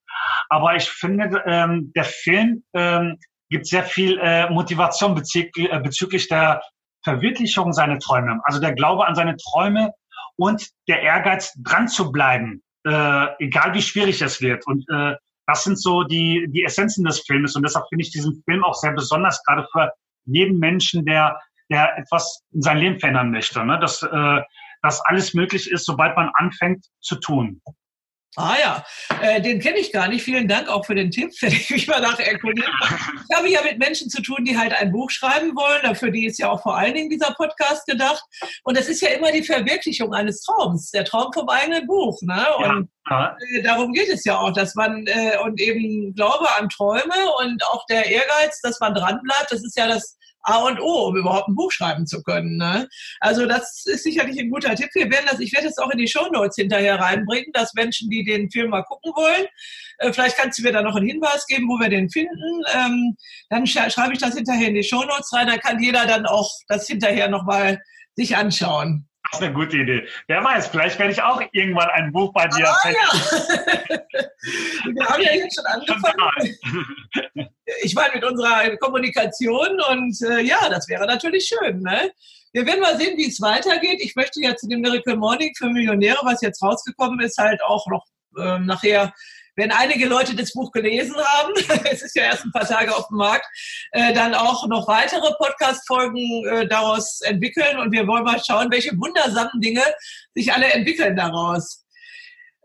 aber 0.47 0.77
ich 0.77 0.89
finde, 0.89 1.43
ähm, 1.45 1.91
der 1.93 2.05
Film 2.05 2.63
ähm, 2.73 3.19
gibt 3.49 3.67
sehr 3.67 3.83
viel 3.83 4.17
äh, 4.19 4.49
Motivation 4.49 5.13
bezüglich, 5.13 5.69
äh, 5.69 5.79
bezüglich 5.79 6.29
der 6.29 6.61
Verwirklichung 7.03 7.73
seiner 7.73 7.99
Träume. 7.99 8.39
Also 8.45 8.61
der 8.61 8.75
Glaube 8.75 9.07
an 9.07 9.15
seine 9.15 9.35
Träume 9.35 9.91
und 10.37 10.69
der 10.87 11.01
Ehrgeiz, 11.01 11.51
dran 11.57 11.89
zu 11.89 12.13
bleiben, 12.13 12.63
äh, 12.87 13.27
egal 13.39 13.73
wie 13.73 13.81
schwierig 13.81 14.21
es 14.21 14.39
wird. 14.39 14.65
Und 14.67 14.85
äh, 14.89 15.17
das 15.51 15.65
sind 15.65 15.77
so 15.77 16.03
die, 16.03 16.47
die 16.49 16.63
Essenzen 16.63 17.03
des 17.03 17.19
Filmes. 17.21 17.55
Und 17.55 17.63
deshalb 17.63 17.85
finde 17.89 18.03
ich 18.03 18.11
diesen 18.11 18.41
Film 18.45 18.63
auch 18.63 18.73
sehr 18.73 18.93
besonders, 18.93 19.43
gerade 19.43 19.67
für 19.73 19.91
jeden 20.25 20.59
Menschen, 20.59 21.05
der, 21.05 21.37
der 21.69 21.97
etwas 21.97 22.41
in 22.53 22.61
sein 22.61 22.77
Leben 22.77 22.99
verändern 22.99 23.31
möchte. 23.31 23.63
Ne? 23.65 23.77
Dass, 23.79 24.01
äh, 24.01 24.41
dass 24.81 25.01
alles 25.01 25.33
möglich 25.33 25.69
ist, 25.69 25.85
sobald 25.85 26.15
man 26.15 26.31
anfängt 26.35 26.85
zu 27.01 27.17
tun. 27.17 27.61
Ah 28.37 28.55
ja, 28.57 28.85
äh, 29.21 29.41
den 29.41 29.59
kenne 29.59 29.79
ich 29.79 29.91
gar 29.91 30.07
nicht. 30.07 30.23
Vielen 30.23 30.47
Dank 30.47 30.69
auch 30.69 30.85
für 30.85 30.95
den 30.95 31.11
Tipp, 31.11 31.31
wenn 31.41 31.51
ich 31.51 31.69
mich 31.69 31.87
mal 31.87 31.99
nachher 31.99 32.31
erkundigen 32.31 32.71
Ich 33.29 33.37
habe 33.37 33.49
ja 33.49 33.61
mit 33.63 33.77
Menschen 33.77 34.09
zu 34.09 34.21
tun, 34.21 34.45
die 34.45 34.57
halt 34.57 34.73
ein 34.73 34.91
Buch 34.91 35.09
schreiben 35.09 35.53
wollen. 35.55 35.81
Dafür 35.83 36.11
die 36.11 36.25
ist 36.25 36.39
ja 36.39 36.49
auch 36.49 36.61
vor 36.61 36.77
allen 36.77 36.93
Dingen 36.93 37.09
dieser 37.09 37.33
Podcast 37.33 37.85
gedacht. 37.85 38.23
Und 38.63 38.77
es 38.77 38.87
ist 38.87 39.01
ja 39.01 39.09
immer 39.09 39.31
die 39.31 39.43
Verwirklichung 39.43 40.13
eines 40.13 40.41
Traums, 40.43 40.91
der 40.91 41.03
Traum 41.03 41.33
vom 41.33 41.49
eigenen 41.49 41.85
Buch. 41.85 42.17
Ne? 42.21 42.45
Und 42.57 42.89
ja. 43.09 43.35
äh, 43.55 43.63
darum 43.63 43.91
geht 43.91 44.09
es 44.09 44.23
ja 44.23 44.37
auch, 44.37 44.53
dass 44.53 44.75
man 44.75 45.05
äh, 45.07 45.37
und 45.43 45.59
eben 45.59 46.13
Glaube 46.15 46.47
an 46.57 46.69
Träume 46.69 47.33
und 47.39 47.65
auch 47.65 47.85
der 47.87 48.05
Ehrgeiz, 48.05 48.61
dass 48.61 48.79
man 48.79 48.93
dranbleibt. 48.93 49.51
Das 49.51 49.63
ist 49.63 49.77
ja 49.77 49.87
das 49.87 50.17
A 50.43 50.63
und 50.63 50.79
O, 50.79 51.07
um 51.07 51.15
überhaupt 51.15 51.47
ein 51.47 51.55
Buch 51.55 51.71
schreiben 51.71 52.05
zu 52.05 52.23
können. 52.23 52.57
Ne? 52.57 52.87
Also 53.19 53.45
das 53.45 53.83
ist 53.85 54.03
sicherlich 54.03 54.39
ein 54.39 54.49
guter 54.49 54.75
Tipp. 54.75 54.89
Wir 54.93 55.09
werden 55.09 55.25
das, 55.29 55.39
ich 55.39 55.53
werde 55.53 55.67
es 55.67 55.77
auch 55.77 55.89
in 55.91 55.97
die 55.97 56.07
Show 56.07 56.27
Notes 56.31 56.55
hinterher 56.55 56.99
reinbringen, 56.99 57.51
dass 57.53 57.73
Menschen, 57.73 58.09
die 58.09 58.23
den 58.23 58.49
Film 58.49 58.71
mal 58.71 58.83
gucken 58.83 59.11
wollen, 59.15 59.45
äh, 59.99 60.11
vielleicht 60.11 60.37
kannst 60.37 60.59
du 60.59 60.63
mir 60.63 60.71
da 60.71 60.81
noch 60.81 60.95
einen 60.95 61.07
Hinweis 61.07 61.45
geben, 61.47 61.67
wo 61.67 61.79
wir 61.79 61.89
den 61.89 62.09
finden. 62.09 62.63
Ähm, 62.73 63.15
dann 63.49 63.65
sch 63.67 63.77
schreibe 63.89 64.13
ich 64.13 64.19
das 64.19 64.35
hinterher 64.35 64.67
in 64.67 64.75
die 64.75 64.83
Show 64.83 65.03
Notes 65.03 65.31
rein. 65.33 65.47
Da 65.47 65.57
kann 65.57 65.81
jeder 65.81 66.05
dann 66.05 66.25
auch 66.25 66.49
das 66.67 66.87
hinterher 66.87 67.29
nochmal 67.29 67.79
sich 68.15 68.35
anschauen. 68.35 69.07
Das 69.31 69.39
ist 69.39 69.45
eine 69.45 69.53
gute 69.53 69.77
Idee. 69.77 70.05
Wer 70.27 70.43
weiß, 70.43 70.67
vielleicht 70.67 70.99
werde 70.99 71.13
ich 71.13 71.21
auch 71.21 71.41
irgendwann 71.53 71.87
ein 71.91 72.11
Buch 72.11 72.33
bei 72.33 72.47
dir. 72.49 72.67
Ah, 72.67 72.89
ja. 72.89 73.99
Wir 74.93 75.05
haben 75.05 75.21
ja 75.21 75.33
jetzt 75.33 75.55
schon 75.55 75.65
angefangen. 75.65 77.49
ich 77.83 77.95
meine, 77.95 78.15
mit 78.15 78.25
unserer 78.25 78.75
Kommunikation 78.75 79.79
und 79.89 80.21
äh, 80.23 80.41
ja, 80.41 80.67
das 80.69 80.89
wäre 80.89 81.05
natürlich 81.05 81.45
schön. 81.45 81.79
Ne? 81.79 82.11
Wir 82.51 82.65
werden 82.65 82.81
mal 82.81 82.97
sehen, 82.97 83.17
wie 83.17 83.29
es 83.29 83.39
weitergeht. 83.39 84.01
Ich 84.01 84.17
möchte 84.17 84.41
ja 84.41 84.53
zu 84.57 84.67
dem 84.67 84.81
Miracle 84.81 85.15
Morning 85.15 85.53
für 85.57 85.69
Millionäre, 85.69 86.19
was 86.23 86.41
jetzt 86.41 86.61
rausgekommen 86.61 87.21
ist, 87.21 87.37
halt 87.37 87.63
auch 87.63 87.87
noch 87.87 88.05
äh, 88.37 88.59
nachher 88.59 89.13
wenn 89.55 89.71
einige 89.71 90.07
Leute 90.07 90.35
das 90.35 90.53
Buch 90.53 90.71
gelesen 90.71 91.15
haben, 91.17 91.53
es 91.91 92.01
ist 92.01 92.15
ja 92.15 92.23
erst 92.23 92.45
ein 92.45 92.51
paar 92.51 92.67
Tage 92.67 92.95
auf 92.95 93.07
dem 93.07 93.17
Markt, 93.17 93.45
äh, 93.91 94.13
dann 94.13 94.33
auch 94.33 94.67
noch 94.67 94.87
weitere 94.87 95.33
Podcast-Folgen 95.37 96.47
äh, 96.47 96.67
daraus 96.67 97.21
entwickeln 97.21 97.79
und 97.79 97.91
wir 97.91 98.07
wollen 98.07 98.23
mal 98.23 98.41
schauen, 98.43 98.71
welche 98.71 98.97
wundersamen 98.97 99.61
Dinge 99.61 99.83
sich 100.33 100.53
alle 100.53 100.71
entwickeln 100.71 101.15
daraus. 101.15 101.85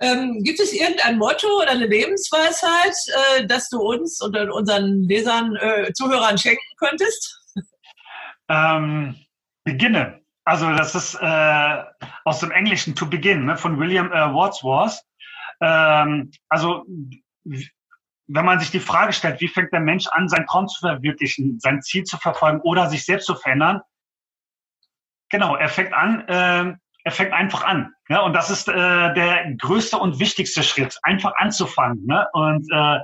Ähm, 0.01 0.43
gibt 0.43 0.61
es 0.61 0.75
irgendein 0.75 1.17
Motto 1.19 1.49
oder 1.63 1.71
eine 1.71 1.87
Lebensweisheit, 1.87 2.95
äh, 3.39 3.47
das 3.47 3.71
du 3.71 3.81
uns 3.81 4.21
und 4.21 4.37
unseren 4.37 5.05
Lesern, 5.05 5.57
äh, 5.57 5.93
Zuhörern 5.95 6.37
schenken 6.37 6.77
könntest? 6.79 7.41
Ähm, 8.49 9.17
beginne. 9.65 10.21
Also 10.45 10.71
das 10.71 10.95
ist 10.95 11.15
äh, 11.21 11.83
aus 12.25 12.41
dem 12.41 12.53
Englischen 12.53 12.95
to 12.95 13.07
begin 13.07 13.47
ne, 13.47 13.57
von 13.57 13.81
William 13.81 14.13
äh, 14.13 14.33
Wordsworth. 14.33 15.03
Ähm, 15.61 16.31
also 16.49 16.85
wenn 18.29 18.45
man 18.45 18.59
sich 18.59 18.71
die 18.71 18.81
Frage 18.81 19.13
stellt, 19.13 19.41
wie 19.41 19.49
fängt 19.49 19.73
der 19.73 19.81
Mensch 19.81 20.07
an, 20.09 20.29
sein 20.29 20.47
Traum 20.47 20.67
zu 20.69 20.81
verwirklichen, 20.81 21.61
sein 21.61 21.83
Ziel 21.83 22.05
zu 22.05 22.17
verfolgen 22.19 22.61
oder 22.63 22.89
sich 22.89 23.05
selbst 23.05 23.27
zu 23.27 23.35
verändern, 23.35 23.81
genau, 25.31 25.57
er 25.57 25.69
fängt 25.69 25.93
an, 25.93 26.27
äh, 26.29 26.75
er 27.05 27.13
fängt 27.13 27.33
einfach 27.33 27.65
an. 27.65 27.93
Ja, 28.09 28.21
und 28.23 28.33
das 28.33 28.51
ist 28.51 28.69
äh, 28.69 28.73
der 29.15 29.55
größte 29.59 29.97
und 29.97 30.19
wichtigste 30.19 30.63
Schritt, 30.63 30.99
einfach 31.03 31.35
anzufangen. 31.37 32.05
Ne? 32.05 32.27
Und 32.33 32.67
äh, 32.73 32.99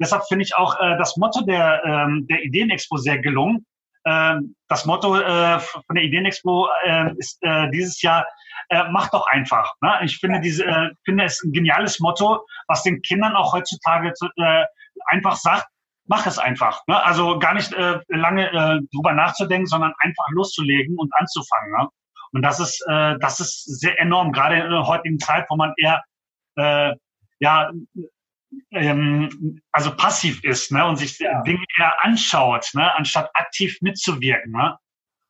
deshalb 0.00 0.24
finde 0.28 0.44
ich 0.44 0.56
auch 0.56 0.78
äh, 0.80 0.96
das 0.96 1.16
Motto 1.16 1.42
der, 1.42 1.82
ähm, 1.84 2.26
der 2.28 2.44
Ideenexpo 2.44 2.98
sehr 2.98 3.18
gelungen. 3.18 3.66
Ähm, 4.08 4.54
das 4.68 4.86
Motto 4.86 5.18
äh, 5.18 5.60
von 5.60 5.94
der 5.94 6.02
Ideenexpo 6.02 6.68
äh, 6.84 7.12
ist 7.18 7.38
äh, 7.42 7.70
dieses 7.70 8.00
Jahr 8.00 8.26
äh, 8.70 8.84
mach 8.90 9.10
doch 9.10 9.26
einfach. 9.26 9.74
Ne? 9.82 9.98
Ich 10.02 10.16
finde 10.18 10.40
diese, 10.40 10.92
finde 11.04 11.24
es 11.24 11.42
ein 11.42 11.52
geniales 11.52 12.00
Motto, 12.00 12.46
was 12.68 12.82
den 12.82 13.02
Kindern 13.02 13.34
auch 13.36 13.52
heutzutage 13.52 14.12
zu, 14.14 14.28
einfach 15.06 15.36
sagt, 15.36 15.66
mach 16.06 16.26
es 16.26 16.38
einfach. 16.38 16.80
Ne? 16.86 17.02
Also 17.02 17.38
gar 17.38 17.54
nicht 17.54 17.74
lange 18.08 18.82
drüber 18.92 19.12
nachzudenken, 19.12 19.66
sondern 19.66 19.94
einfach 20.00 20.24
loszulegen 20.30 20.98
und 20.98 21.10
anzufangen. 21.18 21.72
Ne? 21.72 21.88
Und 22.32 22.42
das 22.42 22.60
ist, 22.60 22.84
das 22.86 23.40
ist 23.40 23.80
sehr 23.80 23.98
enorm, 24.00 24.32
gerade 24.32 24.56
in 24.56 24.70
der 24.70 24.86
heutigen 24.86 25.18
Zeit, 25.18 25.46
wo 25.48 25.56
man 25.56 25.72
eher 25.78 26.02
ja 27.40 27.70
ähm, 28.72 29.60
also 29.72 29.94
passiv 29.96 30.42
ist 30.44 30.72
ne? 30.72 30.86
und 30.86 30.96
sich 30.96 31.18
ja. 31.18 31.42
Dinge 31.42 31.64
eher 31.78 31.92
anschaut, 32.04 32.68
ne? 32.74 32.94
anstatt 32.94 33.30
aktiv 33.34 33.78
mitzuwirken. 33.80 34.52
Ne? 34.52 34.76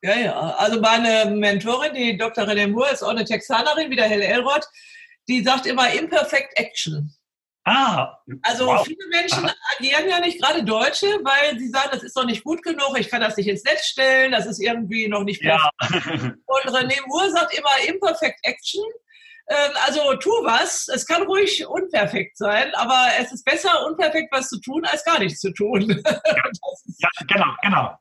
Ja, 0.01 0.15
ja. 0.15 0.39
Also 0.57 0.79
meine 0.79 1.31
Mentorin, 1.31 1.93
die 1.93 2.17
Dr. 2.17 2.45
René 2.45 2.67
Moore, 2.67 2.91
ist 2.91 3.03
auch 3.03 3.09
eine 3.09 3.25
Texanerin, 3.25 3.89
wie 3.89 3.95
der 3.95 4.07
Hell 4.07 4.21
Elrod, 4.21 4.65
die 5.27 5.43
sagt 5.43 5.65
immer 5.65 5.91
Imperfect 5.93 6.57
Action. 6.57 7.13
Ah, 7.65 8.17
also 8.43 8.65
wow. 8.65 8.83
viele 8.83 9.05
Menschen 9.11 9.47
agieren 9.77 10.09
ja 10.09 10.19
nicht, 10.19 10.41
gerade 10.41 10.63
Deutsche, 10.63 11.05
weil 11.05 11.59
sie 11.59 11.67
sagen, 11.69 11.89
das 11.91 12.01
ist 12.01 12.15
noch 12.15 12.25
nicht 12.25 12.43
gut 12.43 12.63
genug, 12.63 12.97
ich 12.97 13.09
kann 13.09 13.21
das 13.21 13.37
nicht 13.37 13.47
ins 13.47 13.63
Netz 13.63 13.85
stellen, 13.85 14.31
das 14.31 14.47
ist 14.47 14.59
irgendwie 14.59 15.07
noch 15.07 15.23
nicht 15.23 15.41
perfekt. 15.41 15.69
Ja. 15.79 15.87
Und 16.45 16.73
René 16.73 16.97
Moore 17.05 17.29
sagt 17.29 17.55
immer 17.55 17.69
Imperfect 17.87 18.39
Action. 18.43 18.83
Ähm, 19.51 19.71
also 19.85 20.13
tu 20.17 20.29
was. 20.43 20.87
Es 20.93 21.07
kann 21.07 21.23
ruhig 21.23 21.65
unperfekt 21.67 22.37
sein, 22.37 22.71
aber 22.75 23.07
es 23.19 23.31
ist 23.31 23.43
besser, 23.43 23.85
unperfekt 23.87 24.31
was 24.31 24.47
zu 24.47 24.59
tun, 24.61 24.85
als 24.85 25.03
gar 25.03 25.19
nichts 25.19 25.39
zu 25.39 25.51
tun. 25.53 26.03
Ja, 26.29 26.43
ist, 26.51 27.01
ja 27.01 27.09
genau, 27.27 27.47
genau. 27.63 27.97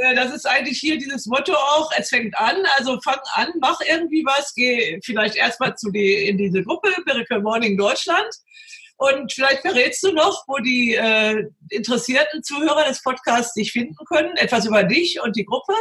Äh, 0.00 0.14
das 0.14 0.32
ist 0.32 0.46
eigentlich 0.46 0.78
hier 0.78 0.98
dieses 0.98 1.26
Motto 1.26 1.52
auch, 1.52 1.90
es 1.96 2.08
fängt 2.08 2.36
an, 2.38 2.56
also 2.76 2.98
fang 3.02 3.18
an, 3.34 3.48
mach 3.60 3.78
irgendwie 3.80 4.24
was, 4.24 4.54
geh 4.54 4.98
vielleicht 5.04 5.36
erstmal 5.36 5.76
zu 5.76 5.90
die, 5.90 6.28
in 6.28 6.38
diese 6.38 6.62
Gruppe, 6.62 6.88
Miracle 7.04 7.42
Morning 7.42 7.76
Deutschland. 7.76 8.28
Und 8.96 9.32
vielleicht 9.32 9.60
verrätst 9.60 10.02
du 10.04 10.12
noch, 10.12 10.44
wo 10.46 10.56
die 10.58 10.94
äh, 10.94 11.44
interessierten 11.68 12.42
Zuhörer 12.42 12.84
des 12.84 13.02
Podcasts 13.02 13.52
dich 13.52 13.72
finden 13.72 13.96
können, 14.06 14.36
etwas 14.36 14.64
über 14.64 14.84
dich 14.84 15.20
und 15.20 15.36
die 15.36 15.44
Gruppe? 15.44 15.74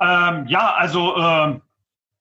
Ähm, 0.00 0.46
ja, 0.48 0.74
also 0.74 1.16
äh, 1.16 1.60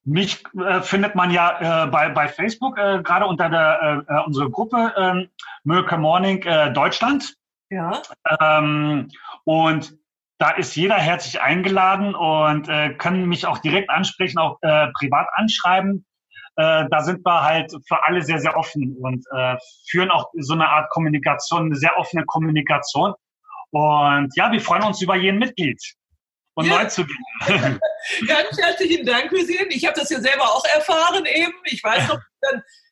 mich 0.06 0.43
äh, 0.56 0.82
findet 0.82 1.16
man 1.16 1.32
ja 1.32 1.86
äh, 1.86 1.88
bei, 1.88 2.10
bei 2.10 2.28
Facebook 2.28 2.78
äh, 2.78 3.01
gerade 3.01 3.26
unter 3.26 3.49
der 3.49 4.06
äh, 4.08 4.14
äh 4.14 4.24
unsere 4.26 4.49
Gruppe 4.49 4.93
äh, 4.95 5.28
Miracle 5.64 5.97
Morning 5.97 6.43
äh, 6.43 6.72
Deutschland. 6.72 7.36
Ja. 7.70 8.01
Ähm, 8.39 9.10
und 9.43 9.97
da 10.38 10.51
ist 10.51 10.76
jeder 10.76 10.95
herzlich 10.95 11.41
eingeladen 11.41 12.14
und 12.14 12.70
äh, 12.70 12.93
können 12.93 13.28
mich 13.28 13.47
auch 13.47 13.58
direkt 13.58 13.89
ansprechen, 13.89 14.38
auch 14.38 14.58
äh, 14.62 14.88
privat 14.93 15.28
anschreiben. 15.34 16.06
Äh, 16.58 16.86
da 16.89 17.01
sind 17.01 17.26
wir 17.26 17.43
halt 17.43 17.74
für 17.88 18.06
alle 18.06 18.22
sehr, 18.22 18.39
sehr 18.39 18.56
offen 18.56 18.95
und 19.01 19.26
äh, 19.32 19.58
führen 19.89 20.12
auch 20.12 20.30
so 20.36 20.53
eine 20.53 20.70
Art 20.70 20.89
Kommunikation, 20.89 21.66
eine 21.66 21.76
sehr 21.76 21.97
offene 21.97 22.26
Kommunikation. 22.26 23.14
Und 23.72 24.36
ja, 24.36 24.51
wir 24.51 24.62
freuen 24.62 24.84
uns 24.84 25.01
über 25.01 25.16
jeden 25.16 25.39
Mitglied 25.39 25.82
und 26.56 26.66
ja. 26.66 26.84
neu 26.84 26.89
zu 26.89 27.06
gehen. 27.06 27.24
Ganz 28.28 28.58
herzlichen 28.58 29.06
Dank, 29.06 29.32
Hüseyin. 29.32 29.68
Ich 29.70 29.86
habe 29.86 29.99
das 29.99 30.10
ja 30.10 30.20
selber 30.20 30.43
auch 30.43 30.66
erfahren 30.66 31.26
eben. 31.26 31.53
Ich 31.66 31.84
weiß 31.84 32.08
noch, 32.08 32.20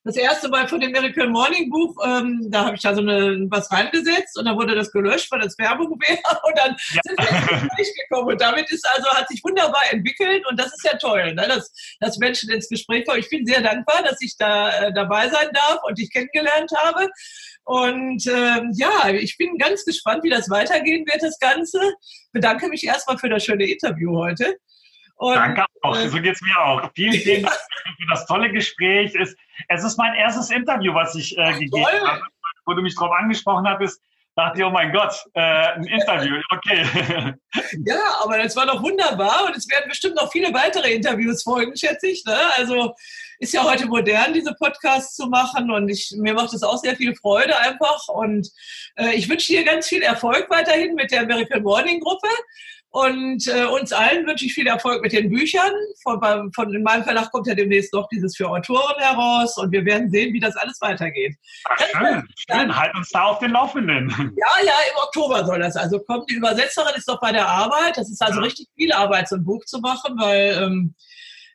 das 0.05 0.17
erste 0.17 0.49
Mal 0.49 0.67
von 0.67 0.81
dem 0.81 0.91
Miracle 0.91 1.29
Morning 1.29 1.69
Buch, 1.69 1.95
ähm, 2.05 2.47
da 2.49 2.65
habe 2.65 2.75
ich 2.75 2.81
da 2.81 2.93
so 2.93 2.99
eine, 2.99 3.45
was 3.49 3.71
reingesetzt 3.71 4.37
und 4.37 4.45
dann 4.45 4.57
wurde 4.57 4.75
das 4.75 4.91
gelöscht, 4.91 5.31
weil 5.31 5.39
das 5.39 5.57
Werbung 5.57 5.97
wäre 6.01 6.19
und 6.43 6.57
dann 6.57 6.75
ja. 6.93 7.01
sind 7.03 7.19
wir 7.19 7.79
ins 7.79 7.93
gekommen. 7.95 8.27
Und 8.33 8.41
damit 8.41 8.69
ist 8.69 8.85
also, 8.93 9.09
hat 9.11 9.29
sich 9.29 9.41
wunderbar 9.43 9.81
entwickelt 9.91 10.45
und 10.49 10.59
das 10.59 10.67
ist 10.67 10.83
ja 10.83 10.97
toll, 10.97 11.33
ne? 11.33 11.47
dass, 11.47 11.71
dass 12.01 12.17
Menschen 12.17 12.49
ins 12.49 12.67
Gespräch 12.67 13.05
kommen. 13.05 13.19
Ich 13.19 13.29
bin 13.29 13.45
sehr 13.45 13.61
dankbar, 13.61 14.03
dass 14.03 14.17
ich 14.19 14.35
da 14.37 14.71
äh, 14.71 14.93
dabei 14.93 15.29
sein 15.29 15.49
darf 15.53 15.79
und 15.83 15.97
dich 15.97 16.11
kennengelernt 16.11 16.71
habe. 16.83 17.07
Und 17.65 18.27
ähm, 18.27 18.71
ja, 18.73 19.09
ich 19.09 19.37
bin 19.37 19.57
ganz 19.57 19.85
gespannt, 19.85 20.23
wie 20.23 20.29
das 20.29 20.49
weitergehen 20.49 21.05
wird, 21.05 21.23
das 21.23 21.39
Ganze. 21.39 21.79
Bedanke 22.31 22.67
mich 22.67 22.85
erstmal 22.85 23.17
für 23.17 23.29
das 23.29 23.45
schöne 23.45 23.65
Interview 23.65 24.17
heute. 24.17 24.57
Und, 25.15 25.35
Danke 25.35 25.65
auch, 25.81 25.95
äh, 25.95 26.09
so 26.09 26.19
geht 26.19 26.35
es 26.35 26.41
mir 26.41 26.57
auch. 26.59 26.91
Vielen, 26.95 27.13
vielen 27.13 27.43
Dank 27.43 27.55
für 27.55 28.07
das 28.09 28.25
tolle 28.25 28.51
Gespräch. 28.51 29.15
Es, 29.15 29.35
es 29.69 29.83
ist 29.83 29.97
mein 29.97 30.15
erstes 30.15 30.49
Interview, 30.49 30.93
was 30.93 31.15
ich 31.15 31.37
äh, 31.37 31.53
gegeben 31.53 31.83
toll. 31.83 32.07
habe. 32.07 32.21
Wo 32.65 32.73
du 32.73 32.81
mich 32.81 32.95
darauf 32.95 33.11
angesprochen 33.11 33.67
hattest, 33.67 34.01
dachte 34.35 34.59
ich, 34.59 34.65
oh 34.65 34.69
mein 34.69 34.91
Gott, 34.91 35.13
äh, 35.33 35.41
ein 35.41 35.85
Interview, 35.85 36.35
okay. 36.51 37.33
Ja, 37.85 37.99
aber 38.23 38.39
das 38.39 38.55
war 38.55 38.65
doch 38.65 38.81
wunderbar 38.81 39.45
und 39.45 39.55
es 39.55 39.69
werden 39.69 39.89
bestimmt 39.89 40.15
noch 40.15 40.31
viele 40.31 40.53
weitere 40.53 40.91
Interviews 40.93 41.43
folgen, 41.43 41.75
schätze 41.77 42.07
ich. 42.07 42.23
Ne? 42.25 42.35
Also 42.57 42.95
ist 43.39 43.53
ja 43.53 43.63
heute 43.63 43.85
modern, 43.85 44.33
diese 44.33 44.53
Podcasts 44.55 45.15
zu 45.15 45.27
machen 45.27 45.69
und 45.69 45.89
ich, 45.89 46.13
mir 46.17 46.33
macht 46.33 46.53
es 46.53 46.63
auch 46.63 46.77
sehr 46.77 46.95
viel 46.95 47.15
Freude 47.15 47.57
einfach 47.57 48.07
und 48.07 48.49
äh, 48.95 49.13
ich 49.13 49.29
wünsche 49.29 49.53
dir 49.53 49.63
ganz 49.63 49.87
viel 49.87 50.01
Erfolg 50.01 50.49
weiterhin 50.49 50.95
mit 50.95 51.11
der 51.11 51.25
Miracle 51.25 51.61
Morning 51.61 51.99
Gruppe 51.99 52.29
und 52.93 53.47
äh, 53.47 53.65
uns 53.65 53.91
allen 53.91 54.27
wünsche 54.27 54.45
ich 54.45 54.53
viel 54.53 54.67
Erfolg 54.67 55.01
mit 55.01 55.13
den 55.13 55.27
Büchern. 55.31 55.71
Von, 56.03 56.53
von 56.53 56.71
in 56.71 56.83
meinem 56.83 57.03
Verlag 57.03 57.31
kommt 57.31 57.47
ja 57.47 57.55
demnächst 57.55 57.91
noch 57.91 58.07
dieses 58.09 58.35
für 58.35 58.47
Autoren 58.47 58.95
heraus 58.99 59.57
und 59.57 59.71
wir 59.71 59.83
werden 59.83 60.11
sehen, 60.11 60.31
wie 60.31 60.39
das 60.39 60.55
alles 60.55 60.79
weitergeht. 60.79 61.35
Ach, 61.65 61.79
schön, 61.79 62.27
schön. 62.35 62.79
Halt 62.79 62.93
uns 62.95 63.09
da 63.09 63.23
auf 63.23 63.39
den 63.39 63.51
Laufenden. 63.51 64.09
Ja, 64.35 64.63
ja, 64.63 64.73
im 64.91 64.97
Oktober 64.97 65.43
soll 65.43 65.59
das 65.59 65.75
also 65.75 65.99
kommen. 66.01 66.23
Die 66.29 66.35
Übersetzerin 66.35 66.93
ist 66.95 67.09
doch 67.09 67.19
bei 67.19 67.31
der 67.31 67.47
Arbeit. 67.47 67.97
Das 67.97 68.11
ist 68.11 68.21
also 68.21 68.39
ja. 68.39 68.43
richtig 68.45 68.67
viel 68.75 68.93
Arbeit, 68.93 69.27
so 69.27 69.37
ein 69.37 69.43
Buch 69.43 69.65
zu 69.65 69.79
machen, 69.79 70.15
weil 70.19 70.55
ähm, 70.61 70.93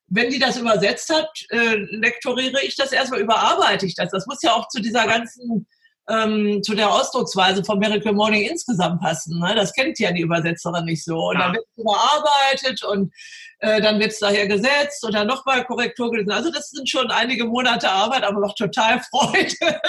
wenn 0.09 0.30
die 0.30 0.41
das 0.41 0.59
übersetzt 0.59 1.09
hat, 1.14 1.30
äh, 1.51 1.76
lektoriere 1.76 2.62
ich 2.64 2.74
das 2.74 2.91
erstmal, 2.91 3.20
überarbeite 3.20 3.86
ich 3.86 3.95
das. 3.95 4.11
Das 4.11 4.26
muss 4.26 4.43
ja 4.43 4.55
auch 4.55 4.66
zu 4.68 4.80
dieser 4.80 5.07
ganzen 5.07 5.68
ähm, 6.09 6.62
zu 6.62 6.74
der 6.74 6.90
Ausdrucksweise 6.90 7.62
von 7.62 7.78
Miracle 7.78 8.12
Morning 8.12 8.42
insgesamt 8.42 9.00
passen. 9.00 9.38
Ne? 9.38 9.54
Das 9.54 9.72
kennt 9.72 9.98
ja 9.98 10.11
die 10.11 10.22
Übersetzerin 10.22 10.84
nicht 10.84 11.04
so. 11.04 11.16
Und 11.16 11.36
ja. 11.36 11.44
dann 11.44 11.54
wird 11.54 11.64
es 11.66 11.82
überarbeitet 11.82 12.84
und 12.84 13.12
äh, 13.61 13.80
dann 13.82 13.98
wird 14.00 14.12
es 14.12 14.18
daher 14.18 14.46
gesetzt 14.46 15.04
und 15.04 15.14
dann 15.14 15.26
nochmal 15.26 15.64
Korrektur 15.64 16.11
gelesen. 16.11 16.30
Also 16.30 16.50
das 16.50 16.70
sind 16.70 16.88
schon 16.88 17.11
einige 17.11 17.44
Monate 17.44 17.90
Arbeit, 17.90 18.24
aber 18.24 18.40
noch 18.40 18.54
total 18.54 19.00
Freude. 19.11 19.80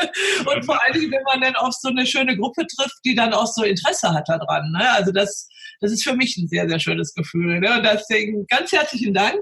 und 0.45 0.65
vor 0.65 0.84
allen 0.84 0.93
Dingen, 0.93 1.11
wenn 1.11 1.24
man 1.24 1.41
dann 1.41 1.55
auf 1.55 1.74
so 1.74 1.89
eine 1.89 2.05
schöne 2.05 2.36
Gruppe 2.36 2.65
trifft, 2.67 2.97
die 3.05 3.15
dann 3.15 3.34
auch 3.34 3.47
so 3.47 3.63
Interesse 3.63 4.13
hat 4.13 4.28
daran. 4.28 4.72
Ne? 4.72 4.91
Also 4.91 5.11
das, 5.11 5.47
das 5.80 5.91
ist 5.91 6.03
für 6.03 6.15
mich 6.15 6.36
ein 6.38 6.47
sehr, 6.49 6.67
sehr 6.67 6.80
schönes 6.80 7.13
Gefühl. 7.13 7.59
Ne? 7.59 7.78
Und 7.78 7.84
deswegen 7.84 8.45
ganz 8.47 8.72
herzlichen 8.74 9.13
Dank. 9.13 9.39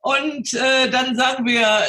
Und 0.00 0.52
äh, 0.54 0.90
dann 0.90 1.14
sagen 1.16 1.46
wir 1.46 1.84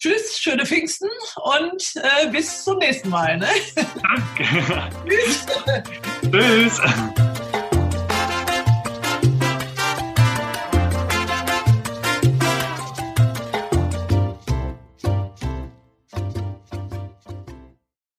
Tschüss, 0.00 0.38
schöne 0.38 0.64
Pfingsten 0.64 1.08
und 1.42 1.82
äh, 1.96 2.28
bis 2.30 2.62
zum 2.62 2.78
nächsten 2.78 3.08
Mal. 3.08 3.36
Ne? 3.36 3.48
Danke. 3.74 4.90
Tschüss. 5.08 5.46
Tschüss. 6.30 6.80